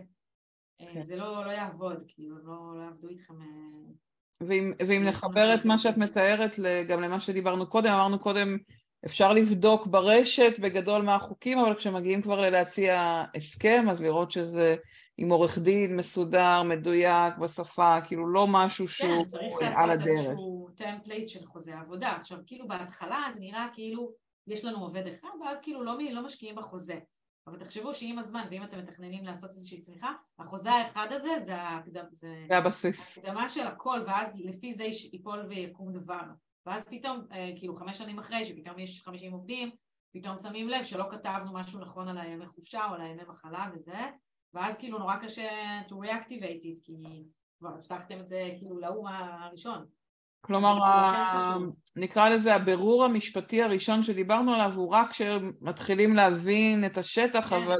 אה, 0.80 0.86
כן. 0.92 1.00
זה 1.00 1.16
לא, 1.16 1.44
לא 1.44 1.50
יעבוד, 1.50 2.04
כאילו, 2.08 2.38
לא, 2.38 2.78
לא 2.78 2.82
יעבדו 2.82 3.08
איתכם. 3.08 3.34
אה, 3.42 3.92
ואם, 4.40 4.72
ואם 4.86 5.04
נחבר 5.04 5.54
את 5.54 5.64
מה 5.64 5.78
שאת 5.78 5.96
מתארת 5.96 6.56
גם 6.88 7.00
למה 7.00 7.20
שדיברנו 7.20 7.66
קודם, 7.66 7.90
אמרנו 7.90 8.18
קודם, 8.18 8.58
אפשר 9.06 9.32
לבדוק 9.32 9.86
ברשת 9.86 10.52
בגדול 10.58 11.02
מה 11.02 11.14
החוקים, 11.14 11.58
אבל 11.58 11.74
כשמגיעים 11.74 12.22
כבר 12.22 12.40
ללהציע 12.40 13.24
הסכם, 13.34 13.84
אז 13.90 14.00
לראות 14.00 14.30
שזה 14.30 14.76
עם 15.18 15.30
עורך 15.30 15.58
דין 15.58 15.96
מסודר, 15.96 16.62
מדויק, 16.62 17.38
בשפה, 17.38 18.00
כאילו 18.00 18.26
לא 18.28 18.46
משהו 18.46 18.86
כן, 18.86 18.92
שהוא 18.92 19.24
צריך 19.24 19.56
על 19.62 19.68
לעשות 19.68 19.90
הדרך. 19.90 20.08
איזשהו 20.08 20.68
template 20.76 21.28
של 21.28 21.46
חוזה 21.46 21.78
עבודה. 21.78 22.16
עכשיו, 22.20 22.38
כאילו 22.46 22.68
בהתחלה 22.68 23.28
זה 23.32 23.40
נראה 23.40 23.66
כאילו 23.74 24.12
יש 24.46 24.64
לנו 24.64 24.78
עובד 24.78 25.06
אחד, 25.06 25.28
ואז 25.44 25.60
כאילו 25.60 25.82
לא, 25.82 25.98
לא 26.12 26.24
משקיעים 26.24 26.56
בחוזה. 26.56 26.98
אבל 27.46 27.58
תחשבו 27.58 27.94
שעם 27.94 28.18
הזמן, 28.18 28.46
ואם 28.50 28.64
אתם 28.64 28.78
מתכננים 28.78 29.24
לעשות 29.24 29.50
איזושהי 29.50 29.80
צמיחה, 29.80 30.12
החוזה 30.38 30.70
האחד 30.72 31.06
הזה 31.10 31.38
זה, 31.38 31.56
ההקדמ, 31.56 32.04
זה 32.10 32.44
זה 32.48 32.56
הבסיס. 32.56 33.18
הקדמה 33.18 33.48
של 33.48 33.66
הכל, 33.66 34.00
ואז 34.06 34.40
לפי 34.44 34.72
זה 34.72 34.84
ייפול 35.12 35.46
ויקום 35.48 35.92
דבר. 35.92 36.22
ואז 36.66 36.84
פתאום, 36.84 37.20
אה, 37.32 37.50
כאילו 37.56 37.76
חמש 37.76 37.98
שנים 37.98 38.18
אחרי, 38.18 38.44
שפתאום 38.44 38.78
יש 38.78 39.02
50 39.02 39.32
עובדים, 39.32 39.70
פתאום 40.14 40.36
שמים 40.36 40.68
לב 40.68 40.84
שלא 40.84 41.04
כתבנו 41.10 41.52
משהו 41.52 41.80
נכון 41.80 42.08
על 42.08 42.18
הימי 42.18 42.46
חופשה 42.46 42.84
או 42.88 42.94
על 42.94 43.00
הימי 43.00 43.22
מחלה 43.28 43.70
וזה, 43.74 43.98
ואז 44.56 44.76
כאילו 44.76 44.98
נורא 44.98 45.16
קשה 45.16 45.48
to 45.88 45.92
reactivate 45.92 46.64
it, 46.64 46.80
כי 46.84 46.92
כבר 47.58 47.68
הבטחתם 47.68 48.20
את 48.20 48.28
זה 48.28 48.50
כאילו 48.58 48.78
לאו"ם 48.80 49.06
הראשון. 49.06 49.84
כלומר, 50.40 50.72
כאילו 50.72 50.82
כן 50.84 50.90
ה-. 50.90 51.56
נקרא 51.96 52.28
לזה 52.28 52.54
הבירור 52.54 53.04
המשפטי 53.04 53.62
הראשון 53.62 54.02
שדיברנו 54.02 54.54
עליו 54.54 54.72
הוא 54.74 54.88
רק 54.90 55.10
כשמתחילים 55.10 56.16
להבין 56.16 56.86
את 56.86 56.98
השטח, 56.98 57.48
כן. 57.50 57.56
אבל 57.56 57.78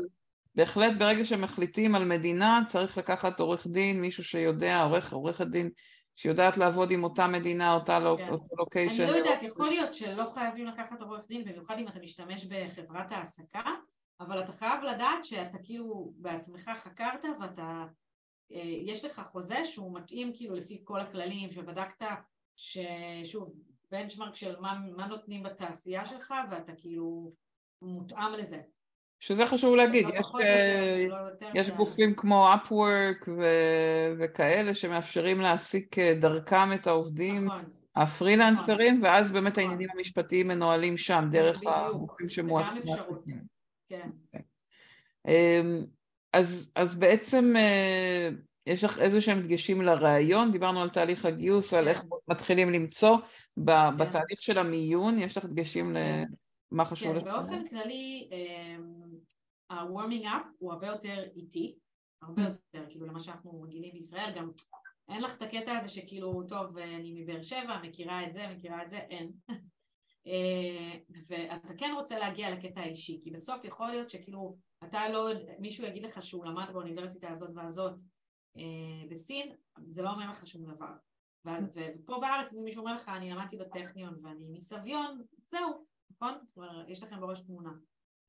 בהחלט 0.54 0.92
ברגע 0.98 1.24
שמחליטים 1.24 1.94
על 1.94 2.04
מדינה 2.04 2.60
צריך 2.66 2.98
לקחת 2.98 3.40
עורך 3.40 3.66
דין, 3.66 4.00
מישהו 4.00 4.24
שיודע, 4.24 4.82
עורך, 4.82 5.12
עורכת 5.12 5.46
דין 5.46 5.70
שיודעת 6.16 6.56
לעבוד 6.56 6.90
עם 6.90 7.04
אותה 7.04 7.26
מדינה, 7.26 7.74
אותה 7.74 7.98
לו- 7.98 8.16
כן. 8.18 8.28
אותו 8.28 8.56
לוקיישן. 8.58 9.02
אני 9.02 9.10
לא 9.10 9.16
יודעת, 9.16 9.42
יכול 9.42 9.68
להיות 9.68 9.94
שלא 9.94 10.24
חייבים 10.34 10.66
לקחת 10.66 11.00
עורך 11.00 11.20
דין, 11.28 11.44
במיוחד 11.44 11.78
אם 11.78 11.88
אתה 11.88 11.98
משתמש 11.98 12.44
בחברת 12.46 13.12
העסקה, 13.12 13.62
אבל 14.20 14.40
אתה 14.40 14.52
חייב 14.52 14.82
לדעת 14.82 15.24
שאתה 15.24 15.58
כאילו 15.64 16.12
בעצמך 16.16 16.70
חקרת 16.76 17.24
ואתה, 17.40 17.84
אה, 18.52 18.60
יש 18.84 19.04
לך 19.04 19.20
חוזה 19.20 19.64
שהוא 19.64 19.94
מתאים 19.98 20.32
כאילו 20.34 20.54
לפי 20.54 20.80
כל 20.84 21.00
הכללים, 21.00 21.52
שבדקת 21.52 22.06
ששוב, 22.56 23.54
בנצ'מרק 23.90 24.34
של 24.34 24.60
מה, 24.60 24.78
מה 24.96 25.06
נותנים 25.06 25.42
בתעשייה 25.42 26.06
שלך, 26.06 26.34
ואתה 26.50 26.72
כאילו 26.72 27.32
מותאם 27.82 28.32
לזה. 28.32 28.60
שזה 29.20 29.46
חשוב 29.46 29.74
להגיד, 29.74 30.04
לא 30.04 30.14
יש, 30.14 30.26
אה, 30.40 31.06
יותר, 31.08 31.46
לא 31.52 31.60
יש 31.60 31.68
מדי. 31.68 31.76
גופים 31.76 32.14
כמו 32.16 32.48
Upwork 32.54 33.28
ו- 33.28 34.14
וכאלה 34.18 34.74
שמאפשרים 34.74 35.40
להעסיק 35.40 35.98
אה, 35.98 36.14
דרכם 36.20 36.72
את 36.74 36.86
העובדים 36.86 37.44
נכון, 37.44 37.64
הפרילנסרים, 37.96 39.00
ואז 39.02 39.32
באמת 39.32 39.52
נכון. 39.52 39.62
העניינים 39.64 39.88
המשפטיים 39.96 40.48
מנוהלים 40.48 40.96
שם, 40.96 41.28
דרך 41.30 41.56
בדיוק. 41.56 41.74
הגופים 41.76 42.28
זה 42.28 42.42
גם 42.42 42.48
שמועסקים. 42.48 43.55
כן. 43.88 44.10
אמ, 45.28 45.84
אז, 46.32 46.72
אז 46.74 46.94
בעצם 46.94 47.52
אה, 47.56 48.28
יש 48.66 48.84
לך 48.84 48.98
איזה 48.98 49.20
שהם 49.20 49.40
דגשים 49.42 49.82
לראיון, 49.82 50.52
דיברנו 50.52 50.82
על 50.82 50.90
תהליך 50.90 51.24
הגיוס, 51.24 51.74
על 51.74 51.84
כן. 51.84 51.90
איך 51.90 52.04
מתחילים 52.28 52.70
למצוא, 52.72 53.16
ב- 53.64 53.88
בתהליך 53.98 54.42
של 54.42 54.58
המיון, 54.58 55.18
יש 55.18 55.36
לך 55.36 55.44
דגשים 55.44 55.94
כן. 55.94 56.24
למה 56.72 56.84
חשוב 56.84 57.12
כן, 57.12 57.16
לך? 57.16 57.22
באופן 57.24 57.68
כללי, 57.68 58.28
ה-warming 59.70 60.24
up 60.24 60.46
הוא 60.58 60.72
הרבה 60.72 60.86
יותר 60.86 61.24
איטי, 61.36 61.76
הרבה 62.22 62.42
Mm. 62.42 62.46
יותר, 62.48 62.90
כאילו 62.90 63.06
למה 63.06 63.20
שאנחנו 63.20 63.62
רגילים 63.62 63.92
בישראל, 63.92 64.32
גם 64.36 64.50
אין 65.08 65.22
לך 65.22 65.36
את 65.36 65.42
הקטע 65.42 65.76
הזה 65.76 65.88
שכאילו, 65.88 66.42
טוב, 66.48 66.78
אני 66.78 67.22
מבאר 67.22 67.42
שבע, 67.42 67.80
מכירה 67.82 68.26
את 68.26 68.32
זה, 68.34 68.46
מכירה 68.56 68.82
את 68.82 68.88
זה, 68.88 68.96
אין. 68.98 69.32
אה, 70.26 70.98
ואתה 71.28 71.74
כן 71.78 71.90
רוצה 71.94 72.18
להגיע 72.18 72.50
לקטע 72.50 72.80
האישי, 72.80 73.20
כי 73.22 73.30
בסוף 73.30 73.64
יכול 73.64 73.88
להיות 73.88 74.10
שכאילו, 74.10 74.56
אתה 74.84 75.08
לא, 75.08 75.28
מישהו 75.58 75.84
יגיד 75.84 76.02
לך 76.02 76.22
שהוא 76.22 76.44
למד 76.44 76.66
באוניברסיטה 76.72 77.30
הזאת 77.30 77.50
והזאת 77.54 77.92
אה, 78.56 79.08
בסין, 79.10 79.52
זה 79.88 80.02
לא 80.02 80.10
אומר 80.10 80.30
לך 80.30 80.46
שום 80.46 80.74
דבר. 80.74 80.92
ופה 81.44 82.18
בארץ 82.20 82.54
אם 82.54 82.64
מישהו 82.64 82.80
אומר 82.80 82.94
לך, 82.94 83.08
אני 83.08 83.30
למדתי 83.30 83.56
בטכניון 83.56 84.18
ואני 84.22 84.48
מסביון, 84.48 85.22
זהו, 85.46 85.86
נכון? 86.10 86.34
זאת 86.46 86.56
אומרת, 86.56 86.88
יש 86.88 87.02
לכם 87.02 87.20
בראש 87.20 87.40
תמונה. 87.40 87.72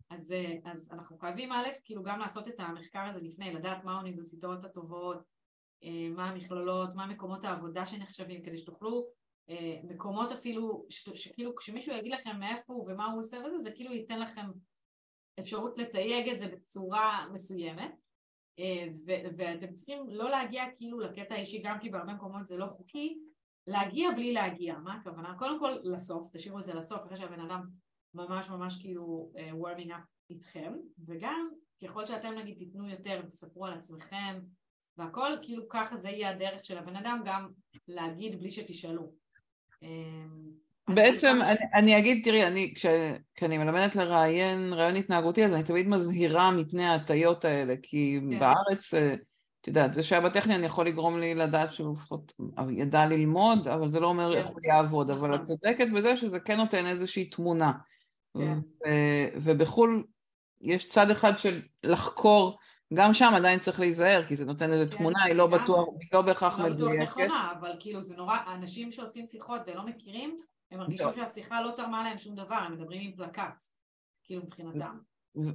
אז, 0.10 0.32
אה, 0.32 0.54
אז 0.66 0.90
אנחנו 0.92 1.18
חייבים 1.18 1.52
א', 1.52 1.68
כאילו 1.84 2.04
גם 2.04 2.20
לעשות 2.20 2.48
את 2.48 2.60
המחקר 2.60 3.02
הזה 3.02 3.20
לפני, 3.22 3.54
לדעת 3.54 3.84
מה 3.84 3.94
האוניברסיטאות 3.94 4.66
הטובות, 4.66 5.38
מה 6.16 6.30
המכללות, 6.30 6.96
מה 6.96 7.08
מקומות 7.08 7.46
העבודה 7.46 7.86
שנחשבים, 7.86 8.44
כדי 8.44 8.58
שתוכלו 8.58 9.08
מקומות 9.84 10.32
אפילו, 10.32 10.86
שכאילו 10.90 11.56
כשמישהו 11.56 11.96
יגיד 11.96 12.12
לכם 12.12 12.40
מאיפה 12.40 12.74
הוא 12.74 12.92
ומה 12.92 13.06
הוא 13.06 13.20
עושה 13.20 13.38
וזה, 13.38 13.58
זה 13.58 13.72
כאילו 13.72 13.94
ייתן 13.94 14.20
לכם 14.20 14.46
אפשרות 15.40 15.78
לתייג 15.78 16.30
את 16.30 16.38
זה 16.38 16.48
בצורה 16.48 17.28
מסוימת. 17.34 17.92
אה, 18.60 18.88
ואתם 19.38 19.74
צריכים 19.74 20.10
לא 20.10 20.30
להגיע 20.30 20.64
כאילו 20.78 21.00
לקטע 21.00 21.36
האישי, 21.36 21.62
גם 21.62 21.80
כי 21.80 21.90
בהרבה 21.90 22.14
מקומות 22.14 22.48
זה 22.48 22.58
לא 22.58 22.66
חוקי, 22.68 23.20
להגיע 23.68 24.12
בלי 24.12 24.34
להגיע. 24.34 24.78
מה 24.78 24.94
הכוונה? 24.94 25.36
קודם 25.40 25.60
כל 25.60 25.78
לסוף, 25.84 26.30
תשאירו 26.34 26.60
את 26.60 26.64
זה 26.64 26.74
לסוף, 26.74 27.02
אחרי 27.06 27.18
שהבן 27.18 27.40
אדם 27.40 27.68
ממש 28.14 28.50
ממש 28.50 28.82
כאילו 28.82 29.32
uh, 29.36 29.66
warming 29.66 29.90
up 29.90 30.30
איתכם, 30.30 30.74
וגם 31.08 31.50
ככל 31.84 32.06
שאתם 32.06 32.34
נגיד 32.34 32.58
תיתנו 32.58 32.90
יותר 32.90 33.22
ותספרו 33.24 33.66
על 33.66 33.74
עצמכם 33.74 34.40
והכל, 34.98 35.32
כאילו 35.42 35.70
ככה 35.70 35.98
זה 35.98 36.10
יהיה 36.10 36.30
הדרך 36.30 36.66
של 36.66 36.78
הבן 36.78 36.96
אדם 36.96 37.22
גם 37.26 37.52
להגיד 37.88 38.40
בלי 38.40 38.52
שתשאלו. 38.52 39.14
אמ, 39.84 40.48
בעצם 40.90 41.34
כמה 41.36 41.46
ש- 41.46 41.50
אני, 41.50 41.58
אני 41.74 41.98
אגיד, 41.98 42.22
תראי, 42.24 42.48
אני, 42.48 42.74
כש, 42.76 42.86
כשאני 43.36 43.58
מלמדת 43.58 43.96
לראיין 43.96 44.74
רעיון 44.74 44.96
התנהגותי, 44.96 45.46
אז 45.46 45.54
אני 45.54 45.64
תמיד 45.64 45.88
מזהירה 45.88 46.52
מפני 46.52 46.86
ההטיות 46.86 47.46
האלה, 47.46 47.74
כי 47.82 48.20
כן. 48.32 48.40
בארץ, 48.40 48.94
אה, 48.94 49.14
את 49.62 49.68
יודעת, 49.68 49.94
זה 49.94 50.04
שהיה 50.04 50.22
בטכניון 50.22 50.64
יכול 50.64 50.88
לגרום 50.88 51.20
לי 51.20 51.36
לדעת 51.36 51.72
שהוא 51.72 51.94
לפחות 51.94 52.34
ידע 52.70 53.06
ללמוד, 53.06 53.68
אבל 53.68 53.90
זה 53.90 54.00
לא 54.00 54.08
אומר 54.08 54.32
כן. 54.32 54.38
איך 54.38 54.48
הוא 54.48 54.60
יעבוד, 54.64 55.10
אבל 55.10 55.28
נכון. 55.30 55.42
את 55.42 55.48
צודקת 55.48 55.88
בזה 55.96 56.18
שזה 56.18 56.40
כן 56.40 56.58
נותן 56.58 56.86
איזושהי 56.86 57.26
תמונה. 57.26 57.72
כן. 58.38 58.58
ובחו"ל 59.36 60.04
יש 60.62 60.90
צד 60.90 61.12
אחד 61.12 61.38
של 61.38 61.62
לחקור, 61.84 62.58
גם 62.94 63.14
שם 63.14 63.32
עדיין 63.36 63.60
צריך 63.60 63.80
להיזהר, 63.80 64.24
כי 64.24 64.36
זה 64.36 64.46
נותן 64.46 64.74
איזו 64.74 64.92
כן, 64.92 64.98
תמונה, 64.98 65.24
היא 65.24 65.34
לא 65.34 65.48
לגמרי. 65.48 65.64
בטוח, 65.64 65.88
היא 66.00 66.10
לא 66.14 66.22
בהכרח 66.22 66.60
לא 66.60 66.66
בטוח 66.66 66.76
מדויקת. 66.76 67.02
נכונה, 67.02 67.54
אבל 67.60 67.72
כאילו 67.80 68.02
זה 68.02 68.18
נורא, 68.18 68.38
אנשים 68.54 68.92
שעושים 68.92 69.26
שיחות 69.26 69.62
ולא 69.68 69.86
מכירים, 69.86 70.36
הם 70.72 70.80
מרגישים 70.80 71.06
טוב. 71.06 71.16
שהשיחה 71.16 71.62
לא 71.62 71.72
תרמה 71.76 72.04
להם 72.04 72.18
שום 72.18 72.36
דבר, 72.36 72.56
הם 72.56 72.74
מדברים 72.74 73.02
עם 73.02 73.12
פלקט, 73.12 73.64
כאילו 74.24 74.44
מבחינתם. 74.44 74.98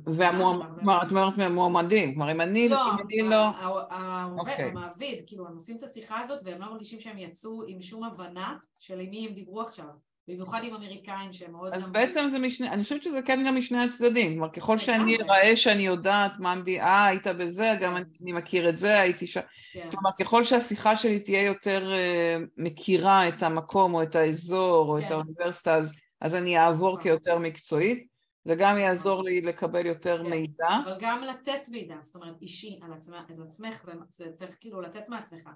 והמועמדים, 0.07 2.15
כלומר, 2.15 2.33
אם 2.33 2.41
אני 2.41 2.69
לא, 2.69 2.93
אני 2.93 3.29
לא, 3.29 3.45
העובד, 3.91 4.41
אוקיי. 4.41 4.65
המעביד, 4.65 5.19
כאילו 5.27 5.47
הם 5.47 5.55
עושים 5.55 5.77
את 5.77 5.83
השיחה 5.83 6.21
הזאת 6.21 6.41
והם 6.45 6.61
לא 6.61 6.71
מרגישים 6.71 7.01
שהם 7.01 7.19
יצאו 7.19 7.63
עם 7.67 7.83
שום 7.83 8.05
הבנה 8.05 8.57
של 8.79 9.01
עם 9.01 9.11
מי 9.11 9.27
הם 9.29 9.35
דיברו 9.35 9.63
עכשיו, 9.63 9.89
במיוחד 10.29 10.61
עם 10.65 10.75
אמריקאים 10.75 11.33
שהם 11.33 11.53
מאוד... 11.53 11.73
אז 11.73 11.87
גם- 11.87 11.93
בעצם 11.93 12.29
זה 12.29 12.39
משני, 12.39 12.69
אני 12.69 12.83
חושבת 12.83 13.03
שזה 13.03 13.23
כן 13.23 13.43
גם 13.47 13.57
משני 13.57 13.85
הצדדים, 13.85 14.33
כלומר 14.33 14.49
ככל 14.53 14.79
שאני. 14.79 15.17
אראה 15.17 15.57
שאני 15.57 15.83
יודעת 15.83 16.33
מה 16.39 16.53
המדינה, 16.53 16.85
אה 16.85 17.07
היית 17.07 17.27
בזה, 17.27 17.77
גם 17.81 17.95
כן. 17.97 18.03
אני 18.23 18.33
מכיר 18.33 18.69
את 18.69 18.79
זה, 18.79 19.01
הייתי 19.01 19.27
שם, 19.27 19.41
כן, 19.73 19.91
כלומר 19.91 20.11
ככל 20.21 20.45
שהשיחה 20.45 20.97
שלי 20.97 21.21
תהיה 21.21 21.43
יותר 21.43 21.93
אה, 21.93 22.37
מכירה 22.57 23.29
את 23.29 23.43
המקום 23.43 23.95
או 23.95 24.03
את 24.03 24.15
האזור 24.15 24.89
או 24.89 24.99
את 24.99 25.05
כן. 25.05 25.13
האוניברסיטה, 25.13 25.75
אז, 25.75 25.95
אז 26.21 26.35
אני 26.35 26.59
אעבור 26.59 26.91
נכון. 26.91 27.03
כיותר 27.03 27.39
מקצועית, 27.39 28.07
זה 28.45 28.55
גם 28.55 28.79
יעזור 28.79 29.23
לי 29.25 29.41
לקבל 29.41 29.87
יותר 29.87 30.23
כן. 30.25 30.31
מידע, 30.31 30.69
אבל 30.85 30.97
גם 31.01 31.23
לתת 31.23 31.69
מידע, 31.69 31.95
זאת 32.01 32.15
אומרת 32.15 32.43
אישי 32.43 32.81
על 32.83 32.93
עצמך, 32.93 33.85
זה 34.09 34.33
צריך 34.33 34.57
כאילו 34.61 34.81
לתת 34.81 35.09
מעצמך. 35.09 35.49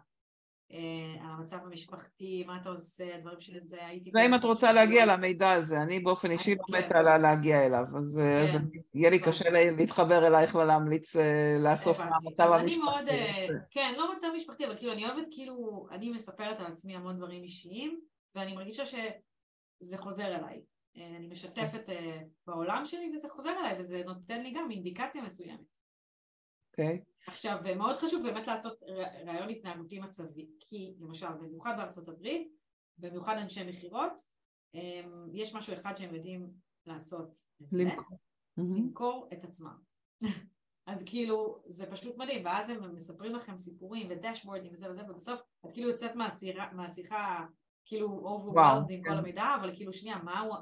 אה, 0.72 0.78
על 1.24 1.30
המצב 1.30 1.56
המשפחתי, 1.64 2.44
מה 2.46 2.58
אתה 2.62 2.68
עושה, 2.68 3.18
דברים 3.20 3.40
של 3.40 3.60
זה, 3.60 3.86
הייתי... 3.86 4.10
ואם 4.14 4.24
את 4.26 4.30
במצב 4.40 4.46
רוצה 4.46 4.72
להגיע 4.72 5.06
זה. 5.06 5.12
למידע 5.12 5.52
הזה, 5.52 5.82
אני 5.82 6.00
באופן 6.00 6.30
אישי 6.30 6.54
לא 6.54 6.62
כן. 6.78 6.86
מתה 6.86 7.02
לה- 7.02 7.18
להגיע 7.18 7.66
אליו, 7.66 7.84
אז 7.98 8.18
אה, 8.18 8.42
אז 8.44 8.50
כן. 8.52 8.58
יהיה 8.94 9.10
לי 9.10 9.18
קשה 9.18 9.50
לה- 9.50 9.70
להתחבר 9.70 10.26
אלייך 10.26 10.54
ולהמליץ 10.54 11.16
אה, 11.16 11.56
לאסוף. 11.60 12.00
מהמצב 12.00 12.42
אז 12.42 12.52
המשפחתי. 12.52 12.62
אני 12.64 12.76
מאוד, 12.76 13.04
כן, 13.70 13.94
לא 13.96 14.12
מצב 14.14 14.26
משפחתי, 14.36 14.66
אבל 14.66 14.76
כאילו 14.76 14.92
אני 14.92 15.04
אוהבת, 15.04 15.26
כאילו, 15.30 15.86
אני 15.90 16.10
מספרת 16.10 16.60
על 16.60 16.66
עצמי 16.66 16.96
המון 16.96 17.16
דברים 17.16 17.42
אישיים, 17.42 18.00
ואני 18.34 18.54
מרגישה 18.54 18.86
שזה 18.86 19.98
חוזר 19.98 20.26
אליי. 20.36 20.62
אני 20.96 21.26
משתפת 21.28 21.82
בעולם 22.46 22.86
שלי 22.86 23.12
וזה 23.14 23.28
חוזר 23.28 23.50
אליי, 23.60 23.74
וזה 23.78 24.02
נותן 24.06 24.42
לי 24.42 24.50
גם 24.50 24.70
אינדיקציה 24.70 25.22
מסוימת. 25.22 25.76
אוקיי. 26.70 27.00
עכשיו, 27.26 27.58
מאוד 27.76 27.96
חשוב 27.96 28.22
באמת 28.22 28.46
לעשות 28.46 28.82
רעיון 29.26 29.48
התנהגותי 29.48 29.98
מצבי, 29.98 30.48
כי 30.60 30.94
למשל, 31.00 31.32
במיוחד 31.32 31.76
בארצות 31.76 32.08
הברית, 32.08 32.48
במיוחד 32.98 33.36
אנשי 33.36 33.64
מכירות, 33.64 34.22
אה, 34.74 35.00
יש 35.32 35.54
משהו 35.54 35.74
אחד 35.74 35.96
שהם 35.96 36.14
יודעים 36.14 36.50
לעשות, 36.86 37.38
למכור. 37.72 38.18
למכור 38.56 39.28
את 39.32 39.44
עצמם. 39.44 39.78
אז 40.86 41.04
כאילו, 41.06 41.62
זה 41.68 41.86
פשוט 41.90 42.16
מדהים, 42.16 42.44
ואז 42.44 42.70
הם 42.70 42.94
מספרים 42.94 43.34
לכם 43.34 43.56
סיפורים 43.56 44.06
ודשבורדים 44.10 44.72
וזה 44.72 44.90
וזה, 44.90 45.02
ובסוף 45.08 45.40
את 45.66 45.72
כאילו 45.72 45.88
יוצאת 45.88 46.12
מהשיחה, 46.72 47.46
כאילו 47.84 48.38
overwhelmed 48.38 48.92
עם 48.92 49.02
כן. 49.02 49.10
כל 49.10 49.16
המידע, 49.16 49.56
אבל 49.60 49.76
כאילו 49.76 49.92
שנייה, 49.92 50.18
מה 50.18 50.40
הוא... 50.40 50.56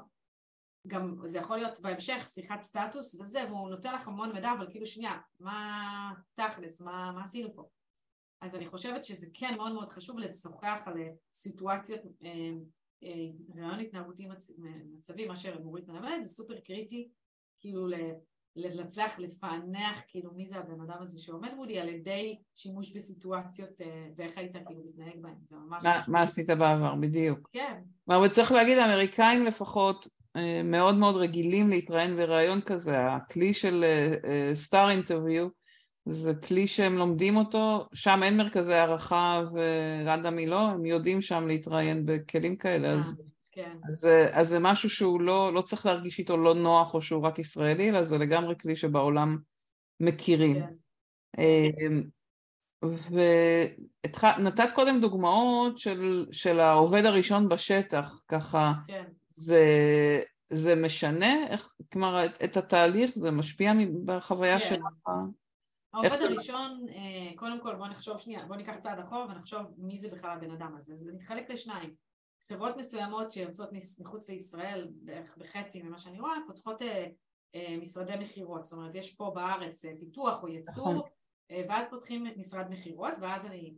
גם 0.87 1.15
זה 1.25 1.37
יכול 1.37 1.57
להיות 1.57 1.79
בהמשך 1.79 2.27
שיחת 2.29 2.63
סטטוס 2.63 3.15
וזה, 3.21 3.39
והוא 3.49 3.69
נותן 3.69 3.93
לך 3.93 4.07
המון 4.07 4.31
מידע, 4.31 4.51
אבל 4.57 4.67
כאילו 4.71 4.85
שנייה, 4.85 5.17
מה 5.39 6.13
תכלס, 6.35 6.81
מה, 6.81 7.11
מה 7.11 7.23
עשינו 7.23 7.55
פה? 7.55 7.63
אז 8.41 8.55
אני 8.55 8.65
חושבת 8.65 9.05
שזה 9.05 9.27
כן 9.33 9.53
מאוד 9.57 9.73
מאוד 9.73 9.91
חשוב 9.91 10.19
לשוחח 10.19 10.81
על 10.85 10.97
אה, 10.97 11.09
סיטואציות, 11.33 12.01
אה, 12.23 12.29
אה, 13.03 13.09
רעיון 13.55 13.79
התנהגותי 13.79 14.25
מצ- 14.25 14.51
מצבי, 14.97 15.27
מה 15.27 15.35
שמורית 15.35 15.87
מלמדת, 15.87 16.23
זה 16.23 16.29
סופר 16.29 16.59
קריטי, 16.59 17.09
כאילו 17.59 17.87
להצליח 18.55 19.19
לפענח 19.19 20.03
כאילו 20.07 20.31
מי 20.33 20.45
זה 20.45 20.57
הבן 20.57 20.81
אדם 20.81 21.01
הזה 21.01 21.19
שעומד 21.19 21.53
מולי 21.53 21.79
על 21.79 21.89
ידי 21.89 22.37
שימוש 22.55 22.91
בסיטואציות 22.91 23.81
אה, 23.81 24.07
ואיך 24.15 24.37
היית 24.37 24.55
כאילו 24.67 24.83
מתנהג 24.85 25.21
בהם, 25.21 25.35
זה 25.43 25.55
ממש... 25.55 25.83
מה-. 25.83 26.03
מה 26.07 26.21
עשית 26.21 26.47
בעבר, 26.47 26.95
בדיוק. 26.95 27.49
כן, 27.53 27.81
אבל 28.07 28.29
צריך 28.29 28.51
להגיד, 28.51 28.77
האמריקאים 28.77 29.45
לפחות 29.45 30.07
אה, 30.07 30.11
מאוד 30.63 30.95
מאוד 30.95 31.15
רגילים 31.15 31.69
להתראיין 31.69 32.15
בראיון 32.15 32.61
כזה, 32.61 33.05
הכלי 33.07 33.53
של 33.53 33.85
סטאר 34.53 34.89
אינטרוויו 34.89 35.47
זה 36.05 36.33
כלי 36.47 36.67
שהם 36.67 36.97
לומדים 36.97 37.35
אותו, 37.37 37.87
שם 37.93 38.19
אין 38.23 38.37
מרכזי 38.37 38.73
הערכה 38.73 39.41
ורנדמי 39.53 40.45
לא, 40.47 40.59
הם 40.61 40.85
יודעים 40.85 41.21
שם 41.21 41.47
להתראיין 41.47 42.05
בכלים 42.05 42.55
כאלה, 42.55 42.91
אז, 42.91 43.21
כן, 43.51 43.77
אז, 43.87 43.93
זה- 43.95 44.29
אז 44.33 44.47
זה 44.49 44.59
משהו 44.59 44.89
שהוא 44.89 45.21
לא, 45.21 45.53
לא 45.53 45.61
צריך 45.61 45.85
להרגיש 45.85 46.19
איתו 46.19 46.37
לא 46.37 46.53
נוח 46.53 46.93
או 46.93 47.01
שהוא 47.01 47.23
רק 47.23 47.39
ישראלי, 47.39 47.89
אלא 47.89 48.03
זה 48.03 48.17
לגמרי 48.17 48.55
כלי 48.61 48.75
שבעולם 48.75 49.37
מכירים. 49.99 50.59
כן, 51.35 51.93
ונתת 54.37 54.69
קודם 54.75 55.01
דוגמאות 55.01 55.77
של, 55.77 56.25
של 56.31 56.59
העובד 56.59 57.05
הראשון 57.05 57.49
בשטח, 57.49 58.21
ככה, 58.27 58.73
כן. 58.87 59.03
זה, 59.35 59.63
זה 60.49 60.75
משנה, 60.75 61.47
איך, 61.47 61.73
כלומר, 61.91 62.25
את, 62.25 62.31
את 62.43 62.57
התהליך, 62.57 63.11
זה 63.15 63.31
משפיע 63.31 63.73
בחוויה 64.05 64.59
כן. 64.59 64.65
שלך? 64.69 65.09
העובד 65.93 66.21
הראשון, 66.21 66.85
אה, 66.89 67.35
קודם 67.35 67.61
כל 67.61 67.75
בוא 67.75 67.87
נחשוב 67.87 68.17
שנייה, 68.17 68.45
בוא 68.45 68.55
ניקח 68.55 68.75
צעד 68.79 68.99
אחורה 68.99 69.25
ונחשוב 69.25 69.61
מי 69.77 69.97
זה 69.97 70.09
בכלל 70.09 70.29
הבן 70.29 70.51
אדם 70.51 70.75
הזה. 70.77 70.95
זה 70.95 71.11
מתחלק 71.13 71.49
לשניים. 71.49 71.93
חברות 72.49 72.77
מסוימות 72.77 73.31
שיוצאות 73.31 73.69
מחוץ 73.99 74.29
לישראל, 74.29 74.87
בערך 74.91 75.37
בחצי 75.37 75.83
ממה 75.83 75.97
שאני 75.97 76.19
רואה, 76.19 76.35
פותחות 76.47 76.81
אה, 76.81 77.05
אה, 77.55 77.77
משרדי 77.81 78.15
מכירות, 78.19 78.65
זאת 78.65 78.73
אומרת 78.73 78.95
יש 78.95 79.13
פה 79.13 79.31
בארץ 79.35 79.85
אה, 79.85 79.91
פיתוח 79.99 80.43
או 80.43 80.47
ייצור, 80.47 80.89
נכון. 80.91 81.09
אה, 81.51 81.63
ואז 81.69 81.89
פותחים 81.89 82.25
משרד 82.37 82.69
מכירות, 82.69 83.13
ואז 83.21 83.45
אני 83.45 83.73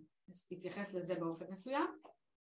אתייחס 0.53 0.93
לזה 0.93 1.15
באופן 1.15 1.45
מסוים, 1.49 1.87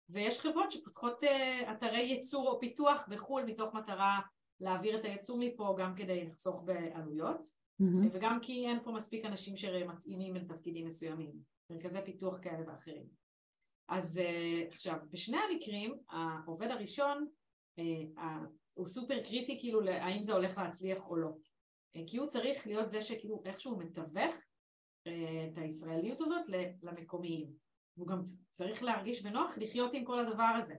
ויש 0.09 0.41
חברות 0.41 0.71
שפותחות 0.71 1.25
אה, 1.25 1.73
אתרי 1.73 2.01
ייצור 2.01 2.49
או 2.49 2.61
פיתוח 2.61 3.07
בחו"ל 3.09 3.45
מתוך 3.45 3.75
מטרה 3.75 4.21
להעביר 4.61 4.99
את 4.99 5.05
הייצור 5.05 5.39
מפה 5.39 5.77
גם 5.79 5.95
כדי 5.95 6.25
לחסוך 6.25 6.63
בעלויות, 6.65 7.41
mm-hmm. 7.83 8.09
וגם 8.13 8.39
כי 8.43 8.67
אין 8.67 8.83
פה 8.85 8.93
מספיק 8.93 9.25
אנשים 9.25 9.57
שמתאימים 9.57 10.35
לתפקידים 10.35 10.87
מסוימים, 10.87 11.33
מרכזי 11.71 11.99
פיתוח 12.05 12.39
כאלה 12.43 12.63
ואחרים. 12.67 13.07
אז 13.89 14.21
uh, 14.21 14.69
עכשיו, 14.69 14.97
בשני 15.11 15.37
המקרים, 15.37 15.95
העובד 16.09 16.71
הראשון 16.71 17.27
uh, 17.81 17.83
הוא 18.75 18.89
סופר 18.89 19.23
קריטי 19.23 19.61
כאילו 19.61 19.81
האם 19.89 20.23
זה 20.23 20.33
הולך 20.33 20.59
להצליח 20.59 21.07
או 21.07 21.17
לא. 21.17 21.31
כי 22.07 22.17
הוא 22.17 22.27
צריך 22.27 22.67
להיות 22.67 22.91
זה 22.91 23.03
שכאילו 23.03 23.43
איכשהו 23.45 23.79
מתווך 23.79 24.35
את 25.03 25.59
הישראליות 25.59 26.21
הזאת 26.21 26.43
למקומיים. 26.83 27.66
והוא 27.97 28.09
גם 28.09 28.23
צריך 28.51 28.83
להרגיש 28.83 29.23
בנוח 29.23 29.59
לחיות 29.59 29.95
עם 29.95 30.05
כל 30.05 30.19
הדבר 30.19 30.53
הזה. 30.59 30.75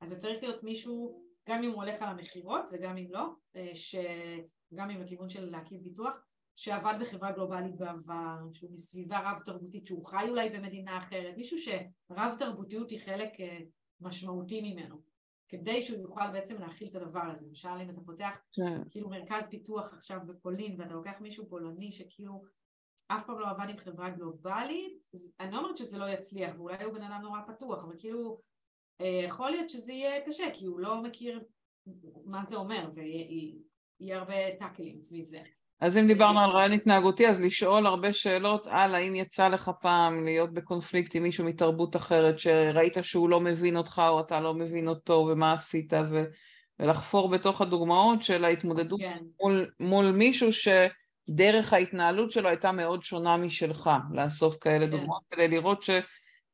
אז 0.00 0.08
זה 0.08 0.18
צריך 0.18 0.42
להיות 0.42 0.62
מישהו, 0.62 1.22
גם 1.48 1.62
אם 1.62 1.70
הוא 1.70 1.82
הולך 1.82 2.02
על 2.02 2.08
המכירות 2.08 2.64
וגם 2.72 2.96
אם 2.96 3.06
לא, 3.10 3.34
uh, 3.54 3.58
שגם 3.74 4.90
עם 4.90 5.02
הכיוון 5.02 5.28
של 5.28 5.50
להקים 5.50 5.82
ביטוח, 5.82 6.18
שעבד 6.56 6.94
בחברה 7.00 7.32
גלובלית 7.32 7.76
בעבר, 7.76 8.38
שהוא 8.52 8.70
מסביבה 8.72 9.30
רב 9.30 9.38
תרבותית, 9.44 9.86
שהוא 9.86 10.06
חי 10.06 10.26
אולי 10.28 10.50
במדינה 10.50 10.98
אחרת, 10.98 11.36
מישהו 11.36 11.58
שרב 11.58 12.34
תרבותיות 12.38 12.90
היא 12.90 13.00
חלק 13.04 13.40
אה, 13.40 13.58
משמעותי 14.00 14.72
ממנו, 14.72 14.96
כדי 15.48 15.82
שהוא 15.82 16.00
יוכל 16.00 16.30
בעצם 16.32 16.60
להכיל 16.60 16.88
את 16.88 16.94
הדבר 16.94 17.22
הזה. 17.30 17.46
למשל 17.46 17.68
אם 17.68 17.90
אתה 17.90 18.00
פותח 18.00 18.38
כן. 18.52 18.88
כאילו 18.90 19.08
מרכז 19.10 19.48
פיתוח 19.50 19.92
עכשיו 19.94 20.18
בפולין 20.26 20.80
ואתה 20.80 20.94
לוקח 20.94 21.20
מישהו 21.20 21.48
פולני 21.48 21.92
שכאילו 21.92 22.42
אף 23.08 23.26
פעם 23.26 23.38
לא 23.38 23.50
עבד 23.50 23.68
עם 23.68 23.76
חברה 23.76 24.10
גלובלית, 24.10 25.06
אני 25.40 25.52
לא 25.52 25.58
אומרת 25.58 25.76
שזה 25.76 25.98
לא 25.98 26.08
יצליח, 26.08 26.54
ואולי 26.56 26.84
הוא 26.84 26.94
בן 26.94 27.02
אדם 27.02 27.20
נורא 27.22 27.40
פתוח, 27.46 27.84
אבל 27.84 27.94
כאילו 27.98 28.38
אה, 29.00 29.20
יכול 29.24 29.50
להיות 29.50 29.68
שזה 29.68 29.92
יהיה 29.92 30.20
קשה, 30.26 30.44
כי 30.54 30.66
הוא 30.66 30.80
לא 30.80 31.02
מכיר 31.02 31.40
מה 32.24 32.44
זה 32.44 32.56
אומר, 32.56 32.88
ויהיה 32.94 34.18
הרבה 34.18 34.34
טאקלים 34.58 35.02
סביב 35.02 35.26
זה. 35.26 35.40
אז 35.80 35.96
אם 35.96 36.06
דיברנו 36.06 36.40
על 36.40 36.50
רעיון 36.50 36.72
התנהגותי, 36.72 37.28
אז 37.28 37.40
לשאול 37.40 37.86
הרבה 37.86 38.12
שאלות 38.12 38.66
על 38.66 38.94
האם 38.94 39.14
יצא 39.14 39.48
לך 39.48 39.70
פעם 39.80 40.24
להיות 40.24 40.54
בקונפליקט 40.54 41.14
עם 41.14 41.22
מישהו 41.22 41.44
מתרבות 41.44 41.96
אחרת, 41.96 42.38
שראית 42.38 42.96
שהוא 43.02 43.30
לא 43.30 43.40
מבין 43.40 43.76
אותך 43.76 44.02
או 44.08 44.20
אתה 44.20 44.40
לא 44.40 44.54
מבין 44.54 44.88
אותו 44.88 45.12
ומה 45.12 45.52
עשית, 45.52 45.92
ו... 45.92 46.24
ולחפור 46.78 47.30
בתוך 47.30 47.60
הדוגמאות 47.60 48.22
של 48.22 48.44
ההתמודדות 48.44 49.00
כן. 49.00 49.18
מול, 49.40 49.70
מול 49.80 50.10
מישהו 50.10 50.52
שדרך 51.30 51.72
ההתנהלות 51.72 52.30
שלו 52.30 52.48
הייתה 52.48 52.72
מאוד 52.72 53.02
שונה 53.02 53.36
משלך, 53.36 53.90
לאסוף 54.12 54.56
כאלה 54.60 54.86
כן. 54.86 54.90
דוגמאות, 54.90 55.22
כדי 55.30 55.48
לראות 55.48 55.82
ש... 55.82 55.90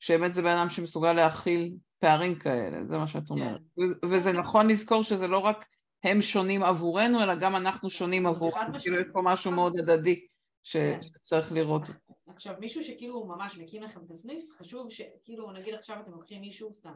שבאמת 0.01 0.35
זה 0.35 0.43
בן 0.43 0.57
אדם 0.57 0.71
שמסוגל 0.71 1.13
להכיל 1.13 1.75
פערים 1.99 2.39
כאלה, 2.39 2.85
זה 2.85 2.99
מה 2.99 3.07
שאת 3.07 3.23
כן. 3.29 3.35
אומרת. 3.35 3.61
וזה 4.05 4.33
נכון 4.33 4.71
לזכור 4.71 5.03
שזה 5.03 5.27
לא 5.27 5.39
רק 5.39 5.65
הם 6.05 6.23
שונים 6.23 6.63
עבורנו, 6.63 7.23
אלא 7.23 7.35
גם 7.35 7.57
אנחנו 7.57 7.91
שונים 7.91 8.27
עבורם, 8.27 8.73
כאילו 8.79 9.01
יש 9.01 9.07
פה 9.13 9.23
משהו 9.23 9.51
מאוד 9.51 9.79
הדדי 9.79 10.27
כן. 10.73 10.99
שצריך 11.03 11.53
לראות. 11.53 11.83
עכשיו, 12.27 12.55
מישהו 12.61 12.85
שכאילו 12.85 13.27
ממש 13.27 13.59
מקים 13.59 13.83
לכם 13.83 14.01
את 14.07 14.11
הסניף, 14.11 14.45
חשוב 14.59 14.91
שכאילו, 14.91 15.53
נגיד 15.53 15.75
עכשיו 15.75 15.97
אתם 16.01 16.11
לוקחים 16.11 16.41
מישהו, 16.41 16.75
סתם, 16.75 16.93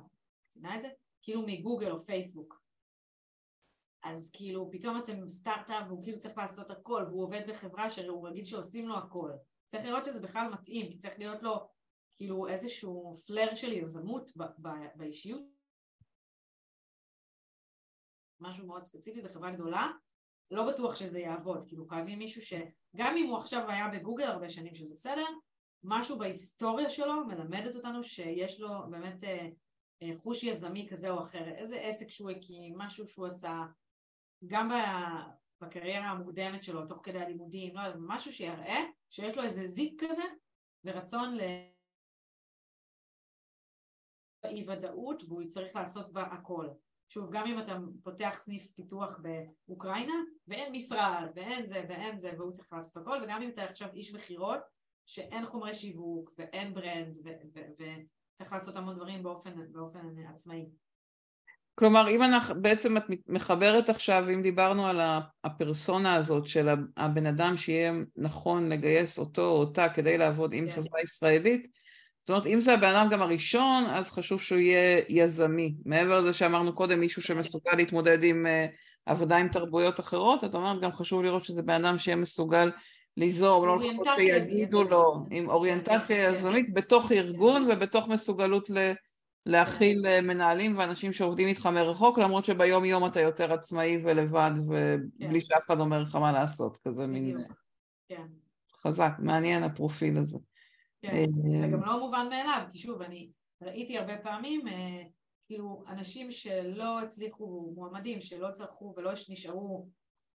ציינה 0.49 0.75
את 0.75 0.81
זה? 0.81 0.89
כאילו 1.23 1.43
מגוגל 1.47 1.91
או 1.91 1.99
פייסבוק. 1.99 2.62
אז 4.03 4.31
כאילו 4.35 4.71
פתאום 4.73 4.99
אתם 4.99 5.29
סטארט-אפ 5.29 5.85
והוא 5.89 6.03
כאילו 6.03 6.19
צריך 6.19 6.39
לעשות 6.39 6.71
הכל 6.71 7.05
והוא 7.09 7.25
עובד 7.25 7.43
בחברה 7.49 7.91
שהוא 7.91 8.29
רגיל 8.29 8.45
שעושים 8.45 8.89
לו 8.89 8.99
הכל. 8.99 9.31
צריך 9.69 9.85
לראות 9.85 10.05
שזה 10.05 10.23
בכלל 10.23 10.49
מתאים, 10.53 10.91
כי 10.91 10.99
צריך 10.99 11.19
להיות 11.19 11.43
לו 11.43 11.69
כאילו 12.17 12.49
איזשהו 12.49 13.17
פלר 13.27 13.55
של 13.55 13.73
יזמות 13.73 14.31
באישיות. 14.97 15.43
משהו 18.41 18.67
מאוד 18.67 18.85
ספציפי 18.85 19.23
בחברה 19.23 19.51
גדולה, 19.51 19.91
לא 20.51 20.73
בטוח 20.73 20.97
שזה 20.97 21.19
יעבוד, 21.19 21.65
כאילו 21.69 21.87
חייבים 21.87 22.19
מישהו 22.19 22.43
שגם 22.43 23.17
אם 23.17 23.27
הוא 23.27 23.39
עכשיו 23.39 23.71
היה 23.71 23.89
בגוגל 23.89 24.25
הרבה 24.25 24.51
שנים 24.51 24.75
שזה 24.75 24.95
בסדר, 24.95 25.25
משהו 25.85 26.19
בהיסטוריה 26.19 26.91
שלו 26.91 27.25
מלמדת 27.27 27.75
אותנו 27.77 28.03
שיש 28.03 28.61
לו 28.61 28.69
באמת 28.91 29.25
אה, 29.25 29.49
אה, 30.03 30.11
חוש 30.17 30.45
יזמי 30.45 30.89
כזה 30.91 31.11
או 31.11 31.23
אחר, 31.23 31.49
איזה 31.49 31.81
עסק 31.81 32.09
שהוא 32.09 32.31
הקים, 32.31 32.79
משהו 32.79 33.07
שהוא 33.07 33.27
עשה, 33.27 33.63
גם 34.47 34.71
בקריירה 35.61 36.07
המוקדמת 36.07 36.63
שלו, 36.63 36.87
תוך 36.87 37.01
כדי 37.03 37.19
הלימודים, 37.19 37.77
לא, 37.77 37.83
משהו 37.99 38.33
שיראה 38.33 38.81
שיש 39.11 39.37
לו 39.37 39.43
איזה 39.43 39.67
זיק 39.67 40.05
כזה 40.05 40.23
ורצון 40.85 41.37
ל... 41.37 41.41
אי 44.45 44.69
ודאות 44.69 45.23
והוא 45.29 45.45
צריך 45.49 45.77
לעשות 45.77 46.13
בה 46.13 46.23
הכל. 46.23 46.69
שוב, 47.09 47.31
גם 47.33 47.47
אם 47.47 47.59
אתה 47.59 47.79
פותח 48.03 48.35
סניף 48.39 48.71
פיתוח 48.71 49.19
באוקראינה, 49.67 50.15
ואין 50.47 50.73
משרד, 50.73 51.31
ואין 51.35 51.65
זה, 51.65 51.85
ואין 51.89 52.17
זה, 52.17 52.33
והוא 52.39 52.53
צריך 52.53 52.73
לעשות 52.73 52.97
הכל, 52.97 53.21
וגם 53.23 53.43
אם 53.43 53.49
אתה 53.49 53.65
עכשיו 53.65 53.89
איש 53.93 54.15
מכירות, 54.15 54.61
שאין 55.07 55.47
חומרי 55.47 55.75
שיווק, 55.75 56.31
ואין 56.39 56.75
ברנד, 56.75 57.17
וצריך 57.79 58.53
לעשות 58.53 58.77
המון 58.77 58.97
דברים 58.97 59.23
באופן, 59.23 59.73
באופן 59.73 60.19
עצמאי. 60.29 60.67
כלומר, 61.75 62.09
אם 62.11 62.23
אנחנו, 62.23 62.63
בעצם 62.63 62.97
את 62.97 63.05
מחברת 63.29 63.89
עכשיו, 63.89 64.25
אם 64.35 64.43
דיברנו 64.43 64.87
על 64.87 65.01
הפרסונה 65.45 66.15
הזאת 66.15 66.49
של 66.49 66.69
הבן 66.97 67.27
אדם 67.27 67.57
שיהיה 67.57 67.93
נכון 68.17 68.69
לגייס 68.69 69.19
אותו 69.19 69.43
או 69.43 69.57
אותה 69.57 69.89
כדי 69.89 70.19
לעבוד 70.19 70.53
עם 70.53 70.67
כן. 70.67 70.73
חברה 70.73 71.01
ישראלית, 71.05 71.67
זאת 72.23 72.31
אומרת, 72.31 72.47
אם 72.47 72.61
זה 72.61 72.75
הבן 72.75 72.95
אדם 72.95 73.09
גם 73.11 73.23
הראשון, 73.23 73.85
אז 73.85 74.11
חשוב 74.11 74.41
שהוא 74.41 74.59
יהיה 74.59 75.03
יזמי. 75.09 75.75
מעבר 75.85 76.21
לזה 76.21 76.33
שאמרנו 76.33 76.75
קודם, 76.75 77.01
מישהו 77.01 77.23
שמסוגל 77.23 77.75
להתמודד 77.77 78.23
עם 78.23 78.47
uh, 78.47 78.77
עבודה 79.07 79.37
עם 79.37 79.49
תרבויות 79.49 80.01
אחרות, 80.01 80.45
את 80.45 80.55
אומרת, 80.55 80.81
גם 80.81 80.93
חשוב 80.93 81.23
לראות 81.23 81.45
שזה 81.45 81.63
בן 81.63 81.85
אדם 81.85 81.99
שיהיה 81.99 82.17
מסוגל 82.17 82.71
ליזום, 83.17 83.67
לא 83.67 83.79
לחכות 83.79 84.07
שיגידו 84.17 84.85
לו, 84.85 85.27
עם 85.31 85.51
אוריינטציה 85.51 86.29
יזמית 86.29 86.75
בתוך 86.75 87.13
ארגון 87.13 87.69
ובתוך 87.71 88.09
מסוגלות 88.09 88.71
ל... 88.71 88.93
להכיל 89.47 90.07
אה, 90.07 90.21
מנהלים 90.21 90.79
ואנשים 90.79 91.13
שעובדים 91.13 91.49
איתך 91.49 91.67
מרחוק, 91.67 92.19
למרות 92.19 92.45
שביום 92.45 92.85
יום 92.85 93.07
אתה 93.07 93.21
יותר 93.21 93.53
עצמאי 93.53 94.03
ולבד 94.05 94.51
ובלי 94.67 95.41
כן. 95.41 95.47
שאף 95.47 95.67
אחד 95.67 95.81
אומר 95.81 96.03
לך 96.03 96.17
מה 96.17 96.33
לעשות, 96.33 96.79
כזה 96.79 97.07
מין... 97.07 97.37
כן. 98.09 98.27
חזק, 98.83 99.13
מעניין 99.19 99.63
הפרופיל 99.63 100.19
הזה. 100.19 100.39
כן, 101.03 101.27
זה 101.61 101.67
גם 101.73 101.85
לא 101.85 102.01
מובן 102.01 102.27
מאליו, 102.31 102.63
כי 102.73 102.79
שוב, 102.79 103.03
אני 103.03 103.31
ראיתי 103.63 103.99
הרבה 103.99 104.17
פעמים, 104.17 104.69
אה, 104.69 105.03
כאילו, 105.47 105.85
אנשים 105.89 106.31
שלא 106.31 107.01
הצליחו, 107.01 107.73
מועמדים 107.75 108.21
שלא 108.21 108.51
צרכו 108.51 108.95
ולא 108.97 109.13
נשארו 109.29 109.89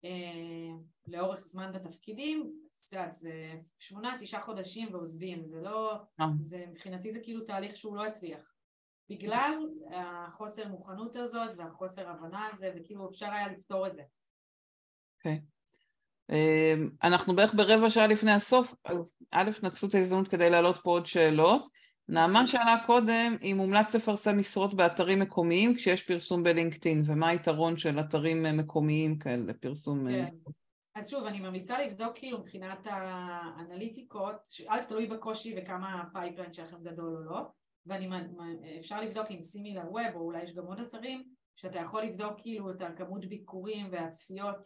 אה, 0.05 0.75
לאורך 1.07 1.39
זמן 1.39 1.71
בתפקידים, 1.73 2.53
את 2.87 2.93
יודעת, 2.93 3.15
זה 3.15 3.53
שמונה, 3.79 4.15
תשעה 4.19 4.41
חודשים 4.41 4.93
ועוזבים, 4.93 5.43
זה 5.43 5.61
לא, 5.61 5.93
אה. 6.19 6.25
זה, 6.41 6.65
מבחינתי 6.69 7.11
זה 7.11 7.19
כאילו 7.19 7.41
תהליך 7.41 7.77
שהוא 7.77 7.95
לא 7.95 8.05
הצליח. 8.05 8.52
בגלל 9.09 9.53
החוסר 9.91 10.67
מוכנות 10.67 11.15
הזאת 11.15 11.49
והחוסר 11.57 12.09
הבנה 12.09 12.47
הזה, 12.51 12.71
וכאילו 12.75 13.09
אפשר 13.09 13.31
היה 13.31 13.47
לפתור 13.47 13.87
את 13.87 13.93
זה. 13.93 14.01
אוקיי. 15.17 15.41
Okay. 15.43 15.53
אמ, 16.29 16.89
אנחנו 17.03 17.35
בערך 17.35 17.53
ברבע 17.55 17.89
שעה 17.89 18.07
לפני 18.07 18.31
הסוף, 18.31 18.75
אז 18.85 19.13
א', 19.31 19.49
נצלו 19.63 19.89
את 19.89 19.95
ההזדמנות 19.95 20.27
כדי 20.27 20.49
להעלות 20.49 20.77
פה 20.83 20.91
עוד 20.91 21.05
שאלות. 21.05 21.69
נעמה 22.07 22.47
שאלה 22.47 22.75
קודם 22.85 23.37
אם 23.41 23.53
מומלץ 23.57 23.95
לפרסם 23.95 24.39
משרות 24.39 24.73
באתרים 24.73 25.19
מקומיים 25.19 25.75
כשיש 25.75 26.03
פרסום 26.03 26.43
בלינקדאין, 26.43 27.03
ומה 27.07 27.27
היתרון 27.27 27.77
של 27.77 27.99
אתרים 27.99 28.57
מקומיים 28.57 29.19
כאלה 29.19 29.43
לפרסום 29.45 30.09
כן. 30.09 30.25
אז 30.95 31.09
שוב, 31.09 31.25
אני 31.25 31.39
ממליצה 31.39 31.85
לבדוק 31.85 32.11
כאילו 32.15 32.39
מבחינת 32.39 32.87
האנליטיקס, 32.89 34.35
א', 34.67 34.81
תלוי 34.87 35.07
בקושי 35.07 35.55
וכמה 35.57 36.01
ה 36.01 36.07
pipeline 36.07 36.53
שלכם 36.53 36.83
גדול 36.83 37.17
או 37.17 37.23
לא, 37.23 37.41
ואפשר 37.85 39.01
לבדוק 39.01 39.25
עם 39.29 39.39
SimilarWeb, 39.39 40.15
או 40.15 40.19
אולי 40.19 40.43
יש 40.43 40.53
גם 40.53 40.65
עוד 40.65 40.79
אתרים, 40.79 41.23
שאתה 41.55 41.79
יכול 41.79 42.03
לבדוק 42.03 42.33
כאילו 42.37 42.71
את 42.71 42.81
הכמות 42.81 43.25
ביקורים 43.25 43.87
והצפיות 43.91 44.57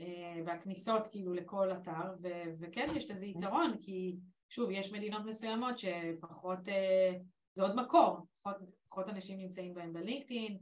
אה, 0.00 0.42
והכניסות 0.46 1.08
כאילו 1.08 1.34
לכל 1.34 1.72
אתר, 1.72 2.14
ו- 2.22 2.52
וכן 2.60 2.88
יש 2.94 3.10
לזה 3.10 3.26
יתרון, 3.26 3.76
כי 3.82 4.16
שוב, 4.48 4.70
יש 4.70 4.92
מדינות 4.92 5.24
מסוימות 5.24 5.78
שפחות, 5.78 6.68
אה, 6.68 7.12
זה 7.54 7.62
עוד 7.62 7.76
מקור, 7.76 8.26
פחות, 8.42 8.56
פחות 8.88 9.08
אנשים 9.08 9.38
נמצאים 9.38 9.74
בהם 9.74 9.92
ב 9.92 9.99
LinkedIn, 9.99 10.58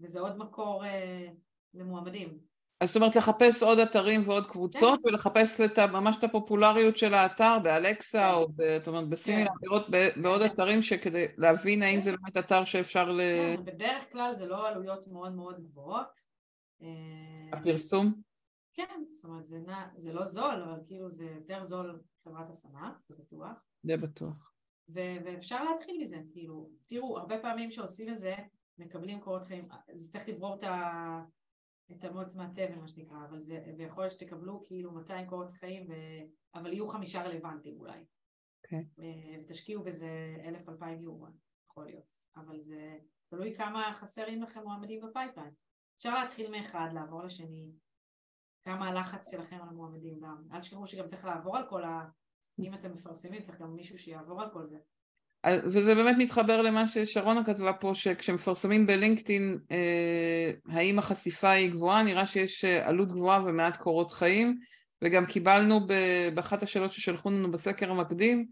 וזה 0.00 0.20
עוד 0.20 0.38
מקור 0.38 0.84
אה, 0.84 1.26
למועמדים. 1.74 2.49
אז 2.80 2.88
זאת 2.88 2.96
אומרת 2.96 3.16
לחפש 3.16 3.62
עוד 3.62 3.78
אתרים 3.78 4.22
ועוד 4.26 4.46
קבוצות 4.46 5.00
כן. 5.02 5.08
ולחפש 5.08 5.60
את, 5.60 5.78
ה- 5.78 5.86
ממש 5.86 6.16
את 6.18 6.24
הפופולריות 6.24 6.96
של 6.96 7.14
האתר 7.14 7.58
באלקסה 7.62 8.18
כן. 8.18 8.34
או 8.34 8.48
ב- 8.48 8.78
זאת 8.78 8.88
אומרת 8.88 9.08
בסימילר, 9.08 9.48
כן. 9.50 9.54
לראות 9.62 9.86
בעוד. 10.22 10.42
אתרים 10.42 10.82
שכדי 10.82 11.26
להבין 11.36 11.82
האם. 11.82 12.00
זה 12.00 12.10
באמת 12.12 12.36
אתר 12.36 12.64
שאפשר 12.64 13.12
ל... 13.12 13.20
בדרך 13.64 14.12
כלל 14.12 14.32
זה 14.32 14.46
לא 14.46 14.68
עלויות 14.68 15.08
מאוד 15.08 15.32
מאוד 15.34 15.60
גבוהות. 15.60 16.18
אה, 16.82 17.58
הפרסום? 17.58 18.14
כן, 18.74 19.02
זאת 19.08 19.24
אומרת 19.24 19.46
זה, 19.46 19.58
נע, 19.66 19.86
זה 19.96 20.12
לא 20.12 20.24
זול, 20.24 20.62
אבל 20.62 20.80
כאילו 20.86 21.10
זה 21.10 21.24
יותר 21.24 21.62
זול 21.62 22.00
חברת 22.24 22.50
השמה, 22.50 22.92
זה 23.08 23.14
בטוח. 23.18 23.64
זה 23.82 23.96
בטוח. 23.96 24.52
ו- 24.88 25.16
ואפשר 25.24 25.64
להתחיל 25.64 25.98
מזה, 26.02 26.16
כאילו, 26.32 26.70
תראו, 26.86 27.18
הרבה 27.18 27.38
פעמים 27.38 27.70
שעושים 27.70 28.12
את 28.12 28.18
זה, 28.18 28.34
מקבלים 28.78 29.20
קורות 29.20 29.44
חיים, 29.44 29.68
זה 29.94 30.12
צריך 30.12 30.28
לברור 30.28 30.54
את, 30.56 30.62
ה... 30.62 31.20
את 31.92 32.04
המוץ 32.04 32.36
מהתבן, 32.36 32.78
מה 32.78 32.88
שנקרא, 32.88 33.24
אבל 33.28 33.38
זה, 33.38 33.64
ויכול 33.78 34.04
להיות 34.04 34.12
שתקבלו 34.12 34.64
כאילו 34.64 34.92
200 34.92 35.26
קורות 35.26 35.52
חיים, 35.52 35.86
ו... 35.90 35.94
אבל 36.54 36.72
יהיו 36.72 36.88
חמישה 36.88 37.22
רלוונטיים 37.22 37.80
אולי. 37.80 38.04
אוקיי. 38.64 38.84
אה, 38.98 39.40
ותשקיעו 39.42 39.82
בזה 39.82 40.36
אלף 40.44 40.68
אלפיים 40.68 41.02
יורו, 41.02 41.26
יכול 41.70 41.84
להיות, 41.84 42.16
אבל 42.36 42.58
זה 42.58 42.98
תלוי 43.28 43.54
כמה 43.54 43.92
חסרים 43.94 44.42
לכם 44.42 44.62
מועמדים 44.62 45.00
ב 45.00 45.05
pipeline. 45.05 45.54
אפשר 45.96 46.14
להתחיל 46.14 46.50
מאחד, 46.50 46.88
לעבור 46.94 47.22
לשני, 47.22 47.72
כמה 48.64 48.88
הלחץ 48.88 49.30
שלכם 49.30 49.56
על 49.62 49.68
המועמדים 49.68 50.20
גם. 50.20 50.42
אל 50.52 50.60
תשכחו 50.60 50.86
שגם 50.86 51.06
צריך 51.06 51.24
לעבור 51.24 51.56
על 51.56 51.68
כל 51.68 51.84
ה... 51.84 52.08
אם 52.58 52.74
אתם 52.74 52.92
מפרסמים, 52.92 53.42
צריך 53.42 53.60
גם 53.60 53.74
מישהו 53.74 53.98
שיעבור 53.98 54.42
על 54.42 54.50
כל 54.52 54.66
זה. 54.66 54.78
וזה 55.46 55.94
באמת 55.94 56.16
מתחבר 56.18 56.62
למה 56.62 56.88
ששרונה 56.88 57.44
כתבה 57.44 57.72
פה, 57.72 57.94
שכשמפרסמים 57.94 58.86
בלינקדאין, 58.86 59.58
אה, 59.70 60.50
האם 60.68 60.98
החשיפה 60.98 61.50
היא 61.50 61.70
גבוהה? 61.70 62.02
נראה 62.02 62.26
שיש 62.26 62.64
אה, 62.64 62.88
עלות 62.88 63.08
גבוהה 63.08 63.42
ומעט 63.44 63.76
קורות 63.76 64.12
חיים, 64.12 64.58
וגם 65.02 65.26
קיבלנו 65.26 65.80
באחת 66.34 66.62
השאלות 66.62 66.92
ששלחו 66.92 67.30
לנו 67.30 67.50
בסקר 67.50 67.90
המקדים, 67.90 68.46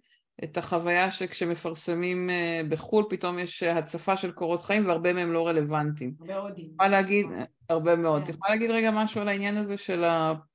את 0.45 0.57
החוויה 0.57 1.11
שכשמפרסמים 1.11 2.31
אה, 2.31 2.61
בחו"ל, 2.69 3.05
פתאום 3.11 3.39
יש 3.39 3.63
אה, 3.63 3.79
הצפה 3.79 4.17
של 4.17 4.33
קורות 4.33 4.63
חיים 4.63 4.87
והרבה 4.87 5.13
מהם 5.13 5.33
לא 5.33 5.49
רלוונטיים. 5.49 6.15
הרבה. 6.21 6.53
יכולה 6.57 6.89
להגיד, 6.89 7.27
הרבה 7.69 7.97
מאוד, 7.97 8.25
כן. 8.25 8.31
יכולה 8.31 8.55
להגיד 8.55 8.71
רגע 8.71 8.91
משהו 8.91 9.21
על 9.21 9.29
העניין 9.29 9.57
הזה 9.57 9.79
של 9.79 10.05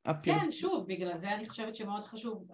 הפרסום? 0.06 0.40
כן, 0.40 0.52
שוב, 0.52 0.86
בגלל 0.88 1.16
זה 1.16 1.36
אני 1.36 1.50
חושבת 1.50 1.76
שמאוד 1.76 2.08
חשוב. 2.08 2.48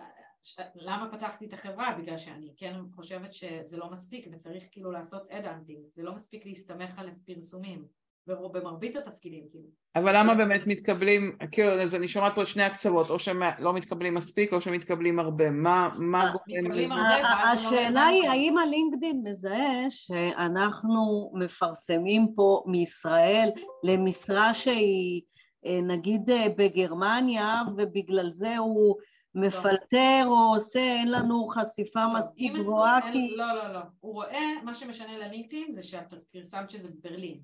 ש- 0.44 0.60
למה 0.76 1.10
פתחתי 1.12 1.46
את 1.46 1.54
החברה? 1.54 1.96
בגלל 2.02 2.18
שאני 2.18 2.54
כן 2.58 2.76
חושבת 2.96 3.34
שזה 3.34 3.78
לא 3.78 3.92
מספיק 3.92 4.28
וצריך 4.32 4.64
כאילו 4.72 4.92
לעשות 4.92 5.32
אד-אנטינג. 5.32 5.80
זה 5.90 6.04
לא 6.04 6.14
מספיק 6.14 6.46
להסתמך 6.46 7.00
על 7.00 7.10
פרסומים. 7.26 8.00
במרבית 8.28 8.96
התפקידים, 8.96 9.44
כאילו. 9.52 9.66
אבל 9.96 10.18
למה 10.18 10.36
באמת 10.36 10.62
מתקבלים, 10.68 11.38
כאילו, 11.52 11.82
אז 11.82 11.96
אני 11.96 12.08
שומעת 12.08 12.36
פה 12.36 12.42
את 12.42 12.48
שני 12.48 12.64
הקצוות, 12.64 13.10
או 13.10 13.20
שלא 13.20 13.74
מתקבלים 13.74 14.14
מספיק 14.14 14.54
או 14.54 14.62
שמתקבלים 14.62 15.20
הרבה, 15.20 15.50
מה, 15.50 15.90
מה 15.98 16.26
אה, 16.26 16.32
גורם 16.32 16.44
מתקבלים 16.48 16.92
לזה? 16.92 17.22
לא 17.22 17.28
השאלה 17.28 18.06
היא. 18.06 18.30
האם 18.30 18.58
הלינקדאין 18.58 19.22
מזהה 19.24 19.90
שאנחנו 19.90 21.32
מפרסמים 21.36 22.28
פה 22.36 22.64
מישראל 22.68 23.50
למשרה 23.84 24.54
שהיא 24.54 25.22
אה, 25.66 25.80
נגיד 25.84 26.30
אה, 26.30 26.48
בגרמניה 26.58 27.62
ובגלל 27.78 28.32
זה 28.32 28.58
הוא 28.58 28.96
מפלטר 29.36 30.24
או 30.26 30.56
עושה, 30.56 30.80
אין 30.80 31.12
לנו 31.12 31.48
חשיפה 31.48 32.04
לא, 32.04 32.14
מספיק 32.14 32.54
גבוהה 32.54 33.12
כי... 33.14 33.36
לא, 33.38 33.56
לא, 33.56 33.74
לא. 33.74 33.80
הוא 34.00 34.14
רואה, 34.14 34.64
מה 34.64 34.74
שמשנה 34.74 35.18
ל 35.18 35.24
LinkedIn 35.24 35.72
זה 35.72 35.84
שאת 35.84 36.14
פרסמת 36.32 36.70
שזה 36.70 36.90
בברלין. 36.90 37.40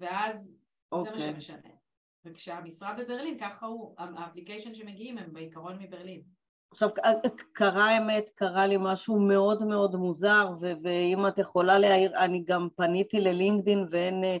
ואז 0.00 0.44
זה 0.94 1.02
מה 1.02 1.10
אוקיי. 1.10 1.18
שמשנה. 1.18 1.68
וכשהמשרה 2.24 2.92
בברלין, 2.92 3.38
ככה 3.38 3.66
הוא, 3.66 3.94
ה 3.98 4.04
application 4.04 4.74
שמגיעים 4.74 5.18
הם 5.18 5.32
בעיקרון 5.32 5.78
מברלין. 5.82 6.22
עכשיו, 6.70 6.88
קרה 7.52 7.98
אמת, 7.98 8.30
קרה 8.34 8.66
לי 8.66 8.76
משהו 8.80 9.20
מאוד 9.20 9.64
מאוד 9.64 9.96
מוזר, 9.96 10.54
ואם 10.82 11.26
את 11.26 11.38
יכולה 11.38 11.78
להעיר, 11.78 12.24
אני 12.24 12.44
גם 12.44 12.68
פניתי 12.76 13.20
ל 13.20 13.27
LinkedIn 13.27 13.86
ואין, 13.90 14.24
אה, 14.24 14.36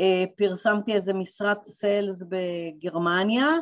אה, 0.00 0.24
פרסמתי 0.36 0.92
איזה 0.92 1.14
משרת 1.14 1.64
סיילס 1.64 2.22
בגרמניה, 2.28 3.44
אה, 3.44 3.58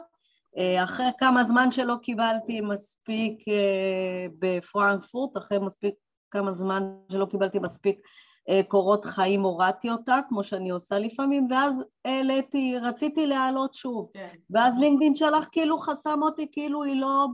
אחרי 0.59 1.07
כמה 1.19 1.45
זמן 1.45 1.71
שלא 1.71 1.95
קיבלתי 2.03 2.61
מספיק 2.61 3.49
אה, 3.49 4.27
בפרנקפורט, 4.39 5.37
אחרי 5.37 5.59
מספיק 5.59 5.95
כמה 6.31 6.53
זמן 6.53 6.83
שלא 7.13 7.27
קיבלתי 7.27 7.59
מספיק 7.59 8.01
אה, 8.49 8.61
קורות 8.69 9.05
חיים 9.05 9.43
הורדתי 9.43 9.91
אותה, 9.91 10.19
כמו 10.29 10.45
שאני 10.45 10.71
עושה 10.71 10.99
לפעמים, 10.99 11.49
ואז 11.51 11.85
העליתי, 12.05 12.79
רציתי 12.83 13.27
להעלות 13.27 13.75
שוב. 13.75 14.11
כן. 14.15 14.35
ואז 14.51 14.79
לינקדאין 14.81 15.15
שלח 15.15 15.49
כאילו 15.53 15.79
חסם 15.79 16.23
אותי, 16.23 16.49
כאילו 16.53 16.85
היא 16.85 17.01
לא 17.01 17.27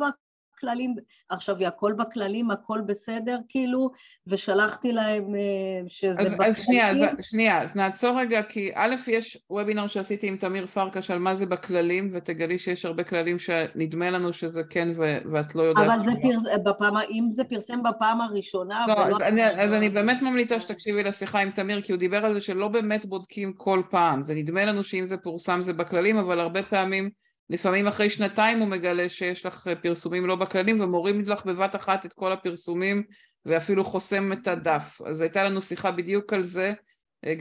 בכללים, 0.57 0.95
עכשיו 1.29 1.57
היא 1.57 1.67
הכל 1.67 1.93
בכללים, 1.93 2.51
הכל 2.51 2.81
בסדר 2.87 3.39
כאילו, 3.49 3.91
ושלחתי 4.27 4.93
להם 4.93 5.35
אה, 5.35 5.89
שזה 5.89 6.21
אז, 6.23 6.29
אז 6.47 6.65
שנייה, 6.65 6.91
אז, 6.91 6.97
בכללים. 6.97 7.23
שנייה, 7.23 7.63
אז 7.63 7.77
נעצור 7.77 8.21
רגע, 8.21 8.43
כי 8.43 8.71
א', 8.75 8.95
יש 9.07 9.39
וובינר 9.51 9.87
שעשיתי 9.87 10.29
עם 10.29 10.37
תמיר 10.37 10.67
פרקש 10.67 11.11
על 11.11 11.19
מה 11.19 11.35
זה 11.35 11.47
בכללים, 11.47 12.11
ותגלי 12.15 12.59
שיש 12.59 12.85
הרבה 12.85 13.05
כללים 13.05 13.39
שנדמה 13.39 14.11
לנו 14.11 14.33
שזה 14.33 14.63
כן 14.71 14.89
ו- 14.97 15.19
ואת 15.33 15.55
לא 15.55 15.63
יודעת. 15.63 15.85
אבל 15.87 16.01
זה 16.01 16.11
פרס... 16.23 16.57
בפעם, 16.65 16.95
אם 17.11 17.29
זה 17.33 17.45
פרסם 17.45 17.83
בפעם 17.83 18.21
הראשונה, 18.21 18.87
לא. 18.89 19.07
אז 19.07 19.23
אני, 19.23 19.47
אז 19.47 19.75
אני 19.75 19.89
באמת 19.89 20.23
ממליצה 20.23 20.61
שתקשיבי 20.61 21.03
לשיחה 21.03 21.39
עם 21.39 21.51
תמיר, 21.51 21.83
כי 21.83 21.93
הוא 21.93 21.99
דיבר 21.99 22.25
על 22.25 22.35
זה 22.35 22.41
שלא 22.41 22.69
באמת 22.69 23.07
בודקים 23.07 23.53
כל 23.53 23.83
פעם. 23.91 24.23
זה 24.23 24.35
נדמה 24.35 24.65
לנו 24.65 24.85
שאם 24.85 25.07
זה 25.07 25.17
פורסם 25.17 25.63
זה 25.63 25.73
בכללים, 25.73 26.19
אבל 26.19 26.41
הרבה 26.41 26.63
פעמים, 26.63 27.11
לפעמים 27.51 27.87
אחרי 27.87 28.11
שנתיים 28.11 28.59
הוא 28.59 28.69
מגלה 28.69 29.09
שיש 29.09 29.47
לך 29.47 29.69
פרסומים 29.83 30.27
לא 30.27 30.37
בכללים, 30.37 30.81
ומוריד 30.81 31.27
לך 31.27 31.47
בבת 31.47 31.77
אחת 31.77 32.07
את 32.07 32.13
כל 32.13 32.33
הפרסומים, 32.33 33.03
ואפילו 33.47 33.85
חוסם 33.85 34.33
את 34.33 34.49
הדף. 34.49 35.01
אז 35.07 35.21
הייתה 35.21 35.45
לנו 35.45 35.63
שיחה 35.63 35.91
בדיוק 35.91 36.33
על 36.33 36.43
זה, 36.43 36.73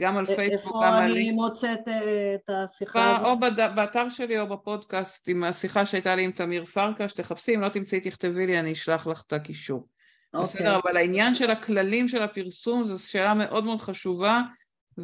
גם 0.00 0.16
על 0.16 0.26
פייסבוק, 0.26 0.74
גם 0.74 0.82
איפה 0.82 0.96
על... 0.96 1.12
אני 1.12 1.30
מוצאת 1.30 1.88
אה, 1.88 2.34
את 2.34 2.50
השיחה 2.50 3.16
הזאת? 3.16 3.26
או 3.26 3.40
בד- 3.40 3.74
באתר 3.76 4.08
שלי 4.08 4.40
או 4.40 4.46
בפודקאסט 4.46 5.28
עם 5.28 5.44
השיחה 5.44 5.86
שהייתה 5.86 6.16
לי 6.16 6.24
עם 6.24 6.32
תמיר 6.32 6.64
פרקש, 6.64 7.12
תחפשי, 7.12 7.54
אם 7.54 7.60
לא 7.60 7.68
תמצאי 7.68 8.00
תכתבי 8.00 8.46
לי, 8.46 8.60
אני 8.60 8.72
אשלח 8.72 9.06
לך 9.06 9.22
את 9.26 9.32
הקישור. 9.32 9.88
אוקיי. 10.34 10.48
בסדר, 10.48 10.76
אבל 10.76 10.96
העניין 10.96 11.34
של 11.34 11.50
הכללים 11.50 12.08
של 12.08 12.22
הפרסום 12.22 12.84
זו 12.84 12.98
שאלה 12.98 13.34
מאוד 13.34 13.64
מאוד 13.64 13.80
חשובה, 13.80 14.40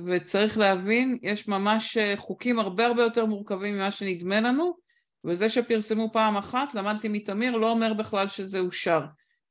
וצריך 0.06 0.58
להבין, 0.58 1.18
יש 1.22 1.48
ממש 1.48 1.96
אה, 1.96 2.14
חוקים 2.16 2.58
הרבה 2.58 2.86
הרבה 2.86 3.02
יותר 3.02 3.26
מורכבים 3.26 3.74
ממה 3.74 3.90
שנדמה 3.90 4.40
לנו, 4.40 4.81
וזה 5.24 5.48
שפרסמו 5.48 6.10
פעם 6.12 6.36
אחת, 6.36 6.74
למדתי 6.74 7.08
מתמיר, 7.08 7.56
לא 7.56 7.70
אומר 7.70 7.94
בכלל 7.94 8.28
שזה 8.28 8.58
אושר. 8.58 9.00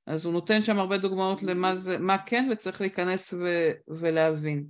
אז 0.07 0.25
הוא 0.25 0.33
נותן 0.33 0.61
שם 0.61 0.79
הרבה 0.79 0.97
דוגמאות 0.97 1.43
למה 1.43 1.75
זה, 1.75 1.97
מה 1.97 2.17
כן, 2.25 2.49
וצריך 2.51 2.81
להיכנס 2.81 3.33
ו- 3.33 3.71
ולהבין. 3.87 4.67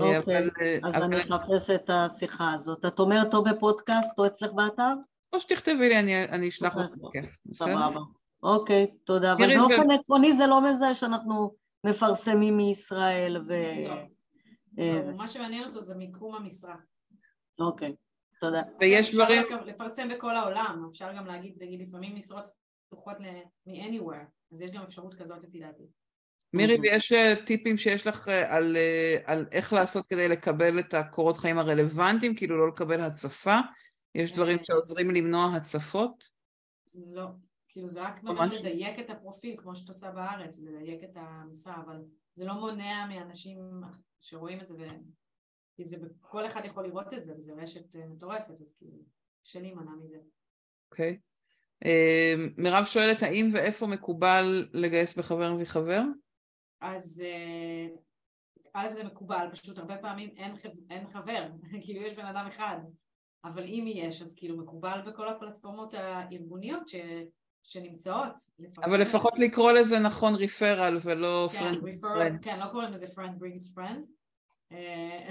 אוקיי, 0.00 0.18
אבל, 0.18 0.50
אז 0.84 0.94
אבל- 0.94 1.02
אני 1.02 1.20
אחפש 1.20 1.70
את 1.70 1.90
השיחה 1.90 2.52
הזאת. 2.52 2.84
את 2.84 2.98
אומרת 2.98 3.34
או 3.34 3.44
בפודקאסט 3.44 4.18
או 4.18 4.26
אצלך 4.26 4.52
באתר? 4.52 4.92
או 5.32 5.40
שתכתבי 5.40 5.88
לי, 5.88 5.98
אני, 5.98 6.24
אני 6.24 6.48
אשלח 6.48 6.76
לך 6.76 6.86
אוקיי. 7.00 7.20
בכיף, 7.22 7.36
בסדר? 7.46 7.66
סבבה. 7.88 8.00
אוקיי, 8.42 8.86
תודה. 9.04 9.32
אבל 9.32 9.56
באופן 9.56 9.88
זה- 9.88 9.94
עקרוני 9.94 10.36
זה 10.36 10.46
לא 10.46 10.70
מזהה 10.70 10.94
שאנחנו 10.94 11.54
מפרסמים 11.86 12.56
מישראל 12.56 13.44
ו... 13.48 13.52
לא. 13.88 13.94
אה, 14.78 15.02
לא, 15.06 15.12
מה 15.16 15.28
שמעניין 15.28 15.64
אותו 15.64 15.80
זה 15.80 15.94
מיקום 15.94 16.34
המשרה. 16.34 16.74
אוקיי, 17.60 17.94
תודה. 18.42 18.62
ויש 18.80 19.14
דברים, 19.14 19.42
לפרסם 19.66 20.08
בכל 20.08 20.36
העולם, 20.36 20.86
אפשר 20.90 21.12
גם 21.16 21.26
להגיד, 21.26 21.54
נגיד, 21.60 21.80
לפעמים 21.80 22.16
משרות 22.16 22.48
פתוחות 22.88 23.16
מ-anywhere, 23.66 24.26
אז 24.52 24.62
יש 24.62 24.70
גם 24.70 24.82
אפשרות 24.82 25.14
כזאת 25.14 25.38
לפי 25.42 25.60
דעתי. 25.60 25.82
מירי. 26.52 26.78
ויש 26.82 27.12
אה, 27.12 27.34
טיפים 27.46 27.76
שיש 27.76 28.06
לך 28.06 28.28
אה, 28.28 28.56
על, 28.56 28.76
אה, 28.76 29.16
על 29.24 29.46
איך 29.52 29.72
לעשות 29.72 30.06
כדי 30.06 30.28
לקבל 30.28 30.78
את 30.78 30.94
הקורות 30.94 31.36
חיים 31.36 31.58
הרלוונטיים, 31.58 32.36
כאילו 32.36 32.58
לא 32.58 32.68
לקבל 32.68 33.00
הצפה? 33.00 33.56
יש 34.14 34.32
דברים. 34.32 34.58
שעוזרים 34.64 35.10
למנוע 35.10 35.56
הצפות? 35.56 36.24
לא, 36.94 37.26
כאילו 37.68 37.88
זה 37.88 38.02
רק 38.02 38.22
ממש. 38.22 38.50
באמת 38.50 38.60
לדייק 38.60 38.98
את 38.98 39.10
הפרופיל, 39.10 39.56
כמו 39.58 39.76
שאת 39.76 39.88
עושה 39.88 40.10
בארץ, 40.10 40.58
לדייק 40.58 41.04
את 41.04 41.16
המשרה, 41.16 41.76
אבל 41.86 41.96
זה 42.34 42.44
לא 42.44 42.54
מונע 42.54 43.06
מאנשים 43.08 43.58
שרואים 44.20 44.60
את 44.60 44.66
זה, 44.66 44.74
ו... 44.74 44.82
כי 45.82 45.88
זה, 45.88 45.96
כל 46.20 46.46
אחד 46.46 46.64
יכול 46.64 46.86
לראות 46.86 47.14
את 47.14 47.20
זה, 47.20 47.34
וזה 47.36 47.52
רשת 47.52 47.96
אה, 47.96 48.06
מטורפת, 48.06 48.60
אז 48.60 48.76
כאילו, 48.78 48.98
קשה 49.44 49.60
להימנע 49.60 49.90
מזה. 50.04 50.16
אוקיי. 50.90 51.18
אה, 51.84 52.34
מירב 52.58 52.84
שואלת, 52.84 53.22
האם 53.22 53.50
ואיפה 53.52 53.86
מקובל 53.86 54.68
לגייס 54.72 55.18
בחבר 55.18 55.54
מחבר? 55.54 56.02
אז 56.80 57.22
אה, 57.24 57.86
א' 58.74 58.94
זה 58.94 59.04
מקובל, 59.04 59.46
פשוט 59.52 59.78
הרבה 59.78 59.96
פעמים 59.96 60.30
אין. 60.36 60.54
אין 60.90 61.06
חבר, 61.12 61.48
כאילו 61.84 62.02
יש 62.02 62.14
בן 62.14 62.26
אדם 62.26 62.46
אחד, 62.46 62.78
אבל 63.44 63.62
אם 63.64 63.84
יש 63.88 64.22
אז 64.22 64.34
כאילו 64.34 64.56
מקובל 64.56 65.00
בכל 65.06 65.28
הפלטפורמות 65.28 65.94
הארגוניות 65.94 66.88
ש... 66.88 66.96
שנמצאות. 67.62 68.32
לפרסם 68.58 68.90
אבל. 68.90 69.00
לפחות 69.00 69.38
לקרוא 69.38 69.72
לזה 69.72 69.98
נכון 69.98 70.34
ריפרל 70.34 70.98
ולא 71.02 71.48
כן, 71.52 71.58
פרנד. 71.58 71.82
referral, 71.82 72.42
כן, 72.42 72.58
לא 72.58 72.66
קוראים 72.72 72.92
לזה 72.92 73.06
friend 73.06 73.40
brings 73.40 73.76
friend, 73.76 73.98
אז 73.98 74.21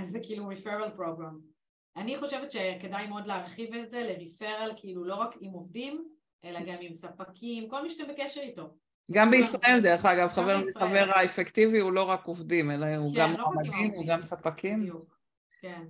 זה 0.01 0.19
כאילו 0.23 0.51
referral 0.51 0.99
program. 0.99 1.51
אני 1.95 2.17
חושבת 2.17 2.51
שכדאי 2.51 3.07
מאוד 3.07 3.27
להרחיב 3.27 3.73
את 3.73 3.89
זה 3.89 4.03
לריפרל, 4.03 4.71
כאילו 4.75 5.03
לא 5.03 5.15
רק 5.15 5.35
עם 5.41 5.51
עובדים, 5.51 6.03
אלא 6.43 6.59
גם 6.59 6.75
עם 6.79 6.93
ספקים, 6.93 7.69
כל 7.69 7.83
מי 7.83 7.89
שאתם 7.89 8.13
בקשר 8.13 8.41
איתו. 8.41 8.73
גם 9.11 9.31
בישראל, 9.31 9.79
דרך 9.83 10.05
אגב, 10.05 10.27
חבר. 10.27 10.61
חבר 10.73 11.11
האפקטיבי 11.15 11.79
הוא 11.79 11.91
לא 11.91 12.03
רק 12.03 12.25
עובדים, 12.25 12.71
אלא 12.71 12.95
הוא 12.95 13.13
כן, 13.13 13.19
גם 13.19 13.33
לא 13.33 13.45
מועמדים, 13.53 13.91
הוא. 13.91 14.05
גם 14.07 14.21
ספקים. 14.21 14.81
בדיוק, 14.81 15.17
כן. 15.61 15.81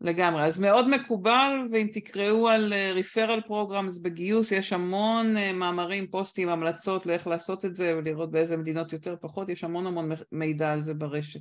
לגמרי. 0.00 0.44
אז 0.44 0.58
מאוד 0.58 0.88
מקובל, 0.88 1.68
ואם 1.72 1.88
תקראו 1.92 2.48
על 2.48 2.74
ריפרל 2.92 3.40
פרוגרמס 3.40 3.98
בגיוס, 3.98 4.52
יש 4.52 4.72
המון 4.72 5.36
אה, 5.36 5.52
מאמרים, 5.52 6.10
פוסטים, 6.10 6.48
המלצות 6.48 7.06
לאיך 7.06 7.26
לעשות 7.26 7.64
את 7.64 7.76
זה, 7.76 7.94
ולראות 7.96 8.30
באיזה 8.30 8.56
מדינות 8.56 8.92
יותר 8.92 9.16
פחות, 9.20 9.48
יש 9.48 9.64
המון 9.64 9.86
המון 9.86 10.08
מידע 10.32 10.72
על 10.72 10.82
זה 10.82 10.94
ברשת. 10.94 11.40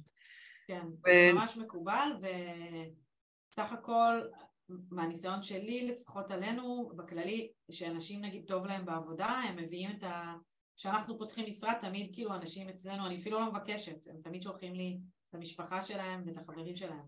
כן, 0.70 0.86
ו- 1.06 1.36
ממש 1.36 1.58
מקובל, 1.58 2.10
וסך 2.22 3.72
הכל, 3.72 4.22
מהניסיון 4.70 5.44
שלי, 5.44 5.88
לפחות 5.88 6.32
עלינו, 6.32 6.92
בכללי, 6.96 7.52
שאנשים 7.72 8.22
נגיד 8.22 8.44
טוב 8.48 8.66
להם 8.66 8.86
בעבודה, 8.86 9.26
הם 9.26 9.56
מביאים 9.56 9.92
את 9.98 10.04
ה... 10.04 10.36
כשאנחנו 10.78 11.18
פותחים 11.18 11.46
משרד, 11.48 11.74
תמיד 11.82 12.10
כאילו 12.14 12.34
אנשים 12.34 12.70
אצלנו, 12.70 13.06
אני 13.06 13.18
אפילו 13.18 13.40
לא 13.40 13.52
מבקשת, 13.52 14.08
הם 14.08 14.22
תמיד 14.24 14.44
שולחים 14.44 14.74
לי 14.74 15.00
את 15.30 15.36
המשפחה 15.36 15.82
שלהם 15.82 16.24
ואת 16.26 16.38
החברים 16.38 16.76
שלהם. 16.76 17.06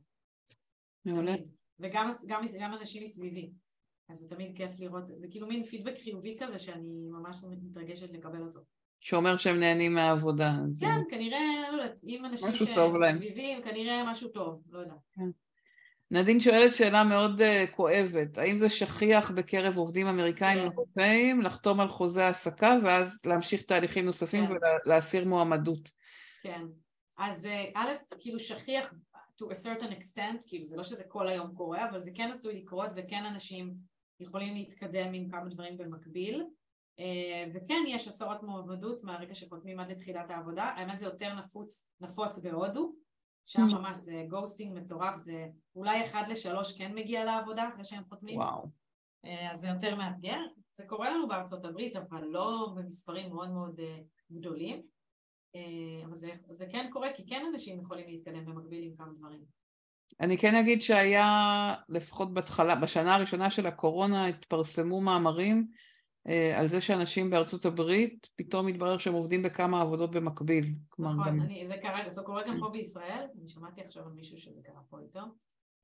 מעולה. 1.05 1.35
וגם 1.79 2.09
גם, 2.27 2.43
גם 2.59 2.73
אנשים 2.73 3.03
מסביבי. 3.03 3.51
אז 4.09 4.17
זה 4.17 4.29
תמיד 4.29 4.57
כיף 4.57 4.79
לראות, 4.79 5.03
זה 5.15 5.27
כאילו 5.31 5.47
מין 5.47 5.63
פידבק 5.65 5.97
חיובי 6.03 6.37
כזה 6.39 6.59
שאני 6.59 7.09
ממש 7.09 7.37
מתרגשת 7.43 8.09
לקבל 8.11 8.41
אותו. 8.41 8.59
שאומר 9.01 9.37
שהם 9.37 9.59
נהנים 9.59 9.93
מהעבודה. 9.93 10.53
אז- 10.69 10.79
כן, 10.79 11.01
כנראה, 11.09 11.39
לא 11.71 11.81
יודעת, 11.81 11.97
אם 12.07 12.25
אנשים. 12.25 12.53
שמסביבי, 12.53 13.55
כנראה 13.63 14.11
משהו 14.11 14.29
טוב, 14.29 14.61
לא 14.69 14.79
יודעת. 14.79 14.97
נדין 16.11 16.39
שואלת 16.39 16.73
שאלה 16.73 17.03
מאוד 17.03 17.41
uh, 17.41 17.75
כואבת, 17.75 18.37
האם 18.37 18.57
זה 18.57 18.69
שכיח 18.69 19.31
בקרב 19.31 19.77
עובדים 19.77 20.07
אמריקאים 20.07 20.57
כן. 20.57 20.63
אירופאים 20.63 21.41
לחתום 21.41 21.79
על 21.79 21.87
חוזה 21.87 22.25
העסקה 22.25 22.77
ואז 22.83 23.19
להמשיך 23.25 23.61
תהליכים 23.61 24.05
נוספים 24.05 24.47
כן. 24.47 24.53
ולהסיר 24.85 25.27
מועמדות? 25.27 25.91
כן. 26.41 26.61
אז 27.17 27.45
אה, 27.45 27.65
א', 27.75 27.91
כאילו 28.19 28.39
שכיח 28.39 28.93
to 29.41 29.45
a 29.45 29.55
certain 29.55 29.91
extent, 29.99 30.47
כאילו 30.47 30.65
זה 30.65 30.77
לא 30.77 30.83
שזה 30.83 31.03
כל 31.07 31.27
היום 31.27 31.55
קורה, 31.55 31.89
אבל 31.89 31.99
זה 31.99 32.11
כן 32.15 32.29
עשוי 32.31 32.61
לקרות 32.61 32.89
וכן 32.95 33.25
אנשים 33.25 33.73
יכולים 34.19 34.53
להתקדם 34.53 35.13
עם 35.13 35.29
כמה 35.29 35.49
דברים 35.49 35.77
במקביל. 35.77 36.43
אה, 36.99 37.45
וכן 37.53 37.83
יש 37.87 38.07
הסרות 38.07 38.43
מועמדות 38.43 39.03
מהרגע 39.03 39.35
שחותמים 39.35 39.79
עד 39.79 39.91
לתחילת 39.91 40.29
העבודה, 40.29 40.63
האמת 40.63 40.99
זה 40.99 41.05
יותר 41.05 41.33
נפוץ, 41.33 41.89
נפוץ 42.01 42.39
בהודו, 42.39 42.93
שם 43.45 43.65
Mm. 43.69 43.75
ממש 43.75 43.97
זה 43.97 44.25
ghosting 44.29 44.79
מטורף, 44.79 45.17
זה 45.17 45.47
אולי 45.75 46.05
אחד 46.05 46.23
לשלוש 46.29 46.77
כן 46.77 46.95
מגיע 46.95 47.25
לעבודה 47.25 47.69
אחרי 47.69 47.83
שהם 47.83 48.03
חותמים. 48.05 48.37
וואו. 48.39 48.67
אה, 49.25 49.51
אז 49.51 49.59
זה 49.59 49.67
יותר 49.67 49.95
מאתגר. 49.95 50.37
זה 50.73 50.85
קורה 50.87 51.09
לנו 51.09 51.27
בארצות 51.27 51.65
הברית, 51.65 51.95
אבל 51.95 52.23
לא 52.23 52.73
במספרים 52.75 53.29
מאוד 53.29 53.49
מאוד 53.49 53.79
אה, 53.79 53.97
גדולים. 54.31 54.81
אבל 56.05 56.15
זה, 56.15 56.31
זה 56.49 56.65
כן 56.71 56.89
קורה, 56.91 57.13
כי 57.15 57.25
כן 57.25 57.45
אנשים 57.53 57.79
יכולים 57.79 58.07
להתקדם 58.07 58.45
במקביל 58.45 58.83
עם 58.83 58.95
כמה 58.97 59.13
דברים. 59.17 59.41
אני 60.19 60.37
כן 60.37 60.55
אגיד 60.55 60.81
שהיה, 60.81 61.73
לפחות 61.89 62.33
בהתחלה, 62.33 62.75
בשנה 62.75 63.15
הראשונה 63.15 63.49
של 63.49 63.67
הקורונה 63.67 64.25
התפרסמו 64.27 65.01
מאמרים 65.01 65.67
על 66.55 66.67
זה 66.67 66.81
שאנשים 66.81 67.29
בארצות 67.29 67.65
הברית, 67.65 68.27
פתאום 68.35 68.67
התברר 68.67 68.97
שהם 68.97 69.13
עובדים 69.13 69.41
בכמה 69.41 69.81
עבודות 69.81 70.11
במקביל. 70.11 70.73
נכון, 70.99 71.27
גם- 71.27 71.41
אני, 71.41 71.65
זה, 71.67 71.77
קרה, 71.81 72.09
זה 72.09 72.21
קורה 72.21 72.43
גם 72.47 72.57
פה 72.59 72.69
בישראל, 72.69 73.25
אני 73.39 73.47
שמעתי 73.47 73.81
עכשיו 73.81 74.03
על 74.03 74.11
מישהו 74.15 74.37
שזה 74.37 74.59
קרה 74.63 74.81
פה 74.89 74.99
איתו. 74.99 75.19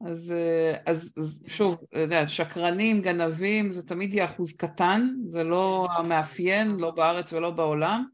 אז, 0.06 0.32
אה, 0.32 0.78
אז, 0.86 1.16
אז 1.18 1.44
שוב, 1.48 1.84
אתה 1.90 2.00
יודע, 2.00 2.28
שקרנים, 2.28 3.02
גנבים, 3.02 3.72
זה 3.72 3.88
תמיד 3.88 4.14
יהיה 4.14 4.26
אחוז 4.26 4.58
קטן, 4.58 5.10
זה 5.26 5.44
לא 5.44 5.88
המאפיין, 5.98 6.72
לא 6.72 6.92
בארץ 6.92 7.34
ולא 7.34 7.50
בעולם, 7.52 8.06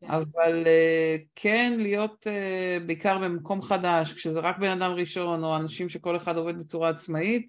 כן. 0.00 0.10
אבל 0.10 0.62
אה, 0.66 1.16
כן 1.34 1.74
להיות 1.78 2.26
אה, 2.26 2.78
בעיקר 2.86 3.18
במקום 3.18 3.62
חדש, 3.62 4.12
כשזה 4.12 4.40
רק 4.40 4.58
בן 4.58 4.82
אדם 4.82 4.90
ראשון, 4.92 5.44
או 5.44 5.56
אנשים 5.56 5.88
שכל 5.88 6.16
אחד 6.16 6.36
עובד 6.36 6.58
בצורה 6.58 6.88
עצמאית, 6.88 7.48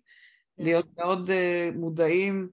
כן. 0.58 0.64
להיות 0.64 0.86
מאוד 0.98 1.30
אה, 1.30 1.70
מודעים 1.76 2.50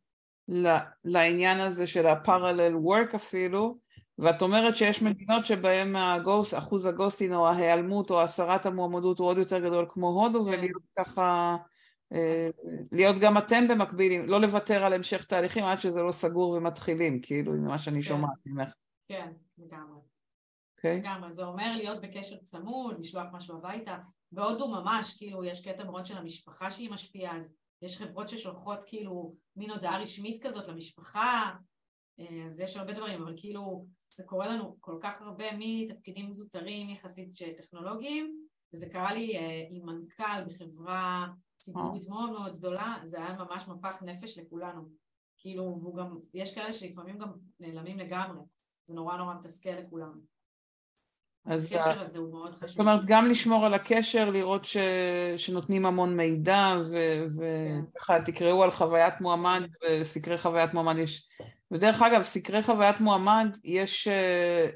לעניין 1.04 1.60
הזה 1.60 1.86
של 1.86 2.06
ה-parallel 2.06 2.86
work 2.86 3.16
אפילו, 3.16 3.78
ואת 4.18 4.42
אומרת 4.42 4.76
שיש 4.76 5.02
מדינות 5.02 5.46
שבהן 5.46 5.96
הגוסט, 5.96 6.54
אחוז 6.54 6.86
הגוסטין 6.86 7.34
או 7.34 7.48
ההיעלמות 7.48 8.10
או 8.10 8.22
הסרת 8.22 8.66
המועמדות 8.66 9.18
הוא 9.18 9.28
עוד 9.28 9.38
יותר 9.38 9.58
גדול 9.58 9.86
כמו 9.88 10.08
הודו, 10.08 10.44
כן. 10.44 10.50
ולהיות 10.50 10.82
ככה, 10.98 11.56
אה, 12.12 12.48
להיות 12.92 13.16
גם 13.18 13.38
אתם 13.38 13.68
במקביל, 13.68 14.22
לא 14.22 14.40
לוותר 14.40 14.84
על 14.84 14.92
המשך 14.92 15.24
תהליכים 15.24 15.64
עד 15.64 15.80
שזה 15.80 16.02
לא 16.02 16.12
סגור 16.12 16.50
ומתחילים, 16.50 17.20
כאילו, 17.22 17.52
ממה 17.52 17.78
שאני 17.78 18.02
כן. 18.02 18.08
שומעת 18.08 18.38
ממך, 18.46 18.72
כן, 19.08 19.32
לגמרי. 19.58 20.00
אוקיי? 20.76 21.00
לגמרי, 21.00 21.30
זה 21.30 21.44
אומר 21.44 21.72
להיות 21.76 22.00
בקשר 22.00 22.36
צמוד, 22.36 22.98
לשלוח 22.98 23.26
משהו 23.32 23.58
הביתה. 23.58 23.98
בהודו 24.32 24.68
ממש, 24.68 25.16
כאילו, 25.18 25.44
יש 25.44 25.68
קטע 25.68 25.84
מאוד 25.84 26.06
של 26.06 26.18
המשפחה 26.18 26.70
שהיא 26.70 26.90
משפיעה, 26.90 27.36
אז 27.36 27.56
יש 27.82 27.98
חברות 27.98 28.28
ששולחות 28.28 28.84
כאילו 28.86 29.34
מין 29.56 29.70
הודעה 29.70 30.02
רשמית 30.02 30.42
כזאת 30.42 30.68
למשפחה, 30.68 31.50
אה, 32.20 32.46
אז 32.46 32.60
יש 32.60 32.76
הרבה 32.76 32.92
דברים, 32.92 33.22
אבל 33.22 33.34
כאילו, 33.36 33.86
זה 34.14 34.24
קורה 34.26 34.46
לנו 34.48 34.76
כל 34.80 34.98
כך 35.00 35.22
הרבה 35.22 35.44
מתפקידים 35.58 36.32
זוטרים 36.32 36.90
יחסית 36.90 37.28
טכנולוגיים, 37.56 38.46
וזה 38.74 38.88
קרה 38.88 39.14
לי 39.14 39.36
אה, 39.36 39.66
עם 39.70 39.86
מנכ"ל 39.86 40.44
בחברה 40.46 41.26
ציבורית 41.56 42.08
מאוד 42.08 42.30
מאוד 42.30 42.58
גדולה, 42.58 42.96
זה 43.04 43.18
היה 43.18 43.36
ממש 43.38 43.68
מפח 43.68 44.02
נפש 44.02 44.38
לכולנו. 44.38 44.88
כאילו, 45.38 45.78
והוא 45.80 45.96
גם, 45.96 46.18
יש 46.34 46.54
כאלה 46.54 46.72
שלפעמים 46.72 47.18
גם 47.18 47.32
נעלמים 47.60 47.98
לגמרי, 47.98 48.40
זה 48.86 48.94
נורא 48.94 49.16
נורא 49.16 49.34
מתסכל 49.34 49.70
לכולם. 49.70 50.20
אז 51.46 51.64
הקשר 51.64 52.00
הזה 52.00 52.18
הוא 52.18 52.32
מאוד 52.32 52.54
חשוב. 52.54 52.68
זאת 52.68 52.80
אומרת, 52.80 53.00
גם 53.04 53.26
לשמור 53.26 53.66
על 53.66 53.74
הקשר, 53.74 54.30
לראות 54.30 54.64
ש... 54.64 54.76
שנותנים 55.36 55.86
המון 55.86 56.16
מידע, 56.16 56.74
כן. 56.92 57.28
וככה 57.96 58.20
תקראו 58.20 58.62
על 58.62 58.70
חוויית 58.70 59.20
מועמד, 59.20 59.62
וסקרי 59.84 60.38
חוויית 60.38 60.74
מועמד 60.74 60.98
יש... 60.98 61.28
ודרך 61.72 62.02
אגב, 62.02 62.22
סקרי 62.22 62.62
חוויית 62.62 63.00
מועמד 63.00 63.56
יש 63.64 64.08
uh, 64.08 64.10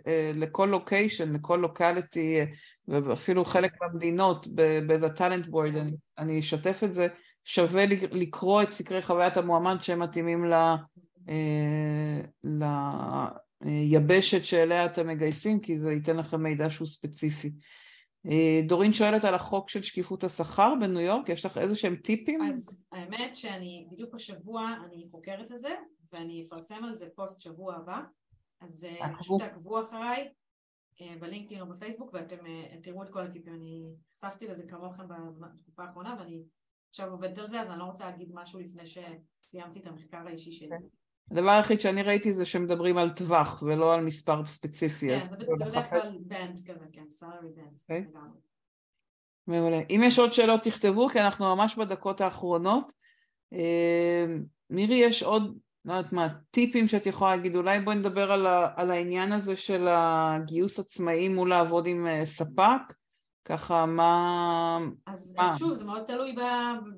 uh, 0.04 0.38
לכל 0.38 0.68
לוקיישן, 0.70 1.32
לכל 1.32 1.56
לוקליטי, 1.56 2.40
ואפילו 2.88 3.44
חלק 3.44 3.72
מהמדינות, 3.82 4.46
ב-The 4.54 5.18
Talent 5.18 5.48
Board, 5.48 5.76
אני, 5.76 5.92
אני 6.18 6.40
אשתף 6.40 6.80
את 6.84 6.94
זה, 6.94 7.06
שווה 7.44 7.84
לקרוא 8.10 8.62
את 8.62 8.70
סקרי 8.70 9.02
חוויית 9.02 9.36
המועמד 9.36 9.76
שהם 9.80 9.98
מתאימים 9.98 10.44
ל... 10.44 10.54
uh, 11.26 11.30
ל... 12.44 12.64
יבשת 13.66 14.44
שאליה 14.44 14.86
אתם 14.86 15.07
מגייסים, 15.07 15.61
כי 15.61 15.78
זה 15.78 15.92
ייתן 15.92 16.16
לכם 16.16 16.42
מידע 16.42 16.70
שהוא 16.70 16.88
ספציפי. 16.88 17.52
דורין 18.66 18.92
שואלת 18.92 19.24
על 19.24 19.34
החוק 19.34 19.68
של 19.68 19.82
שקיפות 19.82 20.24
השכר 20.24 20.74
בניו 20.80 21.00
יורק, 21.00 21.28
יש 21.28 21.46
לך 21.46 21.59
איזה 21.59 21.76
שהם 21.76 21.96
טיפים? 21.96 22.42
אז 22.42 22.84
האמת 22.92 23.36
שאני 23.36 23.86
בדיוק 23.92 24.14
השבוע 24.14 24.74
אני 24.84 25.07
חוקרת 25.11 25.52
את 25.52 25.61
זה, 25.61 25.74
ואני 26.12 26.44
אפרסם 26.46 26.84
על 26.84 26.94
זה 26.94 27.07
פוסט 27.14 27.40
שבוע 27.40 27.74
הבא, 27.74 28.00
אז 28.61 28.86
עקבו. 29.00 29.18
פשוט 29.18 29.40
תעקבו 29.40 29.82
אחריי 29.82 30.28
אה, 31.00 31.14
בלינקדאין 31.20 31.61
או 31.61 31.66
בפייסבוק 31.66 32.14
ואתם 32.14 32.46
אה, 32.46 32.76
תראו 32.82 33.02
את 33.02 33.09
כל 33.09 33.20
הטיפים, 33.20 33.55
אני 33.55 33.82
נחשפתי 34.12 34.48
לזה 34.48 34.66
כמוכם 34.68 35.02
בתקופה 35.40 35.84
האחרונה 35.84 36.16
ואני 36.18 36.42
עכשיו 36.88 37.11
עובדת 37.11 37.38
על 37.38 37.46
זה, 37.46 37.61
אז 37.61 37.70
אני 37.70 37.78
לא 37.78 37.84
רוצה 37.84 38.11
להגיד 38.11 38.28
משהו 38.32 38.61
לפני 38.61 38.82
שסיימתי 38.86 39.80
את 39.80 39.86
המחקר 39.86 40.26
האישי 40.26 40.52
שלי. 40.52 40.76
הדבר 41.30 41.50
היחיד 41.50 41.80
שאני 41.80 42.02
ראיתי 42.02 42.32
זה 42.32 42.44
שמדברים 42.44 42.98
על 42.98 43.10
טווח 43.10 43.62
ולא 43.66 43.94
על 43.94 44.04
מספר 44.04 44.46
ספציפי. 44.46 45.08
כן, 45.08 45.18
זה 45.18 45.36
בדרך 45.36 45.90
כלל 45.90 46.18
בנד 46.20 46.60
כזה, 46.66 46.84
כן, 46.92 47.04
סלארי 47.08 47.48
בנד. 47.56 47.78
אוקיי. 47.82 48.04
לגמרי. 48.10 48.38
מעולה. 49.46 49.80
אם 49.90 50.00
יש 50.04 50.18
עוד 50.18 50.32
שאלות 50.32 50.62
תכתבו, 50.62 51.08
כי 51.08 51.20
אנחנו 51.20 51.56
ממש 51.56 51.76
בדקות 51.78 52.20
האחרונות. 52.20 52.92
אה, 53.52 54.26
מירי, 54.70 54.96
יש 54.96 55.22
עוד, 55.22 55.58
לא 55.84 55.92
יודעת 55.92 56.12
מה, 56.12 56.28
טיפים 56.50 56.88
שאת 56.88 57.06
יכולה 57.06 57.36
להגיד? 57.36 57.56
אולי 57.56 57.80
בואי 57.80 57.96
נדבר 57.96 58.32
על, 58.32 58.46
ה, 58.46 58.72
על 58.76 58.90
העניין 58.90 59.32
הזה 59.32 59.56
של 59.56 59.86
הגיוס 59.90 60.78
עצמאי 60.78 61.28
מול 61.28 61.48
לעבוד 61.48 61.86
עם 61.86 62.06
אה, 62.06 62.24
ספק. 62.24 62.94
ככה, 63.45 63.86
מה... 63.86 64.78
אז, 65.07 65.36
מה? 65.36 65.51
אז 65.51 65.59
שוב, 65.59 65.74
זה 65.74 65.84
מאוד 65.84 66.05
תלוי 66.07 66.34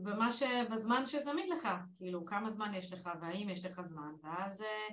במה 0.03 0.33
ש... 0.33 0.43
בזמן 0.71 1.07
שזמין 1.07 1.49
לך, 1.49 1.69
כאילו 1.97 2.27
כמה 2.27 2.51
זמן 2.51 2.75
יש 2.75 2.93
לך 2.93 3.11
והאם 3.21 3.49
יש 3.49 3.65
לך 3.65 3.81
זמן, 3.81 4.13
ואז 4.23 4.63
אה, 4.63 4.89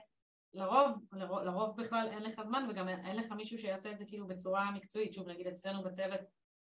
לרוב, 0.54 1.06
לרוב, 1.14 1.40
לרוב 1.40 1.82
בכלל 1.82 2.08
אין 2.12 2.24
לך 2.24 2.42
זמן 2.42 2.68
וגם 2.70 2.90
אין, 2.90 3.16
לך 3.16 3.32
מישהו 3.32 3.58
שיעשה 3.58 3.92
את 3.92 3.98
זה 3.98 4.06
כאילו 4.06 4.28
בצורה 4.28 4.72
מקצועית, 4.72 5.14
שוב 5.14 5.30
נגיד 5.30 5.48
אצלנו 5.48 5.84
בצוות 5.84 6.20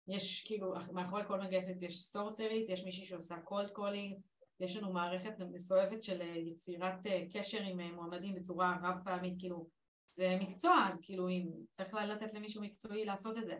יש 0.07 0.43
כאילו, 0.47 0.73
מאחורי 0.91 1.23
כל 1.27 1.41
מגייסת 1.41 1.75
יש 1.81 2.01
סורסרית, 2.01 2.69
יש 2.69 2.83
מישהי 2.83 3.05
שעושה 3.05 3.35
cold 3.43 3.71
calling, 3.71 4.17
יש 4.59 4.77
לנו 4.77 4.93
מערכת 4.93 5.33
מסועפת 5.51 6.03
של 6.03 6.21
אה, 6.21 6.37
יצירת 6.37 7.07
אה, 7.07 7.23
קשר 7.33 7.61
עם 7.61 7.95
מועמדים 7.95 8.35
בצורה 8.35 8.77
רב 8.83 8.99
פעמית, 9.03 9.33
כאילו 9.39 9.67
זה 10.15 10.37
מקצוע, 10.41 10.85
אז 10.89 10.99
כאילו 11.03 11.29
אם 11.29 11.49
צריך 11.71 11.93
לתת 11.93 12.33
למישהו 12.33 12.61
מקצועי 12.61 13.05
לעשות 13.05 13.37
את 13.37 13.45
זה. 13.45 13.55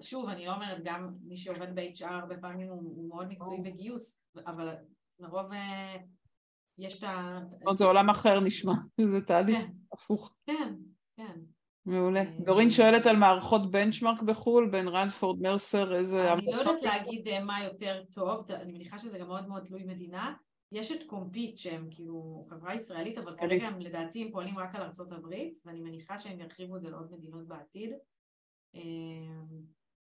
שוב, 0.00 0.28
אני 0.28 0.46
לא 0.46 0.54
אומרת, 0.54 0.78
גם 0.84 1.14
מי 1.22 1.36
שעובד 1.36 1.74
ב- 1.74 1.90
HR 1.90 2.06
הרבה 2.10 2.36
פעמים 2.36 2.68
הוא, 2.68 2.82
הוא 2.96 3.08
מאוד 3.08 3.28
מקצועי 3.28 3.60
בגיוס, 3.60 4.22
אבל 4.46 4.74
לרוב 5.18 5.52
אה, 5.52 5.96
יש 6.78 6.98
את 6.98 7.04
ה... 7.04 7.38
זה 7.76 7.84
עולם 7.84 8.10
אחר 8.10 8.40
נשמע, 8.40 8.72
זה 9.12 9.20
תהליך 9.20 9.58
כן. 9.58 9.72
הפוך. 9.92 10.34
כן, 10.46 10.74
כן. 11.16 11.40
מעולה. 11.86 12.20
אה, 12.20 12.30
דורין 12.44 12.70
שואלת 12.70 13.06
על 13.06 13.16
מערכות 13.16 13.70
benchmark 13.70 14.22
בחו"ל, 14.22 14.70
בין 14.70 14.88
Radford, 14.88 15.42
Mercer, 15.42 15.94
איזה... 15.94 16.32
אני 16.32 16.46
לא 16.46 16.60
יודעת 16.60 16.82
להגיד 16.82 17.28
אה, 17.28 17.44
מה 17.44 17.64
יותר 17.64 18.02
טוב, 18.12 18.50
אני 18.50 18.72
מניחה 18.72 18.98
שזה 18.98 19.18
גם 19.18 19.28
מאוד 19.28 19.48
מאוד 19.48 19.64
תלוי 19.64 19.84
מדינה. 19.84 20.34
יש 20.72 20.92
את 20.92 21.02
CompIt 21.02 21.56
שהם 21.56 21.88
כאילו 21.90 22.46
חברה 22.50 22.74
ישראלית, 22.74 23.18
אבל 23.18 23.36
כרגע 23.36 23.66
הם 23.66 23.80
לדעתי 23.80 24.22
הם 24.22 24.30
פועלים 24.32 24.58
רק 24.58 24.74
על 24.74 24.82
ארה"ב, 24.82 25.34
ואני 25.64 25.80
מניחה 25.80 26.18
שהם 26.18 26.40
ירחיבו 26.40 26.76
את 26.76 26.80
זה 26.80 26.90
לעוד 26.90 27.12
מדינות 27.12 27.48
בעתיד. 27.48 27.90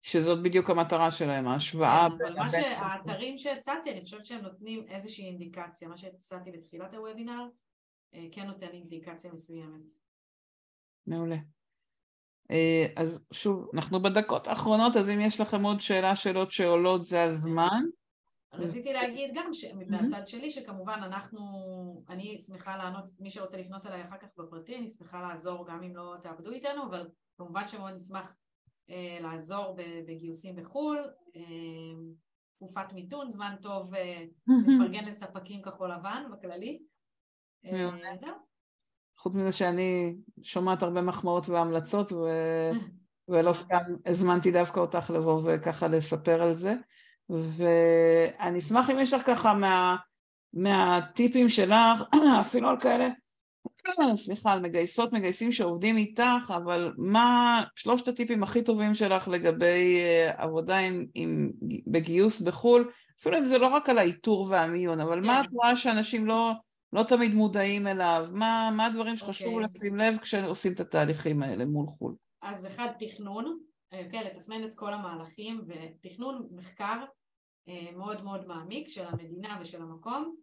שזאת 0.02 0.42
בדיוק 0.42 0.70
המטרה 0.70 1.10
שלהם, 1.10 1.48
ההשוואה. 1.48 2.08
כן, 2.18 2.24
אבל 2.24 2.38
מה 2.38 2.48
שהאתרים 2.48 3.38
שהצעתי, 3.38 3.92
אני 3.92 4.00
חושבת 4.00 4.24
שהם 4.24 4.40
נותנים 4.40 4.84
איזושהי 4.88 5.24
אינדיקציה. 5.24 5.88
מה 5.88 5.96
שהצעתי 5.96 6.50
בתחילת 6.50 6.94
הוובינר, 6.94 7.48
אה, 8.14 8.26
כן 8.32 8.46
נותן 8.46 8.68
אינדיקציה 8.72 9.32
מסוימת. 9.32 9.82
מעולה. 11.06 11.36
אה, 12.50 12.86
אז 12.96 13.26
שוב, 13.32 13.70
אנחנו 13.74 14.02
בדקות 14.02 14.46
האחרונות, 14.46 14.96
אז 14.96 15.10
אם 15.10 15.20
יש 15.20 15.40
לכם 15.40 15.62
עוד 15.62 15.80
שאלה, 15.80 16.16
שאלות 16.16 16.52
שעולות, 16.52 17.06
זה 17.06 17.22
הזמן. 17.22 17.82
רציתי 18.52 18.92
להגיד 18.92 19.30
גם 19.34 19.50
מהצד 19.88 20.26
שלי, 20.26 20.50
שכמובן 20.50 21.00
אנחנו, 21.02 21.40
אני 22.08 22.38
שמחה 22.38 22.76
לענות, 22.76 23.04
מי 23.20 23.30
שרוצה 23.30 23.56
לפנות 23.56 23.86
אליי 23.86 24.04
אחר 24.04 24.16
כך 24.16 24.28
בפרטי, 24.36 24.76
אני 24.76 24.88
שמחה 24.88 25.22
לעזור 25.22 25.66
גם 25.66 25.82
אם 25.82 25.96
לא 25.96 26.14
תעבדו 26.22 26.50
איתנו, 26.50 26.84
אבל 26.84 27.08
כמובן 27.36 27.68
שמאוד 27.68 27.92
נשמח 27.94 28.36
לעזור 29.20 29.76
בגיוסים 30.06 30.56
בחו"ל, 30.56 30.98
אה, 31.36 31.42
תקופת 32.56 32.92
מיתון, 32.92 33.30
זמן 33.30 33.54
טוב 33.62 33.94
אה, 33.94 34.24
לפרגן 34.48 35.04
לספקים 35.04 35.62
כחול 35.62 35.92
לבן 35.92 36.22
בכללי. 36.32 36.82
זהו. 38.16 38.32
חוץ 39.18 39.34
מזה 39.34 39.52
שאני 39.52 40.16
שומעת 40.42 40.82
הרבה 40.82 41.02
מחמאות 41.02 41.48
והמלצות 41.48 42.12
ו... 42.12 42.18
ולא 43.32 43.52
סתם 43.52 43.82
הזמנתי 44.06 44.50
דווקא 44.50 44.80
אותך 44.80 45.10
לבוא 45.10 45.40
וככה 45.44 45.88
לספר 45.88 46.42
על 46.42 46.54
זה 46.54 46.74
ואני 47.30 48.58
אשמח 48.58 48.90
אם 48.90 48.98
יש 48.98 49.12
לך 49.12 49.26
ככה 49.26 49.54
מה... 49.54 49.96
מהטיפים 50.52 51.48
שלך, 51.48 52.02
אפילו 52.40 52.68
על 52.68 52.80
כאלה 52.80 53.08
סליחה, 54.16 54.52
על 54.52 54.60
מגייסות, 54.60 55.12
מגייסים 55.12 55.52
שעובדים 55.52 55.96
איתך, 55.96 56.52
אבל 56.56 56.92
מה 56.98 57.62
שלושת 57.76 58.08
הטיפים 58.08 58.42
הכי 58.42 58.62
טובים 58.62 58.94
שלך 58.94 59.28
לגבי 59.28 60.00
אה, 60.02 60.32
עבודה 60.36 60.78
עם, 60.78 61.06
עם, 61.14 61.50
בגיוס 61.86 62.40
בחו"ל, 62.40 62.90
אפילו 63.20 63.38
אם 63.38 63.46
זה 63.46 63.58
לא 63.58 63.66
רק 63.66 63.88
על 63.88 63.98
האיתור 63.98 64.46
והמיון, 64.50 65.00
אבל 65.00 65.20
מה 65.20 65.40
כן. 65.42 65.48
את 65.48 65.52
רואה 65.52 65.76
שאנשים 65.76 66.26
לא, 66.26 66.52
לא 66.92 67.02
תמיד 67.02 67.34
מודעים 67.34 67.86
אליו? 67.86 68.26
מה, 68.32 68.70
מה 68.76 68.86
הדברים 68.86 69.16
שחשוב 69.16 69.48
okay. 69.48 69.52
אוקיי. 69.52 69.64
לשים 69.64 69.96
לב 69.96 70.18
כשעושים 70.18 70.72
את 70.72 70.80
התהליכים 70.80 71.42
האלה 71.42 71.64
מול 71.64 71.86
חו"ל? 71.86 72.14
אז 72.42 72.66
אחד, 72.66 72.88
תכנון, 72.98 73.58
אה, 73.92 74.02
כן, 74.12 74.22
לתכנן 74.26 74.64
את 74.64 74.74
כל 74.74 74.92
המהלכים, 74.92 75.60
ותכנון 75.66 76.48
מחקר 76.50 77.04
אה, 77.68 77.88
מאוד 77.96 78.24
מאוד 78.24 78.46
מעמיק 78.46 78.88
של 78.88 79.04
המדינה 79.06 79.58
ושל 79.60 79.82
המקום. 79.82 80.36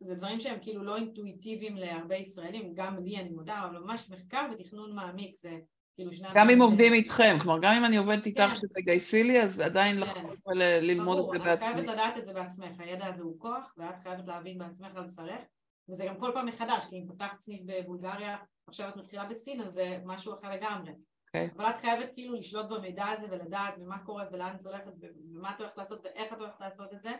זה 0.00 0.14
דברים 0.14 0.40
שהם 0.40 0.58
כאילו 0.62 0.82
לא 0.82 0.96
אינטואיטיביים 0.96 1.76
להרבה 1.76 2.16
ישראלים, 2.16 2.74
גם 2.74 3.04
לי 3.04 3.16
אני 3.16 3.30
מודה, 3.30 3.64
אבל 3.64 3.78
ממש 3.78 4.10
מחקר 4.10 4.46
ותכנון 4.52 4.94
מעמיק 4.94 5.36
זה 5.36 5.58
כאילו 5.94 6.12
שני... 6.12 6.28
גם 6.34 6.50
אם 6.50 6.62
עובדים 6.62 6.92
איתכם, 6.92 7.36
כלומר 7.40 7.58
גם 7.62 7.74
אם 7.76 7.84
אני 7.84 7.96
עובדת 7.96 8.26
איתך 8.26 8.40
כן. 8.40 8.54
שתגייסי 8.54 9.22
לי, 9.22 9.42
אז 9.42 9.60
עדיין 9.60 9.96
כן. 9.96 10.02
לחזור 10.02 10.34
וללמוד 10.46 11.18
את 11.18 11.24
זה 11.32 11.38
בעצמי. 11.38 11.68
את 11.68 11.74
חייבת 11.74 11.88
לדעת 11.88 12.16
את 12.16 12.24
זה 12.24 12.32
בעצמך, 12.32 12.80
הידע 12.80 13.06
הזה 13.06 13.22
הוא 13.22 13.40
כוח, 13.40 13.74
ואת 13.76 13.94
חייבת 14.02 14.26
להבין 14.26 14.58
בעצמך 14.58 14.96
על 14.96 15.04
בשרך, 15.04 15.42
וזה 15.88 16.06
גם 16.06 16.18
כל 16.18 16.30
פעם 16.34 16.46
מחדש, 16.46 16.84
כי 16.90 16.96
אם 16.96 17.06
פתחת 17.08 17.40
סניף 17.40 17.60
בבולגריה, 17.66 18.36
עכשיו 18.66 18.88
את 18.88 18.96
מתחילה 18.96 19.24
בסין, 19.24 19.60
אז 19.60 19.72
זה 19.72 19.98
משהו 20.04 20.34
אחר 20.34 20.50
לגמרי. 20.50 20.90
Okay. 20.90 21.10
אוקיי. 21.34 21.50
אבל 21.56 21.70
את 21.70 21.76
חייבת 21.76 22.10
כאילו 22.14 22.34
לשלוט 22.34 22.66
במידע 22.68 23.06
הזה 23.06 23.26
ולדעת 23.30 23.74
ומה 23.80 23.98
קורה 23.98 24.24
ולאן 24.32 24.56
את 24.60 24.66
הולכת 24.66 24.92
ומה 25.34 25.50
את 25.54 25.60
הולכת 25.60 25.78
לעשות 25.78 26.00
ואיך 26.04 26.32
את 26.32 26.38
הולכת 26.38 26.60
לעשות 26.60 26.92
את 26.92 27.02
זה 27.02 27.10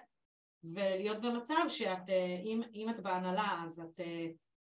ולהיות 0.65 1.21
במצב 1.21 1.65
שאת, 1.69 2.11
אה, 2.11 2.37
אם, 2.45 2.61
אם 2.75 2.91
את 2.91 3.01
בהנהלה 3.01 3.63
אז 3.65 3.81
את 3.81 4.01
אה, 4.01 4.27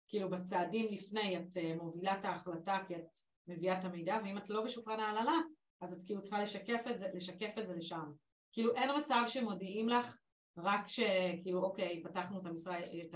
כאילו 0.08 0.30
בצעדים 0.30 0.88
לפני 0.92 1.38
את 1.38 1.58
אה, 1.58 1.76
מובילה 1.76 2.20
את 2.20 2.26
ההחלטה 2.26 2.78
כי 2.88 2.96
את 2.96 3.08
מביאה 3.48 3.80
את 3.80 3.86
המידע 3.86 4.18
ואם 4.24 4.38
את 4.38 4.50
לא 4.50 4.64
בשולחן 4.64 5.00
ההנהלה 5.00 5.38
אז 5.82 5.94
את 5.94 6.04
כאילו 6.06 6.22
צריכה 6.22 6.44
לשקף 6.44 6.82
את 6.92 6.98
זה, 6.98 7.08
לשקף 7.14 7.58
את 7.60 7.66
זה 7.66 7.76
לשם. 7.76 8.12
כאילו 8.52 8.76
אין 8.76 8.90
מצב 9.00 9.24
שמודיעים 9.28 9.90
לך 9.90 10.18
רק 10.58 10.88
שכאילו 10.88 11.64
אוקיי 11.64 12.04
פתחנו 12.04 12.40
את 12.40 12.46
המשרה, 12.46 12.80
את 12.80 13.16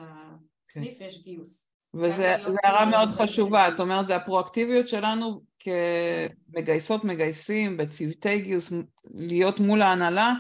הסניף 0.68 0.98
ויש 1.00 1.24
גיוס. 1.24 1.72
וזה 1.94 2.36
הערה 2.64 2.86
מאוד 2.86 3.10
חשובה, 3.10 3.68
את 3.68 3.80
אומרת 3.80 4.08
זה 4.08 4.16
הפרואקטיביות 4.16 4.88
שלנו 4.88 5.42
כמגייסות 5.60 7.04
מגייסים 7.04 7.78
בצוותי 7.78 8.42
גיוס 8.42 8.74
להיות 9.14 9.60
מול 9.60 9.82
ההנהלה 9.82 10.34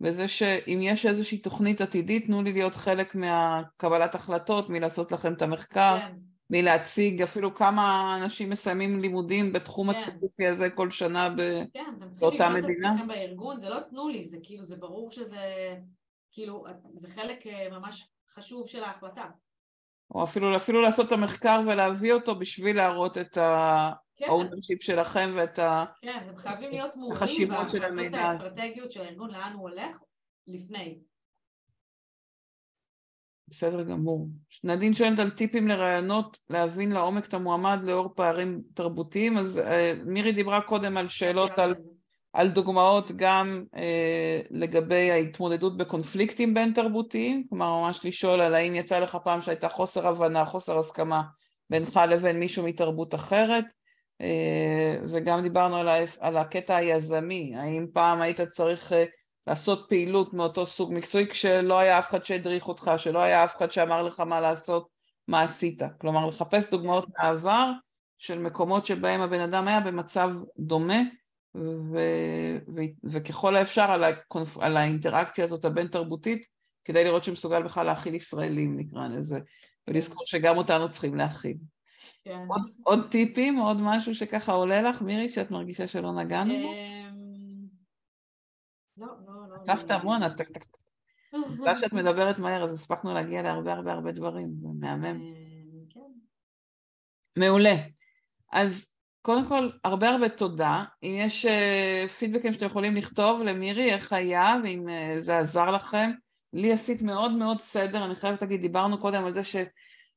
וזה 0.00 0.28
שאם 0.28 0.78
יש 0.82 1.06
איזושהי 1.06 1.38
תוכנית 1.38 1.80
עתידית, 1.80 2.26
תנו 2.26 2.42
לי 2.42 2.52
להיות 2.52 2.74
חלק 2.74 3.14
מהקבלת 3.14 4.14
החלטות, 4.14 4.68
מלעשות 4.68 5.12
לכם 5.12 5.32
את 5.32 5.42
המחקר, 5.42 5.98
כן. 5.98 6.16
מלהציג 6.50 7.22
אפילו 7.22 7.54
כמה 7.54 8.16
אנשים 8.16 8.50
מסיימים 8.50 9.00
לימודים 9.00 9.52
בתחום 9.52 9.92
כן. 9.92 9.98
הספציפי 9.98 10.46
הזה 10.46 10.70
כל 10.70 10.90
שנה 10.90 11.28
באותה 11.28 11.38
מדינה. 11.38 11.68
כן, 11.72 11.94
אתם 11.98 12.10
צריכים 12.10 12.40
לבנות 12.40 12.64
את 12.64 12.70
עצמכם 12.70 13.08
בארגון, 13.08 13.60
זה 13.60 13.68
לא 13.68 13.80
תנו 13.90 14.08
לי, 14.08 14.24
זה 14.24 14.38
כאילו, 14.42 14.64
זה 14.64 14.76
ברור 14.76 15.10
שזה, 15.10 15.74
כאילו, 16.32 16.64
זה 16.94 17.10
חלק 17.10 17.46
אה, 17.46 17.68
ממש 17.70 18.08
חשוב 18.30 18.68
של 18.68 18.84
ההחלטה. 18.84 19.24
או 20.14 20.24
אפילו, 20.24 20.56
אפילו 20.56 20.80
לעשות 20.80 21.06
את 21.06 21.12
המחקר 21.12 21.60
ולהביא 21.66 22.12
אותו 22.12 22.38
בשביל 22.38 22.76
להראות 22.76 23.18
את 23.18 23.36
ה... 23.36 23.90
ה 24.20 24.26
ownership 24.26 24.78
כן. 24.80 24.86
שלכם 24.86 25.32
ואת 25.36 25.58
ה... 25.58 25.84
כן, 26.02 26.18
אתם 26.26 26.38
חייבים 26.38 26.70
להיות 26.70 26.96
מעורים 26.96 27.48
בהחלטות 27.48 28.14
האסטרטגיות 28.14 28.92
של 28.92 29.00
הארגון, 29.00 29.30
לאן 29.30 29.52
הוא 29.54 29.62
הולך, 29.62 30.02
לפני. 30.46 30.98
בסדר 33.48 33.82
גמור. 33.82 34.28
נדין 34.64 34.94
שואלת 34.94 35.18
על 35.18 35.30
טיפים 35.30 35.68
לרעיונות 35.68 36.38
להבין 36.50 36.92
לעומק 36.92 37.28
את 37.28 37.34
המועמד 37.34 37.78
לאור 37.82 38.14
פערים 38.14 38.62
תרבותיים, 38.74 39.38
אז 39.38 39.58
uh, 39.58 40.04
מירי 40.04 40.32
דיברה 40.32 40.60
קודם 40.60 40.96
על 40.96 41.08
שאלות 41.08 41.58
על, 41.58 41.74
על 42.38 42.48
דוגמאות 42.48 43.12
גם 43.16 43.64
uh, 43.74 43.78
לגבי 44.50 45.10
ההתמודדות 45.10 45.76
בקונפליקטים 45.76 46.54
בין 46.54 46.72
תרבותיים, 46.72 47.46
כלומר 47.48 47.80
ממש 47.80 48.00
לשאול 48.04 48.40
על 48.40 48.54
האם 48.54 48.74
יצא 48.74 48.98
לך 48.98 49.18
פעם 49.24 49.40
שהייתה 49.40 49.68
חוסר 49.68 50.08
הבנה, 50.08 50.44
חוסר 50.44 50.78
הסכמה 50.78 51.22
בינך 51.70 52.00
לבין 52.08 52.40
מישהו 52.40 52.64
מתרבות 52.64 53.14
אחרת, 53.14 53.64
אה, 54.20 54.96
וגם 55.08 55.42
דיברנו 55.42 55.76
על, 55.76 55.88
על 56.20 56.36
הקטע 56.36 56.76
היזמי, 56.76 57.56
האם 57.56 57.86
פעם 57.92 58.20
היית 58.20 58.40
צריך 58.40 58.92
אה, 58.92 59.04
לעשות 59.46 59.86
פעילות 59.88 60.34
מאותו 60.34 60.66
סוג 60.66 60.94
מקצועי 60.94 61.26
כשלא 61.26 61.78
היה 61.78 61.98
אף 61.98 62.08
אחד 62.08 62.24
שהדריך 62.24 62.68
אותך, 62.68 62.90
שלא 62.96 63.18
היה 63.18 63.44
אף 63.44 63.56
אחד 63.56 63.70
שאמר 63.70 64.02
לך 64.02 64.20
מה 64.20 64.40
לעשות, 64.40 64.88
מה 65.28 65.42
עשית. 65.42 65.82
כלומר 66.00 66.26
לחפש 66.26 66.70
דוגמאות 66.70 67.06
מהעבר 67.18 67.70
של 68.18 68.38
מקומות 68.38 68.86
שבהם 68.86 69.20
הבן 69.20 69.40
אדם 69.40 69.68
היה 69.68 69.80
במצב 69.80 70.30
דומה 70.58 70.98
ו... 71.54 71.60
ו... 72.76 72.80
וככל 73.04 73.56
האפשר 73.56 73.90
על, 73.90 74.04
הקונפ... 74.04 74.58
על 74.58 74.76
האינטראקציה 74.76 75.44
הזאת 75.44 75.64
הבין 75.64 75.86
תרבותית 75.86 76.46
כדי 76.84 77.04
לראות 77.04 77.24
שמסוגל 77.24 77.62
בכלל 77.62 77.86
להכיל 77.86 78.14
ישראלים 78.14 78.76
נקרא 78.76 79.08
לזה 79.08 79.38
ולזכור 79.88 80.22
שגם 80.26 80.56
אותנו 80.56 80.90
צריכים 80.90 81.14
להכיל. 81.14 81.56
כן. 82.24 82.44
עוד, 82.48 82.62
עוד 82.82 83.10
טיפים, 83.10 83.58
עוד 83.58 83.76
משהו 83.80 84.14
שככה 84.14 84.52
עולה 84.52 84.82
לך, 84.82 85.02
מירי, 85.02 85.28
שאת 85.28 85.50
מרגישה 85.50 85.86
שלא 85.86 86.12
נגענו 86.12 86.54
בו? 86.62 86.72
אמ, 86.72 87.66
לא, 88.96 89.06
לא, 89.26 89.32
לא. 89.48 89.74
אספת 89.74 89.90
המון, 89.90 90.22
את... 90.22 90.40
בגלל 91.52 91.74
שאת 91.74 91.92
מדברת 91.92 92.38
מהר, 92.38 92.64
אז 92.64 92.72
הספקנו 92.72 93.14
להגיע 93.14 93.42
להרבה 93.42 93.72
הרבה 93.72 93.92
הרבה 93.92 94.12
דברים, 94.12 94.54
זה 94.60 94.68
מהמם. 94.80 95.04
אמ, 95.04 95.84
כן. 95.90 96.00
מעולה. 97.40 97.74
אז 98.52 98.92
קודם 99.22 99.48
כל, 99.48 99.70
הרבה 99.84 100.08
הרבה 100.08 100.28
תודה. 100.28 100.84
אם 101.02 101.16
יש 101.18 101.46
uh, 101.46 102.08
פידבקים 102.08 102.52
שאתם 102.52 102.66
יכולים 102.66 102.96
לכתוב 102.96 103.42
למירי, 103.42 103.90
איך 103.92 104.12
היה, 104.12 104.56
ואם 104.64 104.86
uh, 104.88 105.18
זה 105.18 105.38
עזר 105.38 105.70
לכם. 105.70 106.10
לי 106.52 106.72
עשית 106.72 107.02
מאוד 107.02 107.32
מאוד 107.32 107.60
סדר, 107.60 108.04
אני 108.04 108.14
חייבת 108.14 108.42
להגיד, 108.42 108.60
דיברנו 108.60 108.98
קודם 108.98 109.24
על 109.24 109.34
זה 109.34 109.44
ש... 109.44 109.56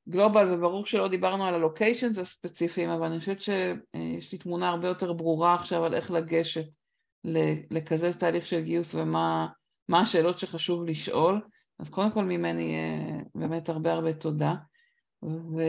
גלובל, 0.09 0.53
וברור 0.53 0.85
שלא 0.85 1.07
דיברנו 1.07 1.45
על 1.45 1.53
הלוקיישנס 1.53 2.17
הספציפיים, 2.17 2.89
אבל 2.89 3.05
אני 3.05 3.19
חושבת 3.19 3.41
שיש 3.41 4.31
לי 4.31 4.37
תמונה 4.37 4.69
הרבה 4.69 4.87
יותר 4.87 5.13
ברורה 5.13 5.53
עכשיו 5.53 5.85
על 5.85 5.93
איך 5.93 6.11
לגשת 6.11 6.65
לכזה 7.71 8.13
תהליך 8.13 8.45
של 8.45 8.61
גיוס 8.61 8.95
ומה 8.95 9.47
השאלות 9.93 10.39
שחשוב 10.39 10.85
לשאול. 10.85 11.41
אז 11.79 11.89
קודם 11.89 12.11
כל 12.11 12.23
ממני 12.23 12.75
אה, 12.75 13.23
באמת 13.35 13.69
הרבה 13.69 13.93
הרבה 13.93 14.13
תודה. 14.13 14.53
ו... 15.23 15.61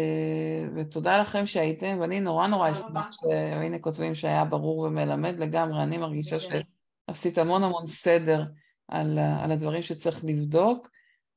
ותודה 0.77 1.19
לכם 1.19 1.47
שהייתם, 1.47 1.97
ואני 2.01 2.21
נורא 2.21 2.47
נורא 2.47 2.73
אשמח 2.73 3.07
שהנה 3.11 3.79
כותבים 3.79 4.15
שהיה 4.15 4.45
ברור 4.45 4.79
ומלמד 4.79 5.39
לגמרי, 5.39 5.83
אני 5.83 5.99
מרגישה 5.99 6.37
שעשית 6.39 7.39
המון 7.39 7.65
המון 7.65 7.87
סדר 7.87 8.45
על, 8.89 9.19
על 9.19 9.53
הדברים 9.53 9.83
שצריך 9.83 10.25
לבדוק, 10.25 10.89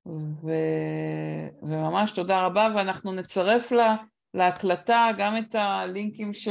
ו... 0.05 0.51
וממש 1.63 2.11
תודה 2.11 2.45
רבה, 2.45 2.69
ואנחנו 2.75 3.11
נצרף 3.11 3.71
לה, 3.71 3.95
להקלטה 4.33 5.09
גם 5.17 5.37
את 5.37 5.55
הלינקים 5.55 6.33
ש... 6.33 6.47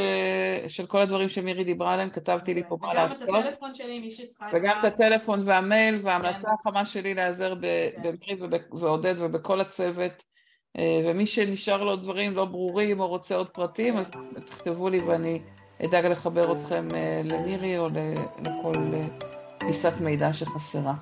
של 0.69 0.87
כל 0.87 1.01
הדברים 1.01 1.29
שמירי 1.29 1.65
דיברה 1.65 1.93
עליהם, 1.93 2.11
כתבתי 2.11 2.55
לי 2.55 2.63
פה 2.69 2.77
מה 2.81 2.95
לעשות. 2.95 3.23
וגם 3.23 3.41
את 3.41 3.45
הטלפון 3.45 3.75
שלי, 3.75 3.99
מי 3.99 4.11
שצריכה. 4.11 4.47
וגם 4.53 4.79
את 4.79 4.85
הטלפון 4.85 5.43
והמייל, 5.45 6.01
וההמלצה 6.03 6.49
כן. 6.49 6.55
החמה 6.61 6.87
שלי 6.87 7.15
להיעזר 7.15 7.55
כן. 7.61 8.03
במירי 8.03 8.63
ועודד 8.73 9.15
ובכל 9.19 9.61
הצוות. 9.61 10.34
אה, 10.79 11.01
ומי 11.05 11.27
שנשאר 11.27 11.85
לו 11.85 11.97
דברים 11.97 12.35
לא 12.35 12.45
ברורים 12.45 13.01
או 13.01 13.07
רוצה 13.07 13.35
עוד 13.35 13.49
פרטים, 13.49 13.97
אז 13.97 14.11
תכתבו 14.47 14.89
לי 14.89 14.99
ואני 14.99 15.41
אדאג 15.85 16.07
לחבר 16.07 16.53
אתכם 16.53 16.89
אה, 16.95 17.21
למירי 17.25 17.79
או 17.79 17.87
לכל 18.41 18.73
אה, 18.93 19.03
פיסת 19.59 19.93
מידע 20.01 20.33
שחסרה. 20.33 20.95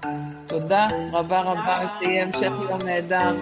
תודה 0.47 0.87
רבה 1.13 1.41
רבה, 1.41 1.75
שיהיה 1.99 2.25
המשך 2.25 2.53
יום 2.71 2.83
נהדר. 2.83 3.37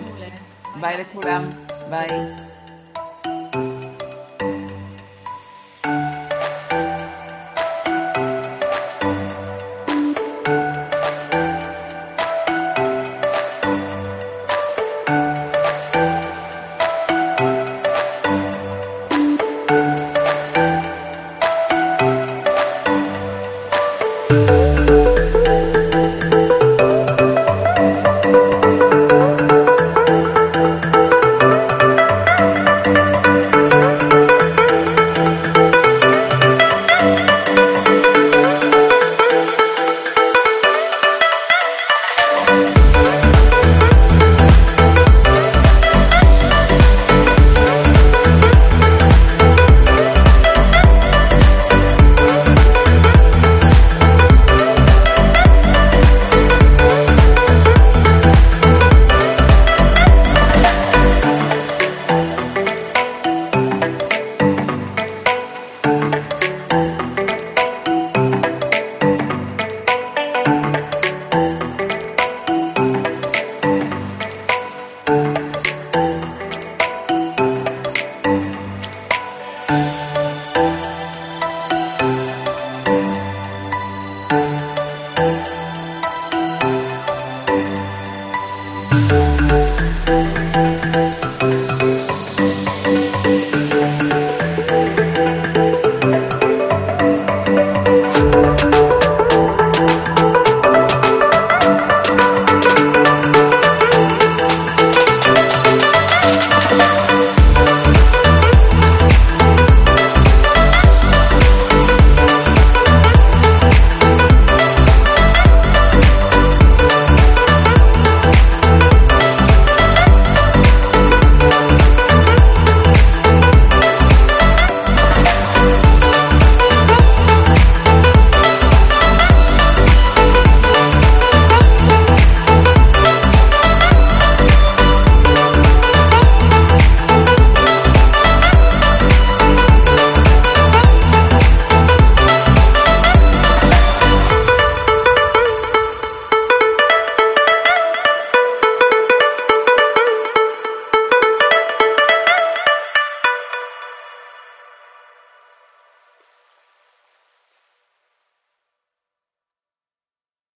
ביי 0.80 1.00
לכולם, 1.00 1.42
ביי. 1.90 2.49